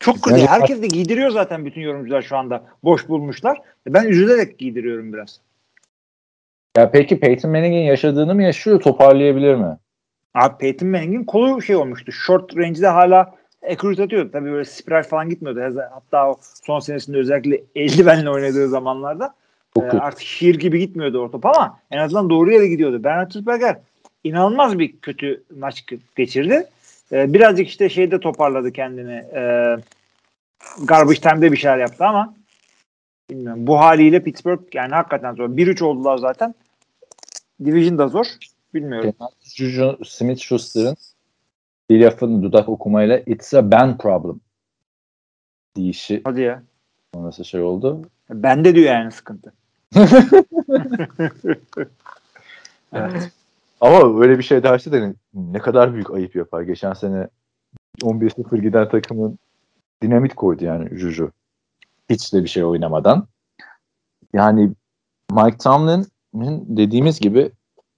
[0.00, 0.38] Çok kötü.
[0.38, 2.64] Yani, Herkes de giydiriyor zaten bütün yorumcular şu anda.
[2.84, 3.60] Boş bulmuşlar.
[3.86, 5.40] Ben üzülerek giydiriyorum biraz.
[6.76, 9.78] Ya peki Peyton Manning'in yaşadığını mı yaşıyor toparlayabilir mi?
[10.34, 12.12] Abi Peyton Manning'in kolu şey olmuştu.
[12.12, 13.34] Short range'de hala
[13.70, 14.30] accurate atıyordu.
[14.32, 15.82] Tabii böyle spiral falan gitmiyordu.
[15.92, 19.34] Hatta o son senesinde özellikle eldivenle oynadığı zamanlarda
[19.80, 23.04] e, artık şiir gibi gitmiyordu o top ama en azından doğru yere gidiyordu.
[23.04, 23.78] Bernard Roethlisberger
[24.24, 25.84] inanılmaz bir kötü maç
[26.16, 26.66] geçirdi.
[27.12, 29.12] E, birazcık işte şeyde toparladı kendini.
[29.12, 29.76] E,
[30.84, 32.34] garbage time'de bir şeyler yaptı ama
[33.30, 33.66] bilmiyorum.
[33.66, 35.48] Bu haliyle Pittsburgh yani hakikaten zor.
[35.48, 36.54] 1-3 oldular zaten.
[37.64, 38.26] Division da zor.
[38.74, 39.14] Bilmiyorum.
[39.42, 40.96] Juju Smith-Schuster'ın
[41.90, 44.40] bir lafın dudak okumayla it's a band problem
[45.76, 46.20] deyişi.
[46.24, 46.62] Hadi ya.
[47.14, 48.10] Nasıl şey oldu?
[48.30, 49.52] Bende diyor yani sıkıntı.
[52.92, 53.30] evet.
[53.80, 56.62] Ama böyle bir şey derse de ne kadar büyük ayıp yapar.
[56.62, 57.28] Geçen sene
[58.02, 59.38] 11-0 giden takımın
[60.02, 61.30] dinamit koydu yani Juju.
[62.10, 63.26] Hiç de bir şey oynamadan.
[64.32, 64.72] Yani
[65.32, 67.52] Mike Tomlin'in dediğimiz gibi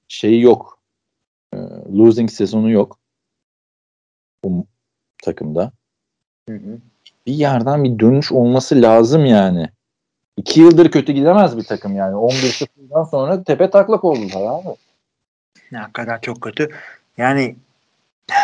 [0.09, 0.79] şeyi yok.
[1.55, 1.57] E,
[1.99, 2.99] losing sezonu yok.
[4.45, 4.67] Bu
[5.23, 5.73] takımda.
[6.49, 6.79] Hı hı.
[7.27, 9.71] Bir yerden bir dönüş olması lazım yani.
[10.37, 12.15] İki yıldır kötü gidemez bir takım yani.
[12.15, 14.77] 11-0'dan sonra tepe taklak oldular abi.
[15.73, 16.71] Ne hakikaten çok kötü.
[17.17, 17.57] Yani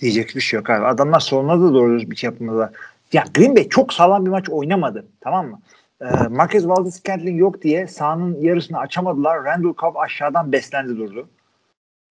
[0.00, 0.86] diyecek bir şey yok abi.
[0.86, 2.70] Adamlar sonuna da doğru bir şey yapmadılar.
[3.12, 5.06] Ya Green Bay çok sağlam bir maç oynamadı.
[5.20, 5.60] Tamam mı?
[6.00, 9.44] Ee, Marquez Valdez Scantling yok diye sahanın yarısını açamadılar.
[9.44, 11.28] Randall Cobb aşağıdan beslendi durdu.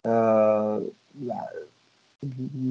[0.05, 0.11] Ee,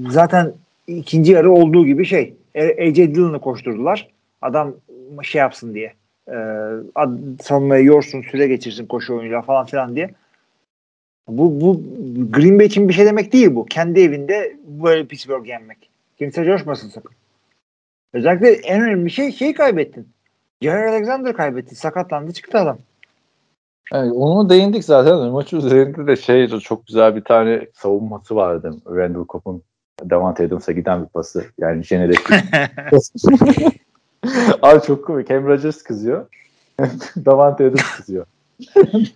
[0.09, 0.53] zaten
[0.87, 4.09] ikinci yarı olduğu gibi şey AJ Dillon'ı koşturdular.
[4.43, 4.75] Adam
[5.23, 5.95] şey yapsın diye.
[6.29, 6.37] E,
[7.43, 10.11] savunmayı yorsun, süre geçirsin koşu oyunuyla falan filan diye.
[11.29, 11.83] Bu, bu
[12.33, 13.67] Green Bay için bir şey demek değil bu.
[13.67, 15.91] Kendi evinde böyle Pittsburgh yenmek.
[16.19, 17.13] Kimse coşmasın sakın.
[18.13, 20.09] Özellikle en önemli şey şey kaybettin.
[20.63, 21.75] Jair Alexander kaybetti.
[21.75, 22.79] Sakatlandı çıktı adam.
[23.95, 25.31] Evet, onu değindik zaten.
[25.31, 28.77] Maçı üzerinde de şey çok güzel bir tane savunması vardı.
[28.87, 29.63] Randall Cobb'un
[30.11, 31.45] Davante Adams'a giden bir pası.
[31.59, 32.19] Yani jenerek.
[34.63, 35.31] Abi çok komik.
[35.31, 36.27] Hem Rodgers kızıyor.
[37.25, 38.27] Davante Adams kızıyor.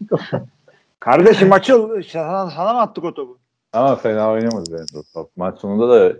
[1.00, 2.02] Kardeşim açıl.
[2.02, 3.38] Sana, sana mı attık o topu?
[3.72, 5.28] Ama fena oynamadı Randall Cobb.
[5.36, 6.16] Maç sonunda da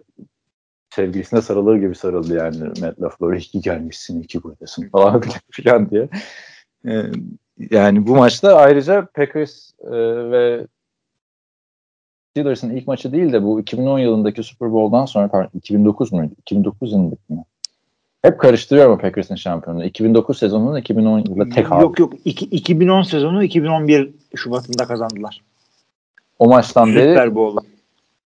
[0.91, 2.63] sevgilisine sarılır gibi sarıldı yani.
[2.81, 6.09] Matt LaFleur iki gelmişsin, iki buradasın falan filan diye.
[6.87, 7.03] Ee,
[7.71, 9.91] yani bu maçta ayrıca Packers e,
[10.31, 10.67] ve
[12.31, 16.35] Steelers'ın ilk maçı değil de bu 2010 yılındaki Super Bowl'dan sonra pardon 2009 muydu?
[16.39, 17.45] 2009 yılındaki mi?
[18.23, 19.85] Hep karıştırıyorum Packers'ın şampiyonluğu.
[19.85, 22.13] 2009 sezonunun 2010 yılında tek Yok yok.
[22.25, 25.43] İki, 2010 sezonu 2011 Şubat'ında kazandılar.
[26.39, 27.61] O maçtan beri Super Bowl'u.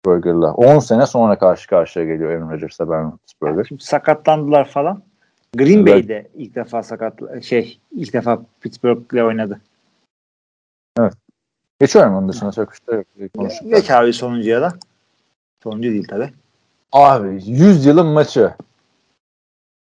[0.06, 0.54] Burger'la.
[0.54, 3.64] 10 sene sonra karşı karşıya geliyor Aaron Rodgers'la Ben Roethlisberger.
[3.64, 5.02] Şimdi sakatlandılar falan.
[5.54, 5.88] Green evet.
[5.88, 9.62] Bay'de ilk defa sakat şey ilk defa Pittsburgh'le oynadı.
[11.00, 11.14] Evet.
[11.80, 13.06] Geçiyorum onun dışında çok şey yok.
[13.70, 14.74] Geç abi sonuncuya da.
[15.64, 16.30] Sonuncu değil tabi.
[16.92, 18.54] Abi 100 yılın maçı.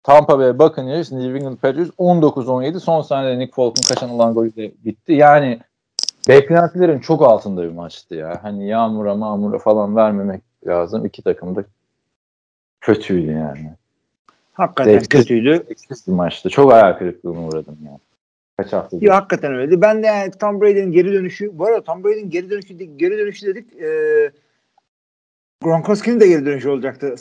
[0.04, 5.14] Tampa Bay Buccaneers, New England Patriots 19-17 son saniyede Nick Folk'un kaçan olan golüyle bitti.
[5.14, 5.60] Yani
[6.28, 8.40] beklentilerin çok altında bir maçtı ya.
[8.44, 11.06] Hani yağmura mağmura falan vermemek lazım.
[11.06, 11.64] İki takım da
[12.82, 13.74] kötüydü yani.
[14.54, 15.64] Hakikaten Zevksiz, kötüydü.
[15.68, 16.50] Zevksiz bir maçtı.
[16.50, 18.00] Çok hayal kırıklığına uğradım yani.
[18.58, 18.98] Kaç hafta?
[19.02, 19.82] Yok hakikaten öyle.
[19.82, 23.48] Ben de yani Tom Brady'nin geri dönüşü, bu arada Tom Brady'nin geri dönüşü geri dönüşü
[23.48, 23.82] dedik.
[23.82, 24.32] E,
[25.62, 27.16] Gronkowski'nin de geri dönüşü olacaktı.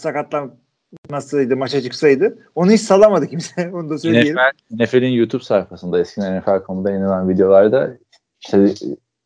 [0.92, 2.38] Sakatlanmasaydı, maça çıksaydı.
[2.54, 3.70] Onu hiç salamadı kimse.
[3.74, 4.36] Onu da söyleyelim.
[4.70, 7.96] NFL, NFL'in YouTube sayfasında eskiden NFL.com'da yayınlanan videolarda
[8.40, 8.74] işte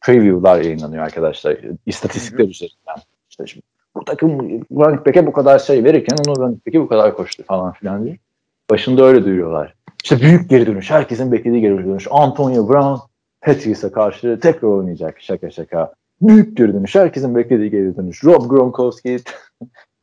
[0.00, 1.58] preview'lar yayınlanıyor arkadaşlar.
[1.86, 2.96] İstatistikler üzerinden.
[3.30, 7.14] İşte şimdi bu takım running back'e bu kadar şey verirken onu running back'e bu kadar
[7.14, 8.18] koştu falan filan diye.
[8.70, 9.74] Başında öyle duyuyorlar.
[10.04, 10.90] İşte büyük geri dönüş.
[10.90, 12.06] Herkesin beklediği geri dönüş.
[12.10, 13.00] Antonio Brown
[13.40, 15.20] Patrice'e karşı tekrar oynayacak.
[15.20, 15.92] Şaka şaka.
[16.20, 16.94] Büyük geri dönüş.
[16.94, 18.24] Herkesin beklediği geri dönüş.
[18.24, 19.18] Rob Gronkowski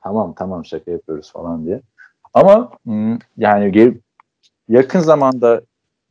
[0.04, 1.82] tamam tamam şaka yapıyoruz falan diye.
[2.34, 3.98] Ama hmm, yani
[4.70, 5.62] yakın zamanda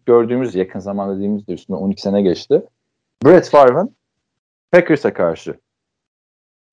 [0.07, 2.63] gördüğümüz yakın zamanda dediğimizde üstünde 12 sene geçti.
[3.25, 3.97] Brett Favre'ın
[4.73, 5.55] Packers'a karşı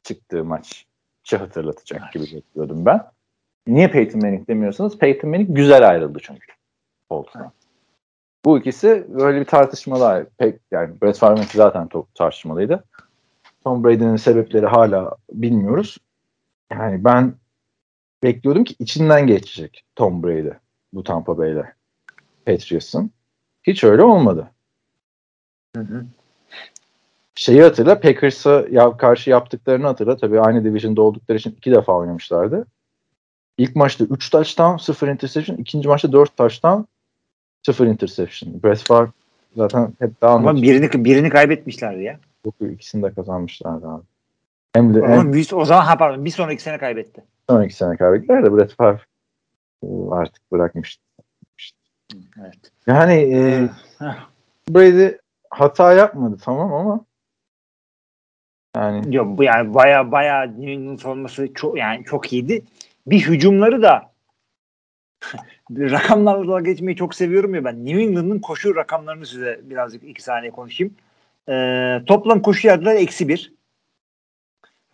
[0.04, 0.86] çıktığı maç
[1.32, 3.02] hatırlatacak gibi bekliyordum ben.
[3.68, 6.54] Niye Peyton Manning demiyorsanız Peyton Manning güzel ayrıldı çünkü.
[7.10, 7.52] Colts'tan.
[8.46, 10.26] Bu ikisi böyle bir tartışmalar.
[10.38, 12.84] Pek yani Brett Favre'ın zaten çok tartışmalıydı.
[13.64, 15.98] Tom Brady'nin sebepleri hala bilmiyoruz.
[16.72, 17.34] Yani ben
[18.24, 20.50] bekliyordum ki içinden geçecek Tom Brady
[20.94, 21.64] bu Tampa Bay'le
[22.46, 23.12] Patriots'ın.
[23.64, 24.52] Hiç öyle olmadı.
[25.76, 26.06] Hı hı.
[27.36, 30.18] Şeyi hatırla Packers'a ya, karşı yaptıklarını hatırla.
[30.18, 32.66] Tabii aynı division'da oldukları için iki defa oynamışlardı.
[33.58, 35.58] İlk maçta 3 touchdown, 0 interception.
[35.58, 36.82] ikinci maçta 4 touchdown,
[37.64, 38.64] 0 interception.
[38.64, 39.12] Brett Favre
[39.56, 42.20] zaten hep daha Ama birini, birini kaybetmişlerdi ya.
[42.46, 44.04] Yok, ikisini de kazanmışlardı abi.
[44.74, 47.24] Hem de hem bir, o zaman ha pardon bir sonraki sene kaybetti.
[47.50, 49.00] sonraki sene kaybettiler de Brett Favre
[50.12, 51.04] artık bırakmıştı.
[52.42, 52.72] Evet.
[52.88, 53.70] Yani e.
[54.70, 55.18] Brady
[55.50, 57.06] hata yapmadı tamam ama
[58.76, 62.64] yani Yok bu yani baya baya New England savunması çok yani çok iyiydi.
[63.08, 64.12] Bir hücumları da
[65.72, 67.86] rakamlarla geçmeyi çok seviyorum ya ben.
[67.86, 70.94] New England'ın koşu rakamlarını size birazcık iki saniye konuşayım.
[71.50, 73.59] Ee, toplam koşu yardılar eksi bir.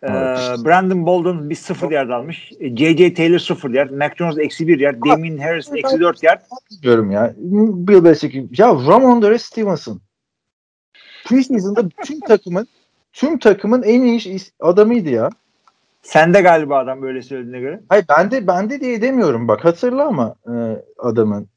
[0.02, 0.64] Ee, Evet.
[0.64, 2.52] Brandon Bolden bir sıfır yard almış.
[2.60, 3.14] J.J.
[3.14, 3.90] Taylor sıfır yard.
[3.90, 4.96] Mac Jones eksi bir yard.
[5.06, 6.40] Damien Harris eksi dört yard.
[6.82, 7.34] diyorum ya.
[7.36, 10.00] Bill Belichick ya Ramondre Stevenson
[11.26, 12.66] preseason'da tüm takımın
[13.12, 15.30] tüm takımın en iyi adamıydı ya.
[16.02, 17.80] Sende galiba adam böyle söylediğine göre.
[17.88, 21.48] Hayır ben de ben de diye demiyorum bak hatırla ama e, adamın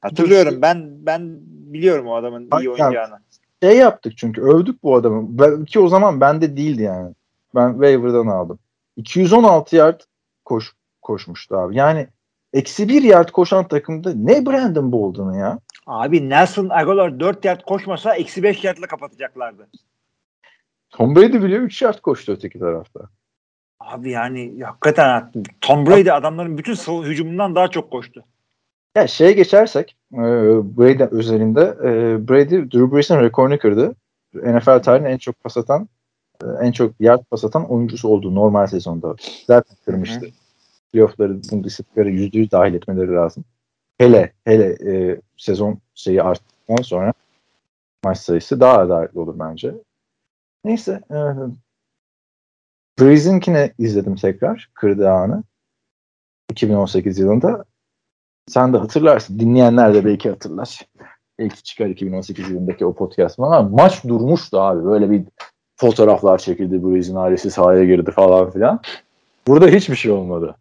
[0.00, 0.62] Hatırlıyorum.
[0.62, 3.18] Ben ben biliyorum o adamın iyi Hayır, oynayacağını.
[3.62, 5.38] Şey yaptık çünkü övdük bu adamı.
[5.38, 7.14] Ben- Ki o zaman bende değildi yani.
[7.54, 8.58] Ben waiver'dan aldım.
[8.96, 10.00] 216 yard
[10.44, 10.72] koş,
[11.02, 11.76] koşmuştu abi.
[11.76, 12.06] Yani
[12.52, 15.58] eksi bir yard koşan takımda ne Brandon Bolden'ı ya?
[15.86, 19.68] Abi Nelson Aguilar 4 yard koşmasa eksi 5 yardla kapatacaklardı.
[20.90, 23.00] Tom Brady bile 3 yard koştu öteki tarafta.
[23.80, 28.24] Abi yani hakikaten Tom Brady adamların bütün hücumundan daha çok koştu.
[28.96, 30.18] Ya şeye geçersek e,
[30.78, 31.88] Brady özelinde e,
[32.28, 33.94] Brady Drew Brees'in rekorunu kırdı.
[34.34, 35.88] NFL tarihinin en çok pas atan
[36.42, 39.14] e, en çok yard pas atan oyuncusu oldu normal sezonda.
[39.46, 40.26] Zaten kırmıştı.
[40.92, 43.44] Playoff'ları Bundesliga'ya %100 dahil etmeleri lazım.
[43.98, 47.12] Hele hele e, sezon şeyi arttıktan sonra
[48.04, 49.74] maç sayısı daha adaletli olur bence.
[50.64, 51.18] Neyse e,
[53.00, 55.42] Breeze'inkini izledim tekrar kırdığı anı.
[56.50, 57.64] 2018 yılında.
[58.48, 59.38] Sen de hatırlarsın.
[59.38, 60.80] Dinleyenler de belki hatırlar.
[61.38, 64.84] Belki çıkar 2018 yılındaki o podcast ama Maç durmuştu abi.
[64.84, 65.24] Böyle bir
[65.76, 66.84] fotoğraflar çekildi.
[66.84, 68.80] Breeze'in ailesi sahaya girdi falan filan.
[69.46, 70.56] Burada hiçbir şey olmadı.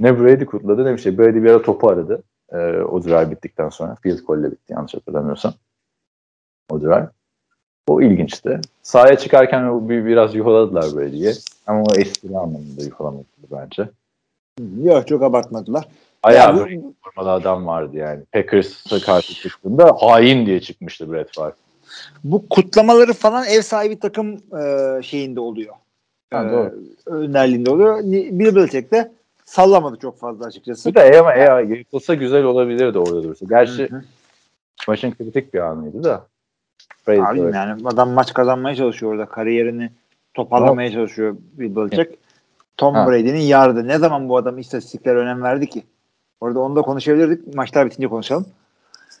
[0.00, 1.18] Ne Brady kutladı ne bir şey.
[1.18, 2.22] Brady bir ara topu aradı.
[2.52, 3.94] Ee, o drive bittikten sonra.
[4.02, 5.54] Field goal bitti yanlış hatırlamıyorsam.
[6.70, 7.08] O drive.
[7.88, 8.60] O ilginçti.
[8.82, 11.32] Sahaya çıkarken bir, biraz yuhaladılar Brady'ye.
[11.66, 13.88] Ama o espri anlamında yuhalamadı bence.
[14.82, 15.88] Yok çok abartmadılar.
[16.26, 18.22] Ayağı Ya bu- böyle formalı adam vardı yani.
[18.32, 21.52] Packers'a karşı çıktığında hain diye çıkmıştı Brett Favre.
[22.24, 25.74] Bu kutlamaları falan ev sahibi takım e, şeyinde oluyor.
[26.32, 26.74] Ha, E, doğru.
[27.06, 27.98] önderliğinde oluyor.
[28.04, 29.12] Bill Belichick de
[29.44, 30.90] sallamadı çok fazla açıkçası.
[30.90, 31.40] Bu da e ama e,
[31.78, 33.46] yapılsa güzel olabilirdi orada dursa.
[33.48, 34.02] Gerçi Hı hı.
[34.88, 36.26] maçın kritik bir anıydı da.
[37.08, 39.26] Abi yani adam maç kazanmaya çalışıyor orada.
[39.26, 39.90] Kariyerini
[40.34, 42.18] toparlamaya çalışıyor Bill Belichick.
[42.76, 43.06] Tom Ha.
[43.08, 43.88] Brady'nin yardı.
[43.88, 45.82] Ne zaman bu adam istatistiklere önem verdi ki?
[46.40, 47.54] Orada onu da konuşabilirdik.
[47.54, 48.46] Maçlar bitince konuşalım.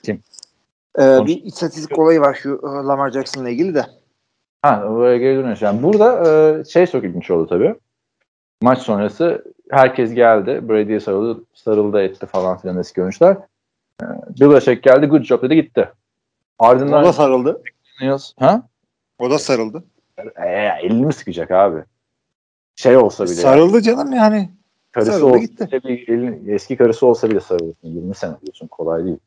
[0.02, 0.22] Kim?
[0.98, 1.28] Ee, Konuş.
[1.28, 3.86] bir istatistik olayı var şu e, Lamar Jackson'la ilgili de.
[4.62, 5.62] Ha, oraya geri dönüyoruz.
[5.62, 6.30] Yani burada
[6.60, 7.74] e, şey çok ilginç oldu tabii.
[8.62, 10.68] Maç sonrası herkes geldi.
[10.68, 13.36] Brady'ye sarıldı, sarıldı etti falan filan eski oyuncular.
[14.02, 14.04] E,
[14.40, 15.88] Bill Belichick geldi, good job dedi gitti.
[16.58, 17.62] O Ardından da sarıldı.
[18.38, 18.62] Ha?
[19.18, 19.84] O da sarıldı.
[20.36, 20.48] E,
[20.82, 21.84] elini mi sıkacak abi?
[22.76, 23.34] Şey olsa bile.
[23.34, 24.50] Sarıldı canım yani.
[25.04, 25.68] Karısı olsa gitti.
[25.72, 27.88] bile bir elin- eski karısı olsa bile sarılırsın.
[27.88, 29.18] 20 sene diyorsun kolay değil.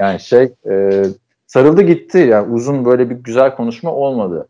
[0.00, 1.02] Yani şey e,
[1.46, 2.18] sarıldı gitti.
[2.18, 4.48] Yani uzun böyle bir güzel konuşma olmadı.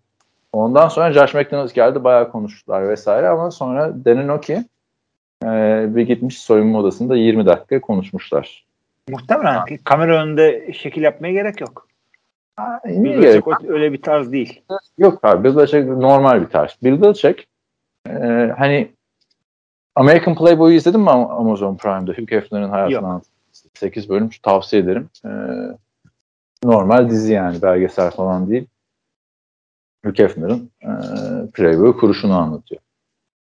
[0.52, 4.64] Ondan sonra Josh McDaniels geldi bayağı konuştular vesaire ama sonra denen o ki
[5.44, 5.48] e,
[5.88, 8.66] bir gitmiş soyunma odasında 20 dakika konuşmuşlar.
[9.08, 11.86] Muhtemelen ki kamera önünde şekil yapmaya gerek yok.
[12.56, 14.62] Ha, Bill niye Belichick öyle bir tarz değil.
[14.98, 16.76] Yok abi Bill Belichick normal bir tarz.
[16.82, 17.46] Bill Belichick
[18.08, 18.88] e, hani
[19.96, 22.12] American Playboy'u izledin mi Am- Amazon Prime'da?
[22.12, 23.22] Hugh Hefner'ın hayatını anlatan
[23.74, 25.08] 8 bölüm tavsiye ederim.
[25.24, 25.30] E,
[26.64, 28.66] normal dizi yani belgesel falan değil.
[30.04, 30.90] Hugh Hefner'ın e,
[31.50, 32.80] Playboy kuruşunu anlatıyor.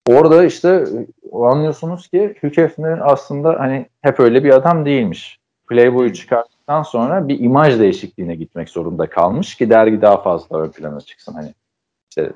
[0.08, 0.86] Orada işte
[1.34, 5.40] anlıyorsunuz ki Hugh Hefner aslında hani hep öyle bir adam değilmiş.
[5.70, 11.02] Playboy'u çıkarttıktan sonra bir imaj değişikliğine gitmek zorunda kalmış ki dergi daha fazla ön plana
[11.02, 11.34] çıksın.
[11.34, 11.54] Hani
[12.10, 12.32] işte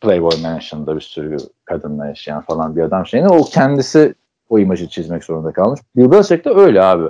[0.00, 4.14] Playboy Mansion'da bir sürü kadınla yaşayan falan bir adam şeyini o kendisi
[4.48, 5.80] o imajı çizmek zorunda kalmış.
[5.96, 7.08] Bill Belichick de öyle abi.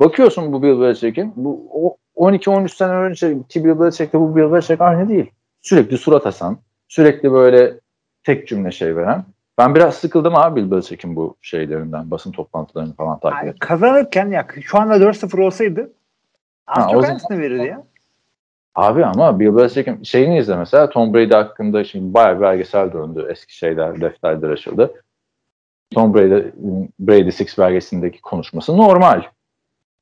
[0.00, 1.96] Bakıyorsun bu Bill Belichick'in bu o
[2.30, 5.30] 12-13 sene önceki Bill Belichick'te bu Bill Belichick aynı değil.
[5.62, 6.58] Sürekli surat asan,
[6.88, 7.74] sürekli böyle
[8.24, 9.24] tek cümle şey veren.
[9.58, 13.58] Ben biraz sıkıldım abi Bill Belichick'in bu şeylerinden, basın toplantılarını falan takip Yani ettim.
[13.60, 15.92] kazanırken ya şu anda 4-0 olsaydı
[16.66, 17.82] az Ha, çok aynısını verirdi ya.
[18.78, 23.26] Abi ama Bill Belichick'in şeyini izle mesela Tom Brady hakkında şimdi bayağı bir belgesel döndü.
[23.30, 25.02] Eski şeyler, defterler açıldı.
[25.94, 26.50] Tom Brady,
[27.00, 29.22] Brady Six belgesindeki konuşması normal.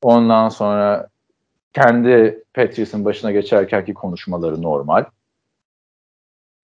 [0.01, 1.07] Ondan sonra
[1.73, 5.05] kendi Patriots'ın başına geçerkenki konuşmaları normal.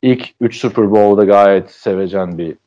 [0.02, 2.58] İlk 3 Super Bowl'da gayet sevecen bir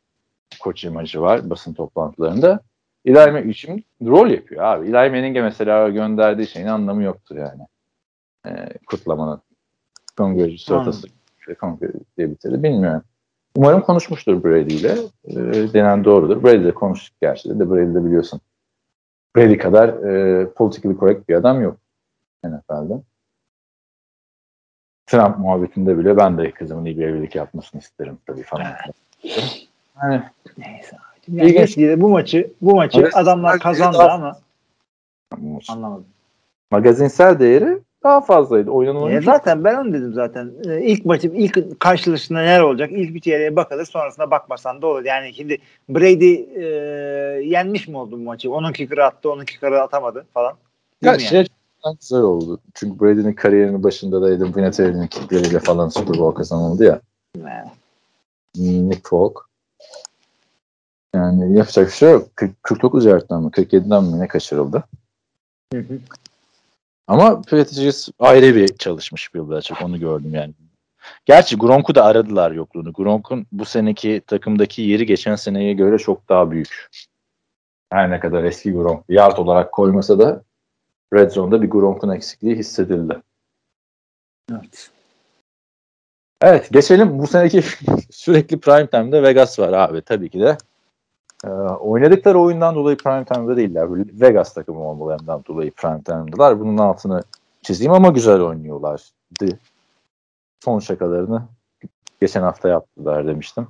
[0.60, 2.60] koç imajı var basın toplantılarında.
[3.05, 4.86] Eli Manning rol yapıyor abi.
[4.86, 7.62] Eli Manning'e mesela gönderdiği şeyin anlamı yoktur yani.
[8.47, 9.40] Ee, kutlamanın.
[10.16, 11.09] Kongre suratası
[11.60, 12.62] kongre diye bitirdi.
[12.62, 13.02] Bilmiyorum.
[13.56, 14.94] Umarım konuşmuştur Brady ile.
[15.24, 16.44] Ee, denen doğrudur.
[16.44, 17.70] Brady ile konuştuk gerçi de.
[17.70, 18.40] Brady de biliyorsun.
[19.36, 21.77] Brady kadar e, politically correct bir adam yok
[22.44, 23.02] NFL'de.
[25.06, 28.64] Trump muhabbetinde bile ben de kızımın iyi bir evlilik yapmasını isterim tabii falan.
[30.02, 30.23] Yani
[30.59, 30.97] Neyse.
[31.28, 31.60] Yani İlginç.
[31.60, 34.39] neticede bu maçı bu maçı Evet, adamlar kazandı ama
[35.68, 36.06] anlamadım.
[36.70, 38.70] magazinsel değeri daha fazlaydı.
[38.70, 40.53] Oynanmanın E zaten ben onu dedim zaten.
[40.69, 42.91] E, ilk maçı ilk karşılaşında neler olacak?
[42.93, 45.05] İlk bir çeyreğe bakılır sonrasında bakmasan da olur.
[45.05, 45.59] Yani şimdi
[45.89, 46.65] Brady e,
[47.45, 48.53] yenmiş mi oldu bu maçı?
[48.53, 50.55] Onun kicker'ı attı, onun kicker'ı atamadı falan.
[51.03, 52.61] Ya mi şey açısından güzel oldu.
[52.74, 57.01] Çünkü Brady'nin kariyerinin başında da Adam Vinatieri'nin kickleriyle falan Super Bowl kazanıldı ya.
[57.37, 57.70] yani?
[58.89, 59.49] Nick Folk.
[61.15, 62.28] Yani yapacak bir şey yok.
[62.35, 64.85] 40, 49 yardtan mı 47'den mi ne kaçırıldı?
[65.73, 65.99] Hı hı.
[67.07, 69.83] Ama Patriots ayrı bir çalışmış Bill Belichick.
[69.83, 70.55] Onu gördüm yani.
[71.24, 72.93] Gerçi Gronk'u da aradılar yokluğunu.
[72.93, 76.89] Gronk'un bu seneki takımdaki yeri geçen seneye göre çok daha büyük.
[77.91, 80.43] Her ne kadar eski Gronk yard olarak koymasa da
[81.15, 83.23] Red Zone'da bir Gronk'un eksikliği hissedildi.
[84.53, 84.91] Evet.
[86.41, 87.62] Evet geçelim bu seneki
[88.11, 90.59] sürekli prime time'da Vegas var abi tabii ki de.
[91.44, 93.86] Ee, oynadıkları oyundan dolayı prime time'da değiller.
[94.20, 96.60] Vegas takımı olmalarından dolayı prime time'dalar.
[96.60, 97.22] Bunun altını
[97.62, 99.58] çizeyim ama güzel oynuyorlardı.
[100.64, 101.42] Son şakalarını
[102.20, 103.68] geçen hafta yaptılar demiştim.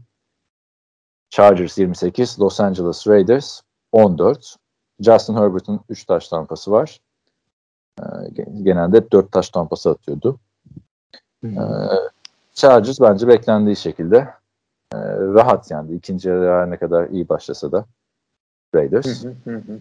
[1.30, 3.60] Chargers 28, Los Angeles Raiders
[3.92, 4.56] 14.
[5.00, 7.00] Justin Herbert'ın 3 taş tampası var.
[8.00, 8.04] Ee,
[8.62, 10.38] genelde hep 4 taş tampası atıyordu.
[11.44, 11.48] Ee,
[12.54, 14.28] Chargers bence beklendiği şekilde
[14.94, 15.94] e, rahat yendi.
[15.94, 17.84] İkinci yarı her ne kadar iyi başlasa da
[18.74, 19.24] Raiders.
[19.24, 19.78] Hı hı hı hı.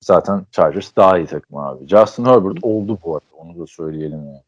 [0.00, 1.86] Zaten Chargers daha iyi takım abi.
[1.88, 3.26] Justin Herbert oldu bu arada.
[3.38, 4.42] Onu da söyleyelim yani.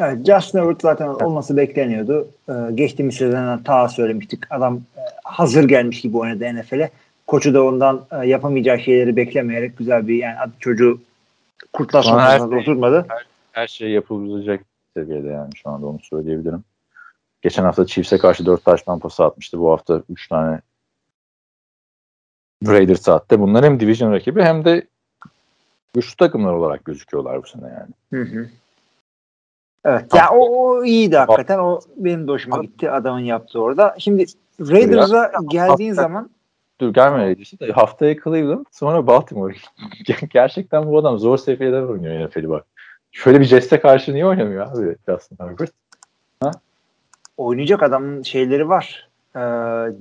[0.00, 2.28] Evet, Justin Herbert zaten olması bekleniyordu.
[2.48, 4.52] Ee, geçtiğimiz sezondan ta söylemiştik.
[4.52, 6.90] Adam e, hazır gelmiş gibi oynadı NFL'e.
[7.26, 11.00] Koçu da ondan e, yapamayacağı şeyleri beklemeyerek güzel bir yani çocuğu
[11.72, 13.06] kurtlar her sofrasına şey- oturmadı.
[13.52, 14.60] Her şey yapılabilecek
[14.94, 16.64] seviyede yani şu anda onu söyleyebilirim.
[17.42, 19.58] Geçen hafta Chiefs'e karşı 4 taş tampası atmıştı.
[19.58, 20.60] Bu hafta 3 tane
[22.66, 23.40] Raiders attı.
[23.40, 24.86] Bunlar hem division rakibi hem de
[25.94, 28.22] güçlü takımlar olarak gözüküyorlar bu sene yani.
[28.24, 28.48] Hı hı.
[29.84, 30.14] Evet.
[30.14, 31.58] Ya o, o iyiydi hakikaten.
[31.58, 33.94] O benim de hoşuma gitti adamın yaptığı orada.
[33.98, 34.24] Şimdi
[34.60, 36.30] Raiders'a geldiğin zaman
[36.80, 39.54] Dur gelme da haftaya Cleveland sonra Baltimore.
[40.30, 42.64] Gerçekten bu adam zor seviyeler oynuyor NFL'i bak.
[43.12, 45.72] Şöyle bir Jets'e karşı niye oynamıyor abi Justin Herbert?
[47.38, 49.08] Oynayacak adamın şeyleri var.
[49.36, 49.40] Ee,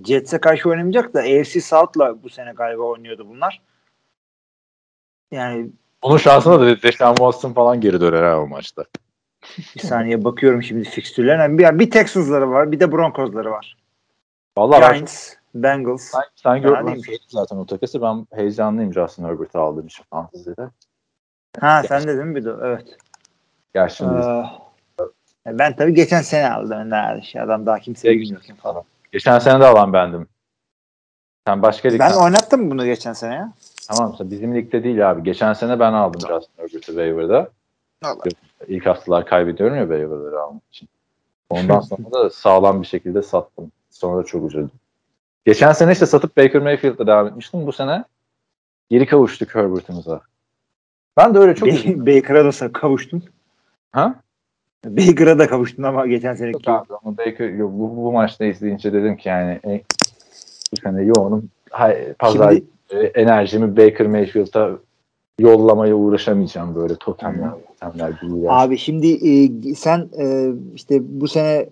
[0.06, 3.62] Jets'e karşı oynamayacak da AFC South'la bu sene galiba oynuyordu bunlar.
[5.32, 5.70] Yani
[6.02, 8.84] Onun şansına da Deshaun Watson falan geri döner ha o maçta.
[9.76, 11.58] bir saniye bakıyorum şimdi fikstürlerine.
[11.58, 13.78] Bir, bir Texans'ları var, bir de Broncos'ları var.
[14.58, 16.02] Vallahi ben Giants, Bengals.
[16.02, 17.06] sen, sen Fena gör, ben değilmiş.
[17.06, 18.02] söyledim zaten o takası.
[18.02, 20.70] Ben heyecanlıyım Justin Herbert'ı aldığım için fantezide.
[21.60, 22.54] Ha sen de değil mi bir de?
[22.64, 22.98] Evet.
[23.74, 24.44] Gerçi şimdi Ee,
[25.48, 26.90] ben tabii geçen sene aldım.
[26.90, 28.84] Nerede şey adam daha kimse Şey- bilmiyor kim falan.
[29.12, 30.28] geçen sene de alan bendim.
[31.48, 32.10] Sen başka ligden...
[32.10, 33.54] Ben oynattım bunu geçen sene ya.
[33.88, 35.24] Tamam bizim ligde değil abi.
[35.24, 37.50] Geçen sene ben aldım Justin Herbert'ı waiver'da.
[38.04, 38.30] Vallahi.
[38.68, 40.90] İlk haftalar kaybediyorum ya waiver'ları almak için.
[41.50, 43.72] Ondan sonra da sağlam bir şekilde sattım.
[43.90, 44.72] Sonra da çok üzüldüm.
[45.46, 47.68] Geçen sene işte satıp Baker Mayfield'la devam etmiştim.
[47.68, 48.04] Bu sene
[48.90, 50.22] geri kavuştuk Herbert'ımıza.
[51.18, 52.06] Ben de öyle çok üzüldüm.
[52.06, 53.24] Baker'a da kavuştun.
[53.92, 54.16] Ha?
[54.88, 56.70] Baker'a da kavuştun ama geçen seneki.
[56.70, 59.82] Yok abi ama Baker yok, bu, bu maçta izleyince dedim ki yani e,
[60.72, 61.50] bu sene yoğunum.
[61.70, 64.72] Hay, pazar Şimdi enerjimi Baker Mayfield'a
[65.40, 67.50] yollamaya uğraşamayacağım böyle totemler,
[67.80, 68.14] totemler
[68.48, 71.70] abi şimdi e, sen e, işte bu sene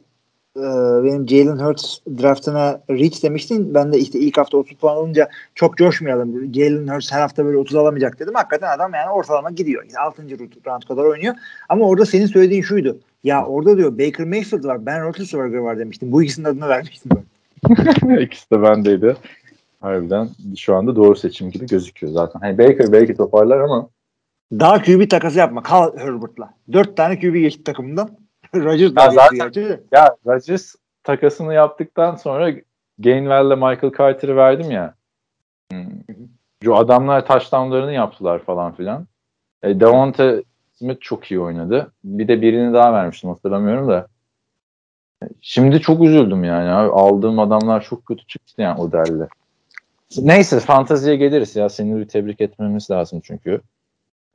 [1.04, 3.74] benim Jalen Hurts draftına reach demiştin.
[3.74, 6.54] Ben de işte ilk hafta 30 puan alınca çok coşmayalım.
[6.54, 8.34] Jalen Hurts her hafta böyle 30 alamayacak dedim.
[8.36, 9.84] Hakikaten adam yani ortalama gidiyor.
[9.86, 10.22] İşte 6.
[10.68, 11.36] round kadar oynuyor.
[11.70, 12.98] Ama orada senin söylediğin şuydu.
[13.24, 16.12] Ya orada diyor Baker Mayfield var, Ben Roethlisberger var demiştim.
[16.12, 17.26] Bu ikisinin adını vermiştim ben.
[18.22, 19.16] İkisi de bendeydi.
[19.82, 22.40] Harbiden şu anda doğru seçim gibi gözüküyor zaten.
[22.40, 23.90] Hani Baker belki toparlar ama
[24.52, 25.64] Daha QB takası yapma.
[25.64, 26.54] Kal Herbert'la.
[26.74, 28.10] Dört tane QB geçti takımından.
[28.64, 32.52] Rodgers da zaten- ya Rodgers takasını yaptıktan sonra
[33.00, 34.94] Gainwell'le Michael Carter'ı verdim ya.
[35.72, 35.86] Hmm.
[36.64, 39.08] Şu adamlar touchdownlarını yaptılar falan filan.
[39.64, 40.36] E, Devonta
[40.74, 41.92] Smith çok iyi oynadı.
[42.04, 44.08] Bir de birini daha vermiştim hatırlamıyorum da.
[45.42, 46.70] Şimdi çok üzüldüm yani.
[46.70, 46.92] Abi.
[46.92, 49.28] Aldığım adamlar çok kötü çıktı yani o derli.
[50.18, 51.70] Neyse fanteziye geliriz ya.
[51.70, 53.62] Seni bir tebrik etmemiz lazım çünkü.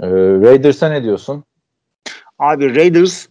[0.00, 1.44] Ee, Raiders'a ne diyorsun?
[2.38, 3.26] Abi Raiders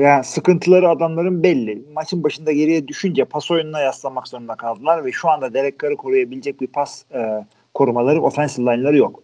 [0.00, 1.82] yani sıkıntıları adamların belli.
[1.94, 6.60] Maçın başında geriye düşünce pas oyununa yaslanmak zorunda kaldılar ve şu anda Derek Carr'ı koruyabilecek
[6.60, 7.44] bir pas eee,
[7.74, 9.22] korumaları, offensive line'ları yok.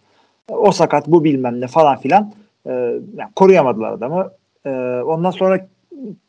[0.49, 2.33] O sakat, bu bilmem ne falan filan.
[2.65, 2.73] Eee,
[3.17, 4.31] yani koruyamadılar adamı.
[4.65, 5.67] Eee, ondan sonra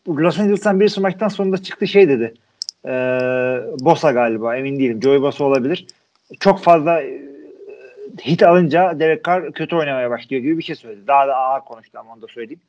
[0.08, 2.34] Los Angeles'tan bir maçtan sonra da çıktı şey dedi.
[2.84, 5.02] Eee Bosa galiba emin değilim.
[5.02, 5.86] Joey Bosa olabilir.
[6.40, 7.22] Çok fazla eee,
[8.26, 11.06] hit alınca Derek Carr kötü oynamaya başlıyor gibi bir şey söyledi.
[11.06, 12.60] Daha da ağır konuştu ama onu da söyleyeyim.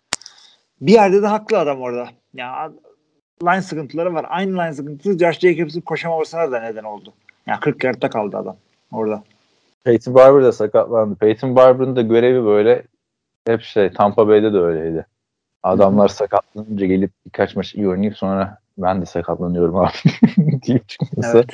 [0.81, 2.09] Bir yerde de haklı adam orada.
[2.33, 2.71] Ya
[3.43, 4.25] line sıkıntıları var.
[4.29, 7.13] Aynı line sıkıntısı Josh Jacobs'ın koşamamasına da neden oldu.
[7.47, 8.55] Yani 40 yardta kaldı adam
[8.91, 9.23] orada.
[9.83, 11.15] Peyton Barber da sakatlandı.
[11.15, 12.83] Peyton Barber'ın da görevi böyle
[13.47, 15.05] hep şey Tampa Bay'de de öyleydi.
[15.63, 19.91] Adamlar sakatlanınca gelip birkaç maç iyi oynayıp sonra ben de sakatlanıyorum abi
[20.67, 21.37] deyip çıkması.
[21.37, 21.49] Evet.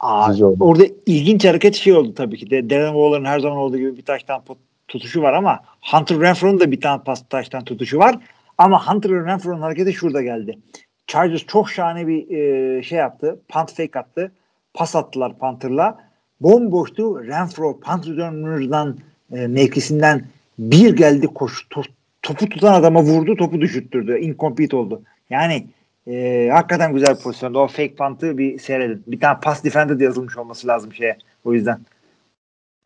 [0.00, 2.50] Aa, orada ilginç hareket şey oldu tabii ki.
[2.50, 4.42] De, Darren Waller'ın her zaman olduğu gibi bir taştan
[4.88, 5.60] tutuşu var ama
[5.92, 8.18] Hunter Renfro'nun da bir tane pas taştan tutuşu var.
[8.58, 10.58] Ama Hunter Renfro'nun hareketi şurada geldi.
[11.06, 13.40] Chargers çok şahane bir e, şey yaptı.
[13.48, 14.32] Punt fake attı.
[14.74, 15.98] Pas attılar Panther'la.
[16.40, 17.26] Bomboştu.
[17.26, 18.98] Renfro punt returner'dan
[19.32, 20.24] e, mevkisinden
[20.58, 21.90] bir geldi koş to-
[22.22, 23.36] topu tutan adama vurdu.
[23.36, 24.18] Topu düşürttürdü.
[24.18, 25.02] Incomplete oldu.
[25.30, 25.66] Yani
[26.06, 27.58] e, hakikaten güzel bir pozisyonda.
[27.58, 29.02] O fake punt'ı bir seyredin.
[29.06, 31.18] Bir tane pass defender de yazılmış olması lazım şeye.
[31.44, 31.80] O yüzden.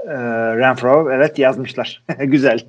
[0.06, 0.14] E,
[0.56, 2.04] Renfro evet yazmışlar.
[2.18, 2.66] güzel.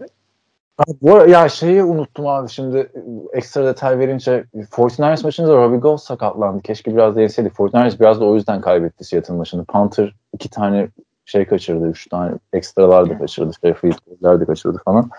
[1.01, 2.91] Bu ya şeyi unuttum abi şimdi
[3.33, 6.61] ekstra detay verince 49ers maçında Robbie Gould sakatlandı.
[6.61, 7.49] Keşke biraz da yenseydi.
[7.49, 9.65] 49ers biraz da o yüzden kaybetti Seattle maçını.
[9.65, 10.89] Panther iki tane
[11.25, 11.87] şey kaçırdı.
[11.87, 13.51] Üç tane ekstralar da kaçırdı.
[13.61, 15.09] Şey, field goal'ler de kaçırdı falan.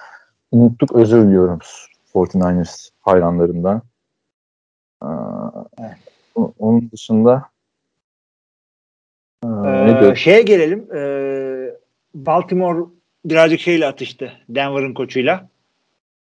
[0.52, 1.58] Unuttuk özür diliyorum
[2.14, 3.82] 49ers hayranlarından.
[5.02, 5.06] Ee,
[5.78, 5.96] Evet.
[6.58, 7.44] Onun dışında
[9.44, 10.88] ee, Ee, şeye gelelim.
[10.94, 11.74] Ee,
[12.14, 14.32] Baltimore birazcık şeyle atıştı.
[14.48, 15.48] Denver'ın koçuyla.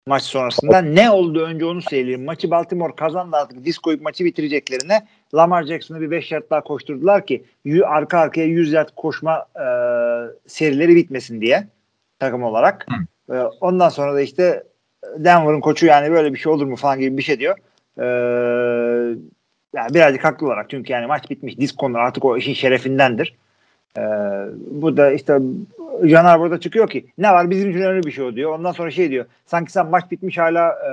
[0.07, 0.81] Maç sonrasında.
[0.81, 2.25] Ne oldu önce onu söyleyeyim.
[2.25, 3.65] Maçı Baltimore kazandı artık.
[3.65, 7.45] Disk koyup maçı bitireceklerine Lamar Jackson'ı bir 5 yard daha koşturdular ki
[7.85, 9.67] arka arkaya 100 yard koşma e,
[10.47, 11.69] serileri bitmesin diye
[12.19, 12.87] takım olarak.
[13.31, 14.65] E, ondan sonra da işte
[15.17, 17.59] Denver'ın koçu yani böyle bir şey olur mu falan gibi bir şey diyor.
[17.99, 18.07] E,
[19.75, 21.59] yani birazcık haklı olarak çünkü yani maç bitmiş.
[21.59, 23.37] Disk konular artık o işin şerefindendir.
[23.97, 24.03] Ee,
[24.71, 25.39] bu da işte
[26.07, 28.59] Caner burada çıkıyor ki ne var bizim için önemli bir şey o diyor.
[28.59, 29.27] Ondan sonra şey diyor.
[29.47, 30.91] Sanki sen maç bitmiş hala e,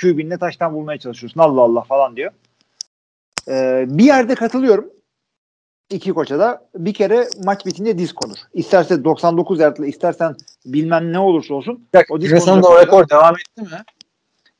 [0.00, 1.40] QB'nle taştan bulmaya çalışıyorsun.
[1.40, 2.32] Allah Allah falan diyor.
[3.48, 4.90] Ee, bir yerde katılıyorum.
[5.90, 8.36] İki koça da bir kere maç bitince disk olur.
[8.54, 10.36] İsterse 99 yardla istersen
[10.66, 11.88] bilmem ne olursa olsun.
[12.10, 13.82] o disk o rekor devam etti mi?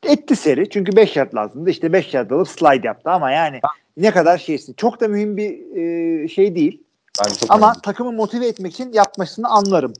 [0.06, 0.70] Etti seri.
[0.70, 1.70] Çünkü 5 yard lazımdı.
[1.70, 3.60] İşte 5 yard alıp slide yaptı ama yani
[3.96, 4.72] ne kadar şeysin.
[4.72, 6.82] Çok da mühim bir e, şey değil.
[7.20, 7.80] Bence çok Ama önemli.
[7.80, 9.92] takımı motive etmek için yapmasını anlarım.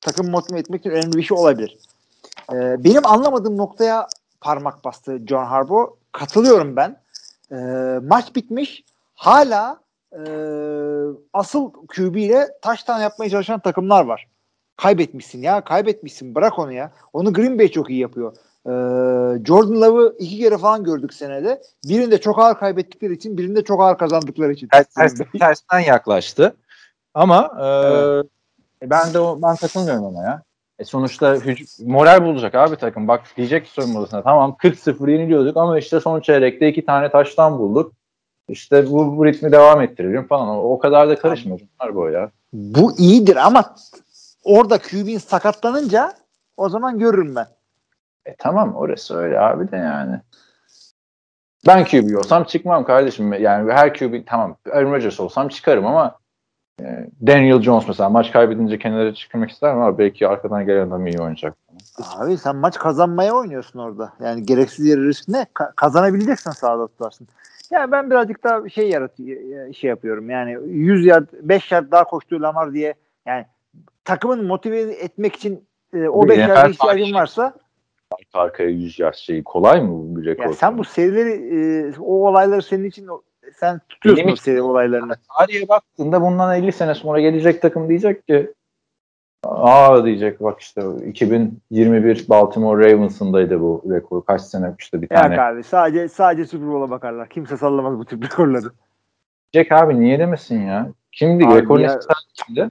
[0.00, 1.78] Takımı motive etmek için önemli bir şey olabilir.
[2.52, 4.06] Ee, benim anlamadığım noktaya
[4.40, 5.90] parmak bastı John Harbaugh.
[6.12, 7.00] Katılıyorum ben.
[7.52, 7.54] Ee,
[8.02, 8.84] maç bitmiş.
[9.14, 9.80] Hala
[10.12, 10.20] e,
[11.32, 14.28] asıl QB ile taştan yapmaya çalışan takımlar var.
[14.76, 15.64] Kaybetmişsin ya.
[15.64, 16.34] Kaybetmişsin.
[16.34, 16.92] Bırak onu ya.
[17.12, 18.36] Onu Green Bay çok iyi yapıyor.
[18.66, 18.70] Ee,
[19.44, 21.62] Jordan Love'ı iki kere falan gördük senede.
[21.88, 24.68] Birinde çok ağır kaybettikleri için, birinde çok ağır kazandıkları için.
[24.68, 26.56] ters, ters, tersten yaklaştı.
[27.14, 28.26] Ama e, Evet.
[28.82, 30.42] ben de o, ben katılmıyorum ona ya.
[30.78, 33.08] E sonuçta hüc- moral bulacak abi takım.
[33.08, 37.58] Bak diyecek ki soyunma odasına tamam 40-0 yeniliyorduk ama işte son çeyrekte iki tane taştan
[37.58, 37.92] bulduk.
[38.48, 40.48] İşte bu, bu ritmi devam ettirelim falan.
[40.48, 41.60] O, o kadar da karışmıyor.
[41.60, 42.30] Bunlar bu ya.
[42.52, 43.74] Bu iyidir ama
[44.44, 46.12] orada QB'in sakatlanınca
[46.56, 47.46] o zaman görürüm ben.
[48.28, 50.20] E tamam orası öyle abi de yani.
[51.66, 53.32] Ben QB olsam çıkmam kardeşim.
[53.32, 56.18] Yani her QB tamam Aaron Rodgers olsam çıkarım ama
[56.80, 61.18] e, Daniel Jones mesela maç kaybedince kenara çıkmak isterim ama belki arkadan gelen adam iyi
[61.18, 61.54] oynayacak.
[62.16, 64.12] Abi sen maç kazanmaya oynuyorsun orada.
[64.24, 65.46] Yani gereksiz yere risk ne?
[65.54, 67.28] Ka- kazanabileceksin sahada tutarsın.
[67.70, 70.30] Yani ben birazcık daha şey yaratıyor şey yapıyorum.
[70.30, 72.94] Yani 100 yard 5 yard daha koştuğu Lamar diye
[73.26, 73.46] yani
[74.04, 75.64] takımın motive etmek için
[75.94, 77.54] e, o Bir 5 NFL yarda ihtiyacın varsa
[78.18, 80.44] Arka arkaya 100 yard şeyi kolay mı bu bir rekor?
[80.44, 83.08] ya sen bu serileri e, o olayları senin için
[83.56, 85.16] sen tutuyorsun Benim seri olaylarını.
[85.38, 88.52] Tarihe baktığında bundan 50 sene sonra gelecek takım diyecek ki
[89.44, 94.24] aa diyecek bak işte 2021 Baltimore Ravens'ındaydı bu rekor.
[94.24, 95.40] Kaç sene işte bir Ya tane.
[95.40, 97.28] abi sadece sadece Super Bowl'a bakarlar.
[97.28, 98.66] Kimse sallamaz bu tip rekorları.
[99.52, 100.88] Diyecek abi niye demesin ya?
[101.12, 102.00] Kimdi Abi rekor ya-
[102.34, 102.70] kimdi?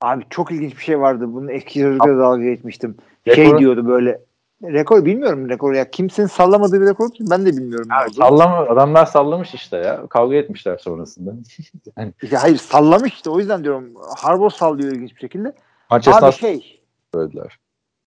[0.00, 1.24] Abi çok ilginç bir şey vardı.
[1.32, 2.96] Bunun eski çocukla dalga geçmiştim.
[3.26, 4.20] Rekoru- Şey diyordu böyle
[4.62, 5.90] rekor bilmiyorum rekoru ya.
[5.90, 7.88] Kimsenin sallamadığı bir rekor ben de bilmiyorum.
[7.90, 8.14] olduğunu.
[8.14, 10.06] sallama, adamlar sallamış işte ya.
[10.06, 11.32] Kavga etmişler sonrasında.
[12.22, 15.52] İşte hayır sallamış işte o yüzden diyorum Harbaugh sallıyor ilginç bir şekilde.
[15.90, 16.82] Maç Abi şey
[17.14, 17.58] söylediler.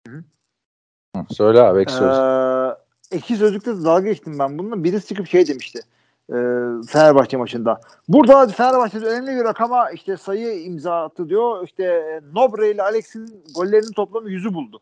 [0.09, 0.25] Hı.
[1.17, 2.17] Hı, söyle abi ek söz.
[2.17, 2.77] eee
[3.19, 4.85] iki sözlükte dalga geçtim ben bununla.
[4.85, 5.81] Birisi çıkıp şey demişti.
[6.33, 6.37] eee,
[6.89, 7.81] Fenerbahçe maçında.
[8.09, 11.65] Burada Fenerbahçe'de önemli bir rakama işte sayı imza attı diyor.
[11.65, 14.81] İşte Nobre ile Alex'in gollerinin toplamı 100'ü buldu.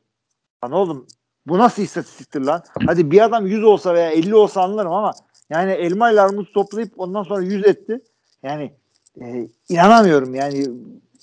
[0.64, 1.06] Lan oğlum
[1.46, 2.62] bu nasıl istatistiktir lan?
[2.86, 5.12] Hadi bir adam 100 olsa veya 50 olsa anlarım ama
[5.50, 8.00] yani elma ile armut toplayıp ondan sonra 100 etti.
[8.42, 8.72] Yani
[9.20, 10.66] e, inanamıyorum yani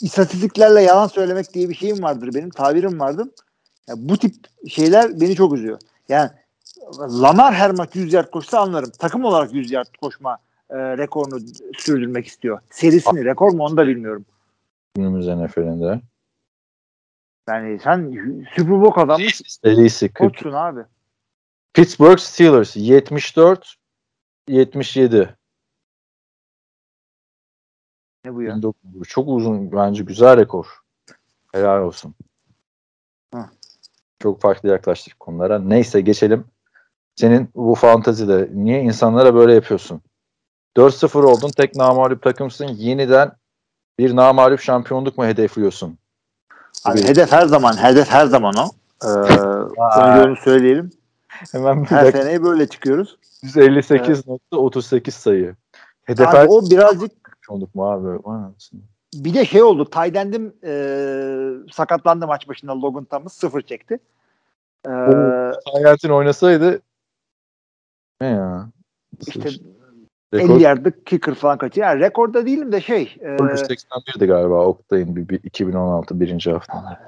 [0.02, 3.28] istatistiklerle yalan söylemek diye bir şeyim vardır benim tabirim vardır.
[3.88, 4.36] Ya bu tip
[4.68, 5.80] şeyler beni çok üzüyor.
[6.10, 6.30] Yani
[7.00, 8.92] Lamar her maç 100 yard koşsa anlarım.
[9.00, 10.38] Takım olarak 100 yard koşma
[10.70, 11.40] e, rekorunu
[11.78, 12.60] sürdürmek istiyor.
[12.70, 14.26] Serisini rekor mu onu da bilmiyorum.
[14.96, 16.02] Günümüz NFL'inde.
[17.48, 18.12] Yani sen
[18.56, 20.18] Super Bowl kazanmış Serisi 40.
[20.18, 20.82] koçsun abi.
[21.74, 23.76] Pittsburgh Steelers 74
[24.48, 25.36] 77.
[28.26, 28.56] Ne bu ya?
[28.56, 29.08] 1900.
[29.08, 30.66] Çok uzun bence güzel rekor.
[31.54, 32.16] Helal olsun.
[33.34, 33.46] Hı.
[34.20, 35.60] Çok farklı yaklaştık konulara.
[35.60, 36.46] Neyse geçelim.
[37.16, 40.02] Senin bu fantazide niye insanlara böyle yapıyorsun?
[40.78, 41.50] 4-0 oldun.
[41.50, 42.68] Tek namağlup takımsın.
[42.68, 43.32] Yeniden
[44.00, 45.98] bir namağlup şampiyonluk mu hedefliyorsun?
[46.86, 48.70] Abi Bir- hedef her zaman, hedef her zaman o.
[49.04, 49.08] Ee,
[50.28, 50.92] onu söyleyelim.
[51.52, 52.22] Hemen bir Her dakika.
[52.24, 53.18] seneye böyle çıkıyoruz.
[53.44, 55.56] 158.38 sayı.
[56.04, 57.12] Hedef her Abi o birazcık
[57.48, 58.20] şampiyonluk mu abi?
[59.14, 59.90] Bir de şey oldu.
[59.90, 60.74] Taydendim e,
[61.72, 64.00] sakatlandı maç başında Logan Thomas sıfır çekti.
[64.88, 64.92] Ee,
[65.74, 66.82] Hayatın oynasaydı
[68.22, 68.70] ne ya?
[69.28, 69.50] işte
[70.34, 71.88] Rekor 50 yardlık kicker falan kaçıyor.
[71.88, 77.00] Yani rekorda değilim de şey e, 181'di galiba Oktay'ın bir, bir 2016 birinci hafta.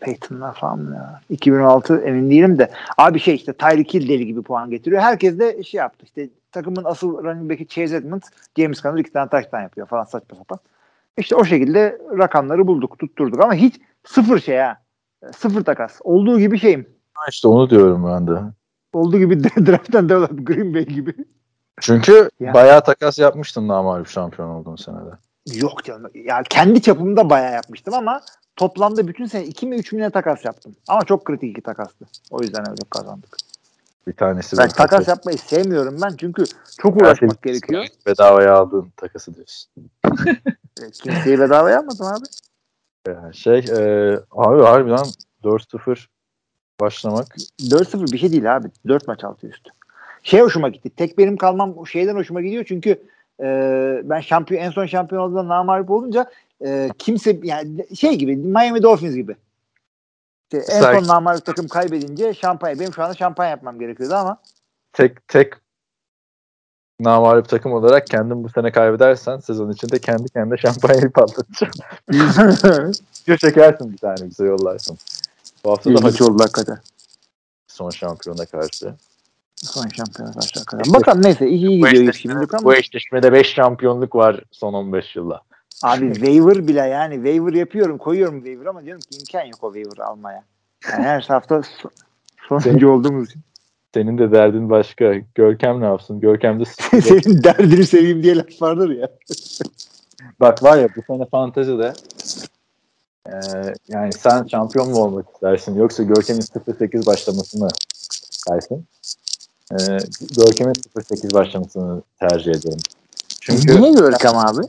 [0.00, 1.20] Peyton'lar falan ya?
[1.30, 2.70] 2016 emin değilim de.
[2.98, 5.02] Abi şey işte Tyreek Hill deli gibi puan getiriyor.
[5.02, 6.04] Herkes de şey yaptı.
[6.04, 10.38] İşte takımın asıl running back'i Chase Edmonds, James Conner iki tane taştan yapıyor falan saçma
[10.38, 10.58] sapan.
[11.18, 14.78] İşte o şekilde rakamları bulduk, tutturduk ama hiç sıfır şey ha.
[15.36, 16.00] Sıfır takas.
[16.04, 16.86] Olduğu gibi şeyim.
[17.28, 18.40] İşte onu diyorum ben de.
[18.92, 21.14] Olduğu gibi draft'tan develop Green Bay gibi.
[21.80, 22.54] Çünkü Ya.
[22.54, 25.10] bayağı takas yapmıştın namalip şampiyon olduğun senede.
[25.54, 26.10] Yok canım.
[26.14, 28.20] Ya kendi çapımda bayağı yapmıştım ama
[28.56, 30.76] toplamda bütün sene 2 mi 3 mi ne takas yaptım.
[30.88, 32.06] Ama çok kritik iki takastı.
[32.30, 33.36] O yüzden öyle kazandık.
[34.06, 36.44] Bir tanesi Ben takas yapmayı sevmiyorum ben çünkü
[36.80, 37.86] çok uğraşmak gerekiyor.
[38.06, 39.70] Bedavaya aldığın takası diyorsun.
[40.82, 42.24] E, Kimseyi bedava yapmadım abi.
[43.08, 45.04] Yani şey e, abi harbiden
[45.44, 46.06] 4-0
[46.80, 47.26] başlamak
[47.60, 48.68] 4-0 bir şey değil abi.
[48.88, 49.70] 4 maç altı üstü.
[50.28, 50.90] Şey hoşuma gitti.
[50.90, 52.90] Tek benim kalmam şeyden hoşuma gidiyor çünkü
[53.40, 53.46] e,
[54.04, 56.30] ben şampiyon en son şampiyon olduğumda namarip olunca
[56.64, 59.36] e, kimse yani şey gibi Miami Dolphins gibi.
[60.42, 62.80] İşte en son namarip takım kaybedince şampanya.
[62.80, 64.40] Benim şu anda şampanya yapmam gerekiyordu ama
[64.92, 65.52] tek tek
[67.00, 71.84] namalip takım olarak kendin bu sene kaybedersen sezon içinde kendi kendine şampanyayı patlatacaksın.
[73.28, 74.98] Bir çekersin bir tane bize yollarsın.
[75.64, 76.78] Bu hafta da ilginç hadi oldu hakikaten.
[77.68, 78.94] son şampiyona karşı.
[79.62, 80.86] Son şampiyon aşağı kadar.
[80.94, 85.40] Bakalım neyse iyi, gidiyor şimdilik ama bu eşleşmede 5 şampiyonluk var son 15 yılda.
[85.82, 90.04] abi waiver bile yani waiver yapıyorum koyuyorum waiver ama diyorum ki imkan yok o waiver
[90.04, 90.44] almaya.
[90.92, 91.90] Yani her hafta so-
[92.48, 93.40] sonuncu olduğumuz için.
[93.94, 95.14] Senin de derdin başka.
[95.34, 96.20] Görkem ne yapsın?
[96.20, 96.64] Görkem de
[97.00, 99.08] Senin derdini seveyim diye laf vardır ya.
[100.40, 101.92] Bak var ya bu sene fantezide
[103.26, 103.32] e,
[103.88, 107.68] yani sen şampiyon mu olmak istersin yoksa Görkem'in 0-8 başlamasını mı
[108.30, 108.86] istersin?
[109.72, 109.76] E,
[110.36, 112.78] Görkem'in 0-8 başlamasını tercih ederim.
[113.40, 114.60] Çünkü Niye Görkem abi?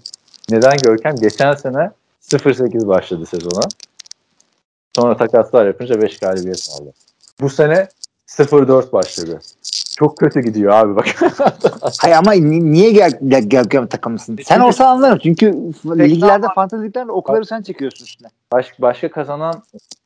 [0.49, 1.15] neden Görkem?
[1.15, 3.67] Geçen sene 0-8 başladı sezona.
[4.95, 6.93] Sonra takaslar yapınca 5 galibiyet aldı.
[7.41, 7.88] Bu sene
[8.38, 9.39] 0-4 başladı.
[9.97, 11.06] Çok kötü gidiyor abi bak.
[12.01, 14.38] Hayır ama ni- niye gel, gel, Görkem takımısın?
[14.45, 15.19] Sen Çünkü- olsan anlarım.
[15.23, 15.53] Çünkü
[15.85, 18.27] liglerde, fantezi liglerde okları sen çekiyorsun üstüne.
[18.53, 19.64] Baş, başka kazanan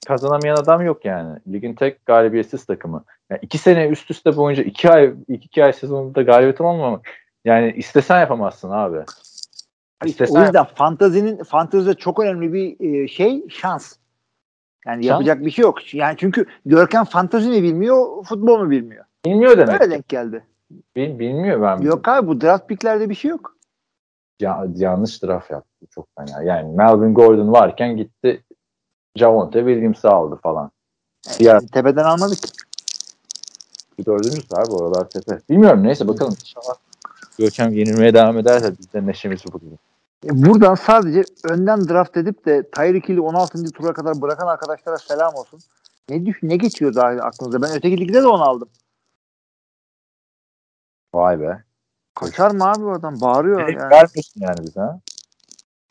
[0.07, 1.39] kazanamayan adam yok yani.
[1.53, 3.03] Ligin tek galibiyetsiz takımı.
[3.29, 7.05] Yani iki sene üst üste boyunca iki ay iki, iki ay sezonunda galibiyet olmamak
[7.45, 8.97] Yani istesen yapamazsın abi.
[10.05, 13.93] İşte o yüzden fantazinin fantezide çok önemli bir e, şey şans.
[14.87, 15.11] Yani Şans?
[15.11, 15.93] yapacak bir şey yok.
[15.93, 19.05] Yani çünkü Görkem fantazi mi bilmiyor, futbol mu bilmiyor.
[19.25, 19.81] Bilmiyor demek.
[19.81, 20.45] Öyle denk geldi.
[20.95, 21.81] Bil, bilmiyor ben.
[21.81, 23.55] Yok abi bu draft picklerde bir şey yok.
[24.39, 25.85] Ya, yanlış draft yaptı.
[25.89, 26.43] Çok fena.
[26.43, 28.43] Yani Melvin Gordon varken gitti
[29.15, 30.71] Javonte Williams'ı aldı falan.
[31.39, 32.39] Diğer Yani tepeden almadık.
[33.99, 35.39] bir dördüncüsü abi oralar tepe.
[35.49, 36.75] Bilmiyorum neyse bakalım inşallah.
[37.39, 39.73] Görkem yenilmeye devam ederse biz de neşemiz bu gibi.
[39.73, 39.92] E,
[40.23, 43.63] Buradan sadece önden draft edip de Tyreek Hill'i 16.
[43.63, 45.59] tura kadar bırakan arkadaşlara selam olsun.
[46.09, 47.61] Ne düş ne geçiyor daha aklınıza?
[47.61, 48.69] Ben öteki ligde de onu aldım.
[51.13, 51.63] Vay be.
[52.15, 53.21] Kaçar mı abi o adam?
[53.21, 53.91] Bağırıyor Direkt yani.
[53.91, 54.99] vermiyorsun yani bize ha.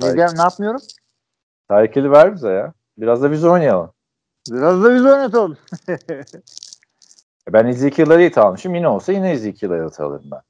[0.00, 0.80] Ne, yapmıyorum?
[1.68, 2.72] Tarikeli ver bize ya.
[2.98, 3.90] Biraz da biz oynayalım.
[4.50, 5.56] Biraz da biz oynatalım.
[7.48, 8.74] Ben Ezekiel Elliott almışım.
[8.74, 10.40] Yine olsa yine Ezekiel Elliott alırım ben.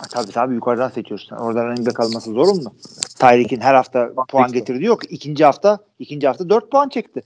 [0.00, 1.36] Ha, Tabii tabii yukarıdan seçiyorsun.
[1.36, 2.74] Oradan running back alması zor mu?
[3.18, 5.12] Tyreek'in her hafta puan getirdiği yok.
[5.12, 7.22] İkinci hafta ikinci hafta 4 puan çekti.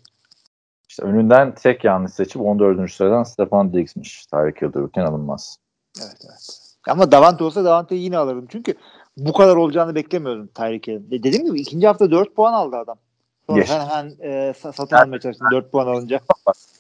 [0.89, 2.93] İşte önünden tek yanlış seçip 14.
[2.93, 4.27] sıradan Stefan Diggs'miş.
[4.27, 5.57] Tyreek Hill dururken alınmaz.
[6.01, 6.59] Evet evet.
[6.89, 8.47] Ama Davante olsa Davante'yi yine alırdım.
[8.51, 8.75] Çünkü
[9.17, 11.11] bu kadar olacağını beklemiyordum Tyreek'in.
[11.11, 12.97] De- Dediğim gibi ikinci hafta 4 puan aldı adam.
[13.47, 16.21] Sonra sen hemen e, sa- satın almaya çalıştın 4 puan alınca.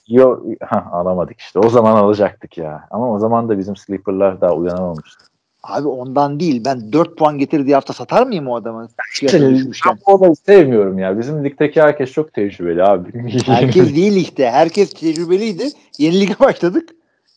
[0.08, 1.58] Yo, hah, alamadık işte.
[1.58, 2.88] O zaman alacaktık ya.
[2.90, 5.24] Ama o zaman da bizim sleeper'lar daha uyanamamıştı.
[5.68, 6.64] Abi ondan değil.
[6.64, 8.88] Ben 4 puan getirdiği hafta satar mıyım o adamı?
[9.22, 9.92] Düşmüşken.
[9.92, 11.18] Ben bu olayı sevmiyorum ya.
[11.18, 13.30] Bizim ligdeki herkes çok tecrübeli abi.
[13.46, 14.50] Herkes değil işte.
[14.50, 15.64] Herkes tecrübeliydi.
[15.98, 16.90] Yeni lige başladık.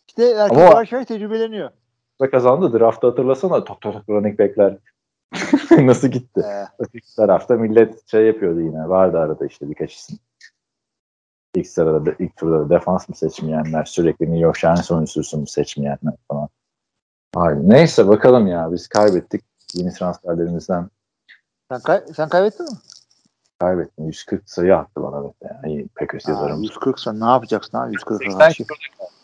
[0.07, 1.69] İşte herkes Ama- yavaş yavaş tecrübeleniyor.
[2.22, 2.80] da kazandı.
[2.80, 3.64] Draft'ı hatırlasana.
[3.64, 4.77] Tok tok tok running back'ler
[5.80, 6.41] nasıl gitti.
[6.45, 8.89] Ee, Öteki tarafta millet şey yapıyordu yine.
[8.89, 10.18] Vardı arada işte birkaç isim.
[11.56, 15.47] İlk sırada, da, ilk turda da defans mı seçmeyenler, sürekli New York Giants oyuncusu mu
[15.47, 16.49] seçmeyenler falan.
[17.35, 17.60] Hayır.
[17.64, 18.72] Neyse bakalım ya.
[18.72, 19.43] Biz kaybettik.
[19.73, 20.89] Yeni transferlerimizden
[21.72, 22.77] sen, kay- sen kaybettin mi?
[23.60, 24.06] kaybettim.
[24.06, 25.23] 140 sayı attı bana.
[25.26, 25.35] Evet.
[25.65, 26.64] Yani Aa, yazarım.
[26.64, 28.64] 140 sen ne yapacaksın abi 140 80 karşı?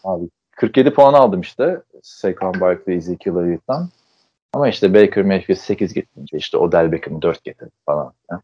[0.03, 1.82] Abi 47 puan aldım işte.
[2.03, 3.90] Saquon Barkley, Ezekiel Elliott'tan.
[4.53, 8.14] Ama işte Baker Mayfield 8 getirince işte Odell Beckham 4 getirdi falan.
[8.32, 8.41] Ya.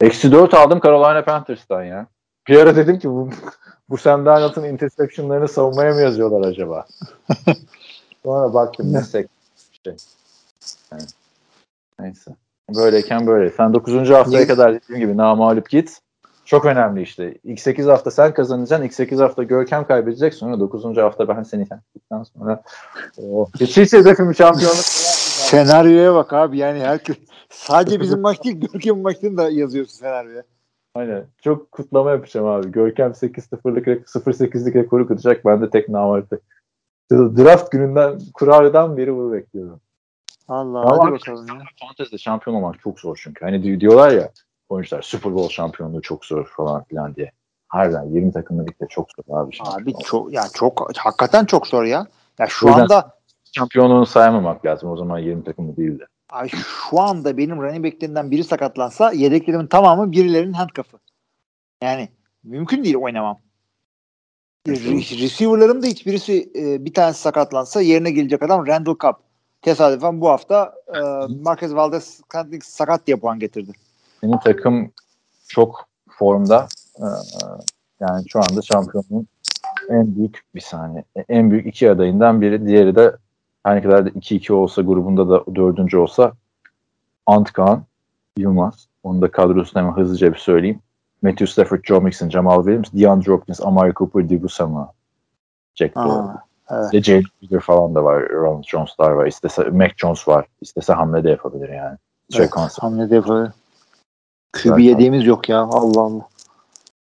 [0.00, 2.06] Eksi 4 aldım Carolina Panthers'tan ya.
[2.48, 3.30] Bir ara dedim ki bu,
[3.88, 6.86] bu Sam Darnold'un interceptionlarını savunmaya mı yazıyorlar acaba?
[8.26, 9.28] Sonra baktım ne sek
[9.84, 9.96] şey.
[10.92, 11.02] Yani,
[12.00, 12.30] neyse.
[12.76, 13.50] Böyleyken böyle.
[13.50, 14.10] Sen 9.
[14.10, 15.98] haftaya Ne- kadar dediğim gibi namalup git.
[16.44, 17.38] Çok önemli işte.
[17.44, 18.84] İlk 8 hafta sen kazanacaksın.
[18.84, 20.34] İlk 8 hafta Görkem kaybedecek.
[20.34, 20.96] Sonra 9.
[20.96, 22.62] hafta ben seni yendikten sonra
[23.18, 23.48] oh.
[23.60, 24.84] hiç hiç hedefim şampiyonluk.
[25.50, 27.16] Senaryoya bak abi yani herkes
[27.50, 30.42] sadece bizim maç değil Görkem'in maçını da yazıyorsun senaryoya.
[30.94, 31.24] Aynen.
[31.42, 32.72] Çok kutlama yapacağım abi.
[32.72, 35.44] Görkem 8-0'lık rek- 0-8'lik rekoru kıracak.
[35.44, 36.32] Ben de tek namalup.
[37.10, 39.80] Draft gününden kurardan beri bunu bekliyorum.
[40.48, 41.64] Allah Vallahi hadi bakalım ya.
[41.80, 43.44] Fantezide şampiyon olmak çok zor çünkü.
[43.44, 44.30] Hani di- diyorlar ya
[44.68, 47.32] oyuncular Super Bowl şampiyonluğu çok zor falan filan diye.
[47.68, 49.56] Harbiden 20 takımlı ligde çok zor abi.
[49.60, 52.06] Abi çok ya çok hakikaten çok zor ya.
[52.38, 53.12] Ya şu yüzden- anda
[53.52, 54.90] şampiyonluğunu saymamak lazım.
[54.90, 56.06] O zaman 20 takımlı değildi.
[56.30, 60.98] ay şu anda benim running back'lerimden biri sakatlansa yedeklerimin tamamı birilerinin handcuff'ı.
[61.82, 62.08] Yani
[62.44, 63.38] mümkün değil oynamam.
[64.66, 69.14] Re- Receiver'larım da hiçbirisi e, bir tanesi sakatlansa yerine gelecek adam Randall Cobb.
[69.62, 71.00] Tesadüfen bu hafta e,
[71.42, 72.20] Marquez Valdez
[72.62, 73.72] sakat diye puan getirdi.
[74.20, 74.90] Senin takım
[75.48, 76.66] çok formda.
[76.98, 77.04] Ee,
[78.00, 79.26] yani şu anda şampiyonluğun
[79.88, 81.04] en büyük bir saniye.
[81.28, 82.66] En büyük iki adayından biri.
[82.66, 83.16] Diğeri de
[83.64, 86.32] her ne kadar da 2-2 olsa grubunda da dördüncü olsa
[87.26, 87.84] Antkan
[88.36, 88.88] Yılmaz.
[89.02, 90.80] Onu da kadrosunu hemen hızlıca bir söyleyeyim.
[91.22, 94.86] Matthew Stafford, Joe Mixon, Jamal Williams, DeAndre Hopkins, Amari Cooper, Dibu Samuel,
[95.74, 96.38] Jack Doyle.
[96.70, 96.92] Evet.
[96.92, 98.28] De Jalen Reagor falan da var.
[98.30, 99.26] Ronald Jones'lar var.
[99.26, 100.46] İstese Mac Jones var.
[100.60, 101.98] İstese hamle de yapabilir yani.
[102.32, 102.80] Trey Evet, Constance.
[102.80, 103.18] hamle de.
[103.18, 103.52] Güzel
[104.52, 105.58] QB yediğimiz yok ya.
[105.58, 106.28] Allah Allah.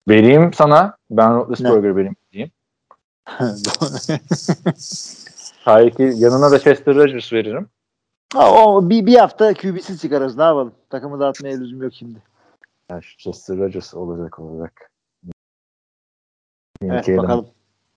[0.08, 0.98] Vereyim sana.
[1.12, 2.52] Ben Roethlisberger benim diyeyim.
[5.66, 7.70] Tyreek yanına da Chester Rogers veririm.
[8.34, 10.38] Ha, o bir, bir hafta QB'siz çıkarız.
[10.38, 10.72] Ne yapalım?
[10.90, 12.20] Takımı dağıtmaya lüzum yok şimdi.
[12.92, 14.92] Yani şu Chester Rogers olacak olacak.
[16.82, 17.48] Evet Yeni bakalım.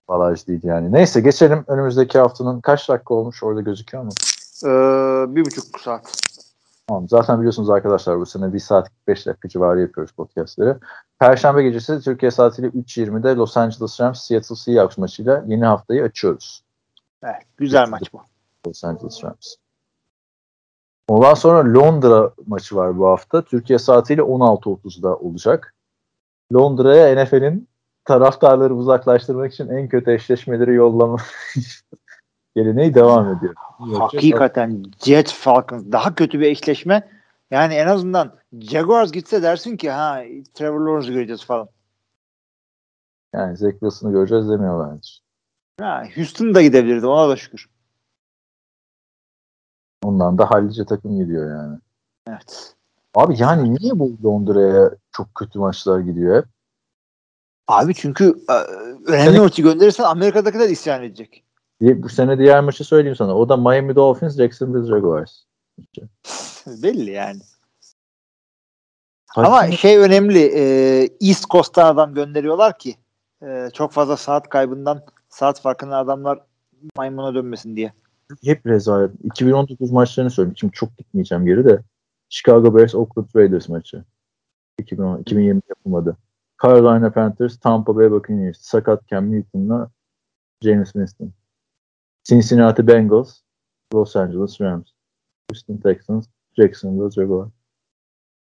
[0.07, 0.91] Balaj değil yani.
[0.91, 1.63] Neyse geçelim.
[1.67, 4.09] Önümüzdeki haftanın kaç dakika olmuş orada gözüküyor mu?
[4.65, 6.27] Ee, bir buçuk saat.
[6.87, 7.09] Tamam.
[7.09, 10.75] Zaten biliyorsunuz arkadaşlar bu sene 1 saat 45 dakika civarı yapıyoruz podcastleri.
[11.19, 16.63] Perşembe gecesi Türkiye saatiyle 3.20'de Los Angeles Rams Seattle Seahawks maçıyla yeni haftayı açıyoruz.
[17.23, 18.21] Evet, güzel maç bu.
[18.67, 19.55] Los Angeles Rams.
[21.07, 23.41] Ondan sonra Londra maçı var bu hafta.
[23.41, 25.75] Türkiye saatiyle 16.30'da olacak.
[26.53, 27.67] Londra'ya NFL'in
[28.05, 31.17] taraftarları uzaklaştırmak için en kötü eşleşmeleri yollama
[32.55, 33.53] geleneği devam ediyor.
[33.77, 37.09] Hakikaten Jets Falcons daha kötü bir eşleşme.
[37.51, 40.23] Yani en azından Jaguars gitse dersin ki ha
[40.53, 41.69] Trevor Lawrence'ı göreceğiz falan.
[43.33, 45.21] Yani Zach Wilson'ı göreceğiz demiyorlardır.
[45.79, 47.69] Ha, Houston da gidebilirdi ona da şükür.
[50.07, 51.77] Ondan da hallice takım gidiyor yani.
[52.29, 52.73] Evet.
[53.15, 56.45] Abi yani niye bu Londra'ya çok kötü maçlar gidiyor hep?
[57.67, 58.53] Abi çünkü e,
[59.11, 61.43] önemli maçı gönderirsen Amerika'dakiler isyan edecek.
[61.81, 63.35] Bu sene diğer maçı söyleyeyim sana.
[63.35, 65.31] O da Miami Dolphins, Jacksonville Jaguars.
[66.67, 67.41] Belli yani.
[69.35, 70.39] Ama şey önemli.
[70.39, 70.61] E,
[71.21, 72.95] East Coast'tan adam gönderiyorlar ki
[73.43, 76.39] e, çok fazla saat kaybından saat farkından adamlar
[76.95, 77.93] maymuna dönmesin diye.
[78.43, 79.11] Hep rezalet.
[79.23, 80.57] 2019 maçlarını söyleyeyim.
[80.57, 81.81] Şimdi çok gitmeyeceğim geri de.
[82.29, 84.03] Chicago Bears, Oakland Raiders maçı.
[84.79, 86.17] 2010, 2020 yapılmadı.
[86.63, 88.57] Carolina Panthers, Tampa Bay Buccaneers.
[88.61, 89.91] Sakat Cam Newton'la
[90.63, 91.33] James Winston.
[92.23, 93.41] Cincinnati Bengals,
[93.93, 94.91] Los Angeles Rams.
[95.49, 96.27] Houston Texans,
[96.57, 97.51] Jacksonville Jaguars.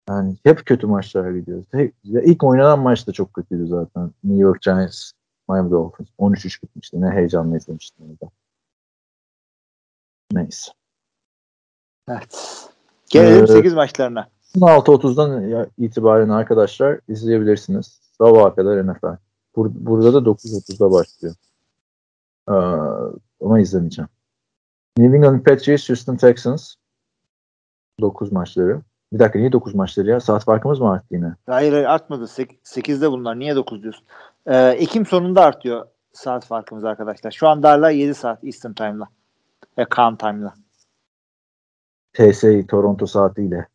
[0.08, 1.66] Yani hep kötü maçlar gidiyoruz.
[1.72, 4.10] Hep, ya ilk oynanan maç da çok kötüydü zaten.
[4.24, 5.12] New York Giants,
[5.48, 6.08] Miami Dolphins.
[6.18, 7.00] 13-3 bitmişti.
[7.00, 8.32] Ne heyecanlı izlemiştim orada.
[10.32, 10.72] Neyse.
[12.08, 12.64] Evet.
[13.10, 14.28] Gelelim Ee, 8 maçlarına.
[14.56, 18.00] 16.30'dan itibaren arkadaşlar izleyebilirsiniz.
[18.18, 19.06] Sabaha kadar NFL.
[19.56, 21.34] Bur- burada da 9.30'da başlıyor.
[22.48, 22.52] Ee,
[23.44, 24.08] ama izlemeyeceğim.
[24.98, 26.74] New England Patriots, Houston Texans.
[28.00, 28.80] 9 maçları.
[29.12, 30.20] Bir dakika niye 9 maçları ya?
[30.20, 31.34] Saat farkımız mı arttı yine?
[31.46, 32.24] Hayır hayır artmadı.
[32.24, 33.38] 8'de bunlar.
[33.38, 34.04] Niye 9 diyorsun?
[34.46, 37.30] Ee, Ekim sonunda artıyor saat farkımız arkadaşlar.
[37.30, 39.08] Şu anda hala 7 saat Eastern Time'la.
[39.78, 40.54] Ve Can Time'la.
[42.12, 43.68] TSI Toronto saatiyle.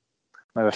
[0.57, 0.73] Evet.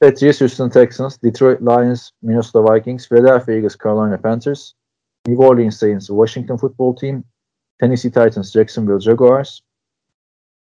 [0.00, 4.74] Patriots, Houston Texans, Detroit Lions, Minnesota Vikings, Philadelphia Eagles, Carolina Panthers,
[5.28, 7.24] New Orleans Saints, Washington Football Team,
[7.80, 9.62] Tennessee Titans, Jacksonville Jaguars,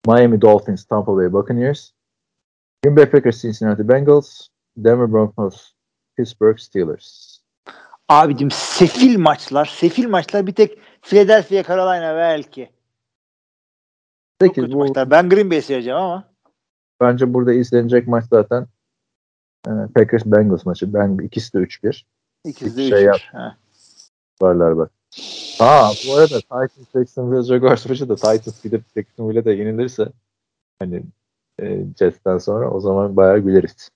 [0.06, 1.94] Miami Dolphins, Tampa Bay Buccaneers,
[2.84, 5.74] Green Bay Packers, Cincinnati Bengals, Denver Broncos,
[6.18, 7.40] Pittsburgh Steelers.
[8.10, 9.66] Abicim sefil maçlar.
[9.66, 12.75] Sefil maçlar bir tek Philadelphia, Carolina belki.
[14.42, 15.12] Çok Peki kötü bu maçlar.
[15.12, 16.24] Ben Green Bay seyredeceğim ama.
[17.02, 18.68] bence burada izlenecek maç zaten
[19.68, 20.94] e, Packers Bengals maçı.
[20.94, 22.04] Ben ikisi de 3-1.
[22.46, 23.58] İkisi de Hiç 3 şey yap- Ha.
[24.42, 24.92] Varlar bak.
[25.60, 30.06] Aa bu arada Titans Jacksonville Jaguars maçı da Titans gidip Jacksonville'e de yenilirse
[30.80, 31.04] hani
[31.62, 33.90] e, Jets'ten sonra o zaman bayağı güleriz.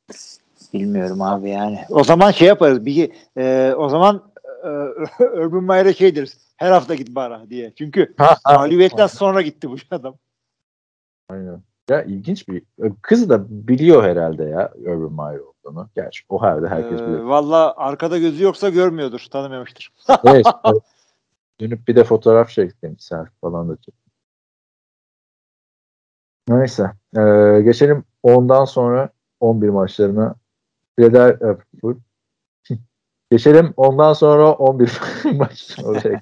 [0.74, 1.80] Bilmiyorum abi yani.
[1.90, 2.86] O zaman şey yaparız.
[2.86, 4.32] Bir, e, o zaman
[4.64, 4.68] e,
[5.24, 6.38] Urban Meyer'e şey deriz.
[6.58, 7.74] Her hafta git bara diye.
[7.78, 10.16] Çünkü mağlubiyetten sonra gitti bu adam.
[11.30, 11.62] Aynen.
[11.90, 12.64] Ya ilginç bir
[13.02, 15.90] kız da biliyor herhalde ya Urban Meyer olduğunu.
[15.96, 17.20] Gerçi o herhalde herkes Ee, bilir.
[17.20, 19.26] Valla arkada gözü yoksa görmüyordur.
[19.32, 19.94] Tanımamıştır.
[20.24, 20.82] evet, evet.
[21.62, 22.96] Dönüp bir de fotoğraf çektim.
[23.00, 24.12] Selfie falan da çektim.
[26.48, 26.92] Neyse.
[27.18, 30.36] Ee, geçelim ondan sonra 11 maçlarına.
[30.98, 31.58] Philadelphia
[33.32, 35.00] Geçelim ondan sonra 11
[35.36, 36.22] maç oraya.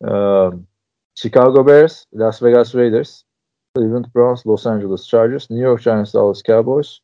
[0.00, 0.66] um,
[1.14, 3.22] Chicago Bears, Las Vegas Raiders,
[3.78, 6.98] Cleveland Browns, Los Angeles Chargers, New York Giants, Dallas Cowboys,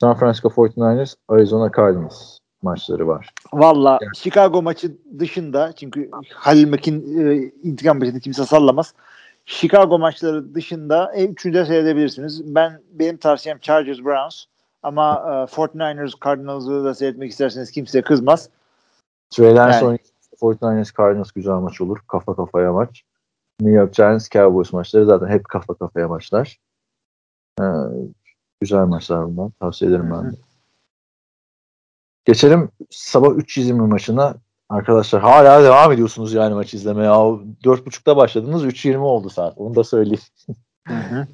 [0.00, 3.30] San Francisco 49ers, Arizona Cardinals maçları var.
[3.52, 8.94] Valla Chicago maçı dışında çünkü Halil Mekin e, intikam maçını kimse sallamaz.
[9.46, 12.54] Chicago maçları dışında e, üçünü de seyredebilirsiniz.
[12.54, 14.44] Ben benim tavsiyem Chargers Browns
[14.82, 18.48] ama e, 49ers Cardinals'ı da seyretmek isterseniz kimse kızmaz.
[19.30, 19.80] Trey'den Yani.
[19.80, 19.98] sonra
[20.40, 21.98] 49ers Cardinals güzel maç olur.
[22.08, 23.04] Kafa kafaya maç.
[23.60, 26.58] New York Giants Cowboys maçları zaten hep kafa kafaya maçlar.
[27.60, 27.64] Ee,
[28.60, 29.50] güzel maçlar bunlar.
[29.60, 30.36] Tavsiye ederim ben de.
[32.24, 34.34] Geçelim sabah 3.20 maçına.
[34.68, 37.04] Arkadaşlar hala devam ediyorsunuz yani maç izlemeye.
[37.04, 39.58] Ya, 4.30'da başladınız 3.20 oldu saat.
[39.58, 40.20] Onu da söyleyeyim.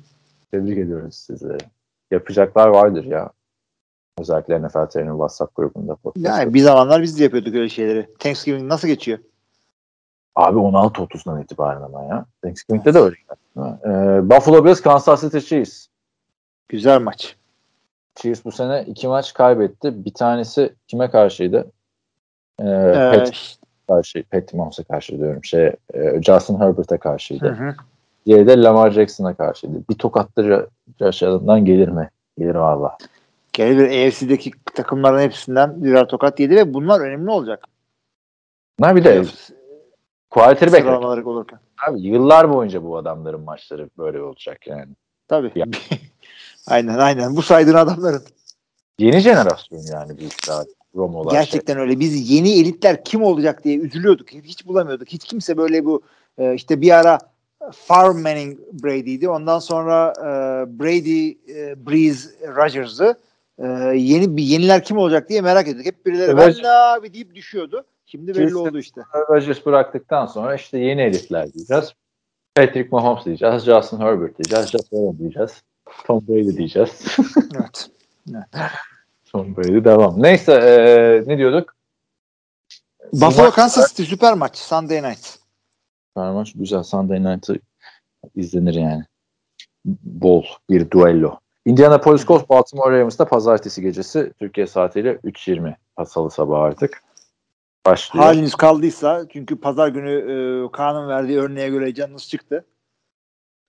[0.51, 1.59] Tebrik ediyoruz sizi.
[2.11, 3.31] Yapacaklar vardır ya.
[4.19, 5.95] Özellikle NFL WhatsApp grubunda.
[5.95, 8.09] podcast Yani bir zamanlar biz de yapıyorduk öyle şeyleri.
[8.19, 9.19] Thanksgiving nasıl geçiyor?
[10.37, 12.25] Abi 16.30'dan itibaren ama ya.
[12.43, 13.17] Thanksgiving'de de öyle.
[13.57, 15.87] Ee, Buffalo Bills, Kansas City Chiefs.
[16.69, 17.37] Güzel maç.
[18.15, 20.05] Chiefs bu sene iki maç kaybetti.
[20.05, 21.71] Bir tanesi kime karşıydı?
[22.59, 23.33] Ee, Ee, Pat
[23.89, 25.45] karşı, Pat Mahomes'a karşı diyorum.
[25.45, 27.49] Şey, e, Justin Herbert'e karşıydı.
[27.49, 27.75] hı hı.
[28.27, 29.83] Diğeri de Lamar Jackson'a karşıydı.
[29.91, 29.97] Bir
[30.99, 32.11] Josh Allen'dan gelir mi?
[32.39, 32.99] Gelir valla.
[33.53, 37.65] Gene bir AFC'deki takımların hepsinden birer tokat yedi ve bunlar önemli olacak.
[38.79, 39.25] Bunlar bir de
[40.33, 40.83] Quarterback.
[40.85, 41.59] sıralamaları olurken.
[41.89, 44.93] Abi yıllar boyunca bu adamların maçları böyle olacak yani.
[45.29, 45.53] Tabii.
[45.55, 45.67] Ya.
[46.67, 47.37] aynen aynen.
[47.37, 48.23] Bu saydığın adamların.
[48.99, 50.65] Yeni jenerasyon yani bu işler.
[50.97, 51.41] Romo'lar şey.
[51.41, 52.01] Gerçekten öyle.
[52.01, 54.31] Biz yeni elitler kim olacak diye üzülüyorduk.
[54.31, 55.09] Hiç bulamıyorduk.
[55.09, 56.03] Hiç kimse böyle bu
[56.39, 57.19] e, işte bir ara
[57.73, 59.29] Farm Manning Brady'ydi.
[59.29, 60.25] Ondan sonra e,
[60.81, 63.17] Brady, e, Breeze, Rodgers'ı.
[63.95, 65.87] Yeni bir yeniler kim olacak diye merak ediyorduk.
[65.87, 66.55] Hep birileri Evet.
[66.57, 67.85] ben de abi deyip düşüyordu.
[68.13, 69.01] Şimdi belli oldu işte.
[69.31, 71.95] Rodgers bıraktıktan sonra işte yeni elitler diyeceğiz.
[72.55, 73.65] Patrick Mahomes diyeceğiz.
[73.65, 74.71] Justin Herbert diyeceğiz.
[74.71, 75.63] Josh Allen diyeceğiz.
[76.07, 77.17] Tom Brady diyeceğiz.
[77.55, 77.91] Evet.
[79.25, 80.23] Tom Brady devam.
[80.23, 81.77] Neyse eee, ne diyorduk?
[83.13, 84.57] Buffalo Kansas City süper maç.
[84.57, 85.39] Sunday night.
[86.09, 86.83] Süper maç güzel.
[86.83, 87.59] Sunday Night'ı
[88.35, 89.05] izlenir yani.
[90.05, 91.39] Bol bir duello.
[91.67, 97.03] Indianapolis Colts Baltimore Ravens'ta pazartesi gecesi Türkiye saatiyle 3.20 salı sabahı artık
[97.87, 98.25] başlıyor.
[98.25, 102.65] Haliniz kaldıysa çünkü pazar günü e, Kaan'ın verdiği örneğe göre canınız çıktı.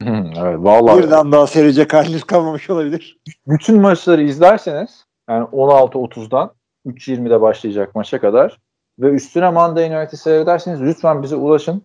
[0.06, 3.20] evet vallahi Birden daha seyredecek haliniz kalmamış olabilir.
[3.48, 6.52] bütün maçları izlerseniz yani 16.30'dan
[6.86, 8.60] 3.20'de başlayacak maça kadar
[9.00, 11.82] ve üstüne Monday Night'i seyrederseniz lütfen bize ulaşın.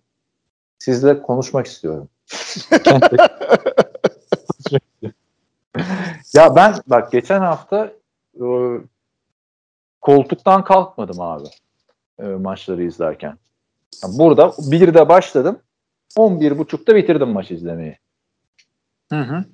[0.79, 2.09] Sizle konuşmak istiyorum.
[6.33, 7.91] ya ben bak geçen hafta
[8.35, 8.45] e,
[10.01, 11.45] koltuktan kalkmadım abi
[12.19, 13.37] e, maçları izlerken.
[14.03, 15.59] Ya burada 1'de başladım.
[16.17, 17.97] 11.30'da bitirdim maç izlemeyi.
[19.11, 19.45] Hı hı.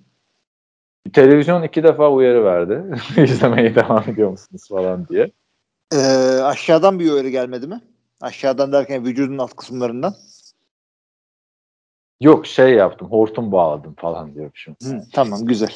[1.13, 3.01] Televizyon iki defa uyarı verdi.
[3.21, 5.31] İzlemeye devam ediyor musunuz falan diye.
[5.93, 5.97] Ee,
[6.43, 7.81] aşağıdan bir uyarı gelmedi mi?
[8.21, 10.15] Aşağıdan derken vücudun alt kısımlarından.
[12.21, 14.75] Yok şey yaptım hortum bağladım falan diyormuşum.
[14.83, 15.71] Hı, tamam güzel.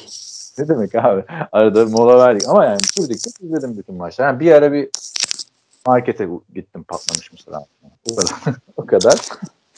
[0.58, 1.24] Ne demek abi?
[1.52, 4.28] Arada mola verdik ama yani durduk izledim bütün maçları.
[4.28, 4.88] Yani bir ara bir
[5.86, 7.52] markete gittim patlamış mısır.
[8.10, 8.54] O kadar.
[8.76, 9.20] o kadar.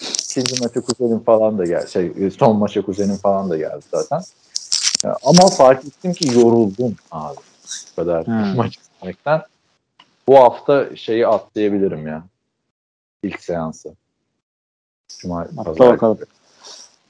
[0.00, 1.90] İkinci maça kuzenim falan da geldi.
[1.90, 4.22] Şey, son maça kuzenim falan da geldi zaten.
[5.24, 7.36] Ama fark ettim ki yoruldum abi.
[7.92, 8.56] Bu kadar Hmm.
[8.56, 9.42] maç izlemekten.
[10.26, 12.24] Bu hafta şeyi atlayabilirim ya.
[13.22, 13.94] İlk seansı.
[15.18, 15.92] Cuma, Atla pazar.
[15.92, 16.18] bakalım.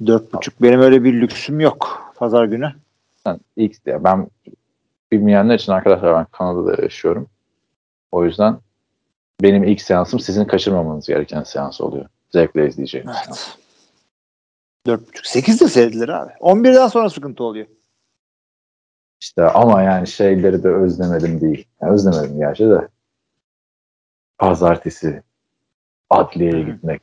[0.06, 0.62] Dört buçuk.
[0.62, 2.12] Benim öyle bir lüksüm yok.
[2.16, 2.73] Pazar günü.
[3.27, 4.28] Yani ilk ben
[5.12, 7.27] bilmeyenler için arkadaşlar ben Kanada'da yaşıyorum.
[8.12, 8.59] O yüzden
[9.40, 12.06] benim ilk seansım sizin kaçırmamanız gereken seans oluyor.
[12.30, 13.16] Zevkle izleyeceğiniz.
[13.16, 13.48] seans.
[13.48, 13.59] Evet.
[14.86, 15.26] Dört buçuk.
[15.26, 16.32] Sekiz de seyredilir abi.
[16.40, 17.66] On birden sonra sıkıntı oluyor.
[19.20, 21.68] İşte ama yani şeyleri de özlemedim değil.
[21.82, 22.88] Yani özlemedim gerçi de.
[24.38, 25.22] Pazartesi
[26.10, 27.02] adliyeye gitmek.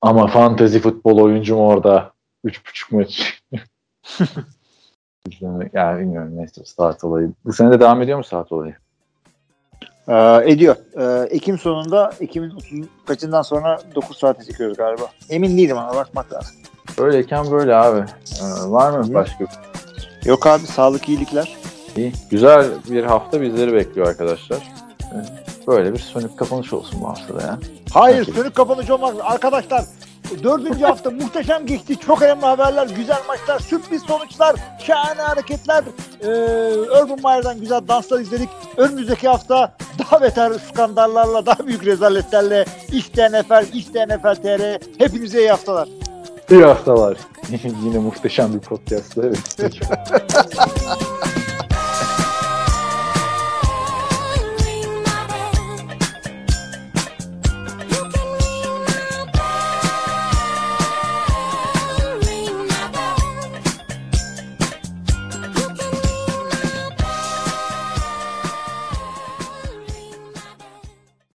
[0.00, 2.12] Ama fantezi futbol oyuncum orada.
[2.44, 3.42] Üç buçuk maç.
[5.28, 7.32] İzlemek- yani bilmiyorum neyse saat olayı.
[7.44, 8.76] Bu sene de devam ediyor mu saat olayı?
[10.08, 10.76] Ee, ediyor.
[10.98, 12.68] Ee, Ekim sonunda Ekim'in 30
[13.06, 15.02] kaçından sonra 9 saate çekiyoruz galiba.
[15.30, 16.54] Emin değilim ama bakmak lazım.
[16.98, 17.98] Böyleyken böyle abi.
[18.00, 19.14] Ee, var mı Hı.
[19.14, 19.44] başka
[20.24, 21.56] Yok abi sağlık iyilikler.
[21.96, 22.12] İyi.
[22.30, 24.58] Güzel bir hafta bizleri bekliyor arkadaşlar.
[25.02, 27.58] Ee, Böyle bir sönük kapanış olsun bu haftada ya.
[27.94, 28.38] Hayır Peki.
[28.38, 29.14] sönük kapanıcı olmaz.
[29.22, 29.84] Arkadaşlar
[30.42, 31.96] dördüncü hafta muhteşem geçti.
[32.06, 34.56] Çok önemli haberler, güzel maçlar, sürpriz sonuçlar,
[34.86, 35.84] şahane hareketler.
[36.20, 36.28] Ee,
[37.02, 38.48] Urban Meyer'dan güzel danslar izledik.
[38.76, 44.78] Önümüzdeki hafta daha beter skandallarla, daha büyük rezaletlerle işte NFL, işte NFL TR.
[44.98, 45.88] Hepinize iyi haftalar.
[46.50, 47.16] İyi haftalar.
[47.84, 49.18] Yine muhteşem bir podcast.
[49.18, 49.38] Evet.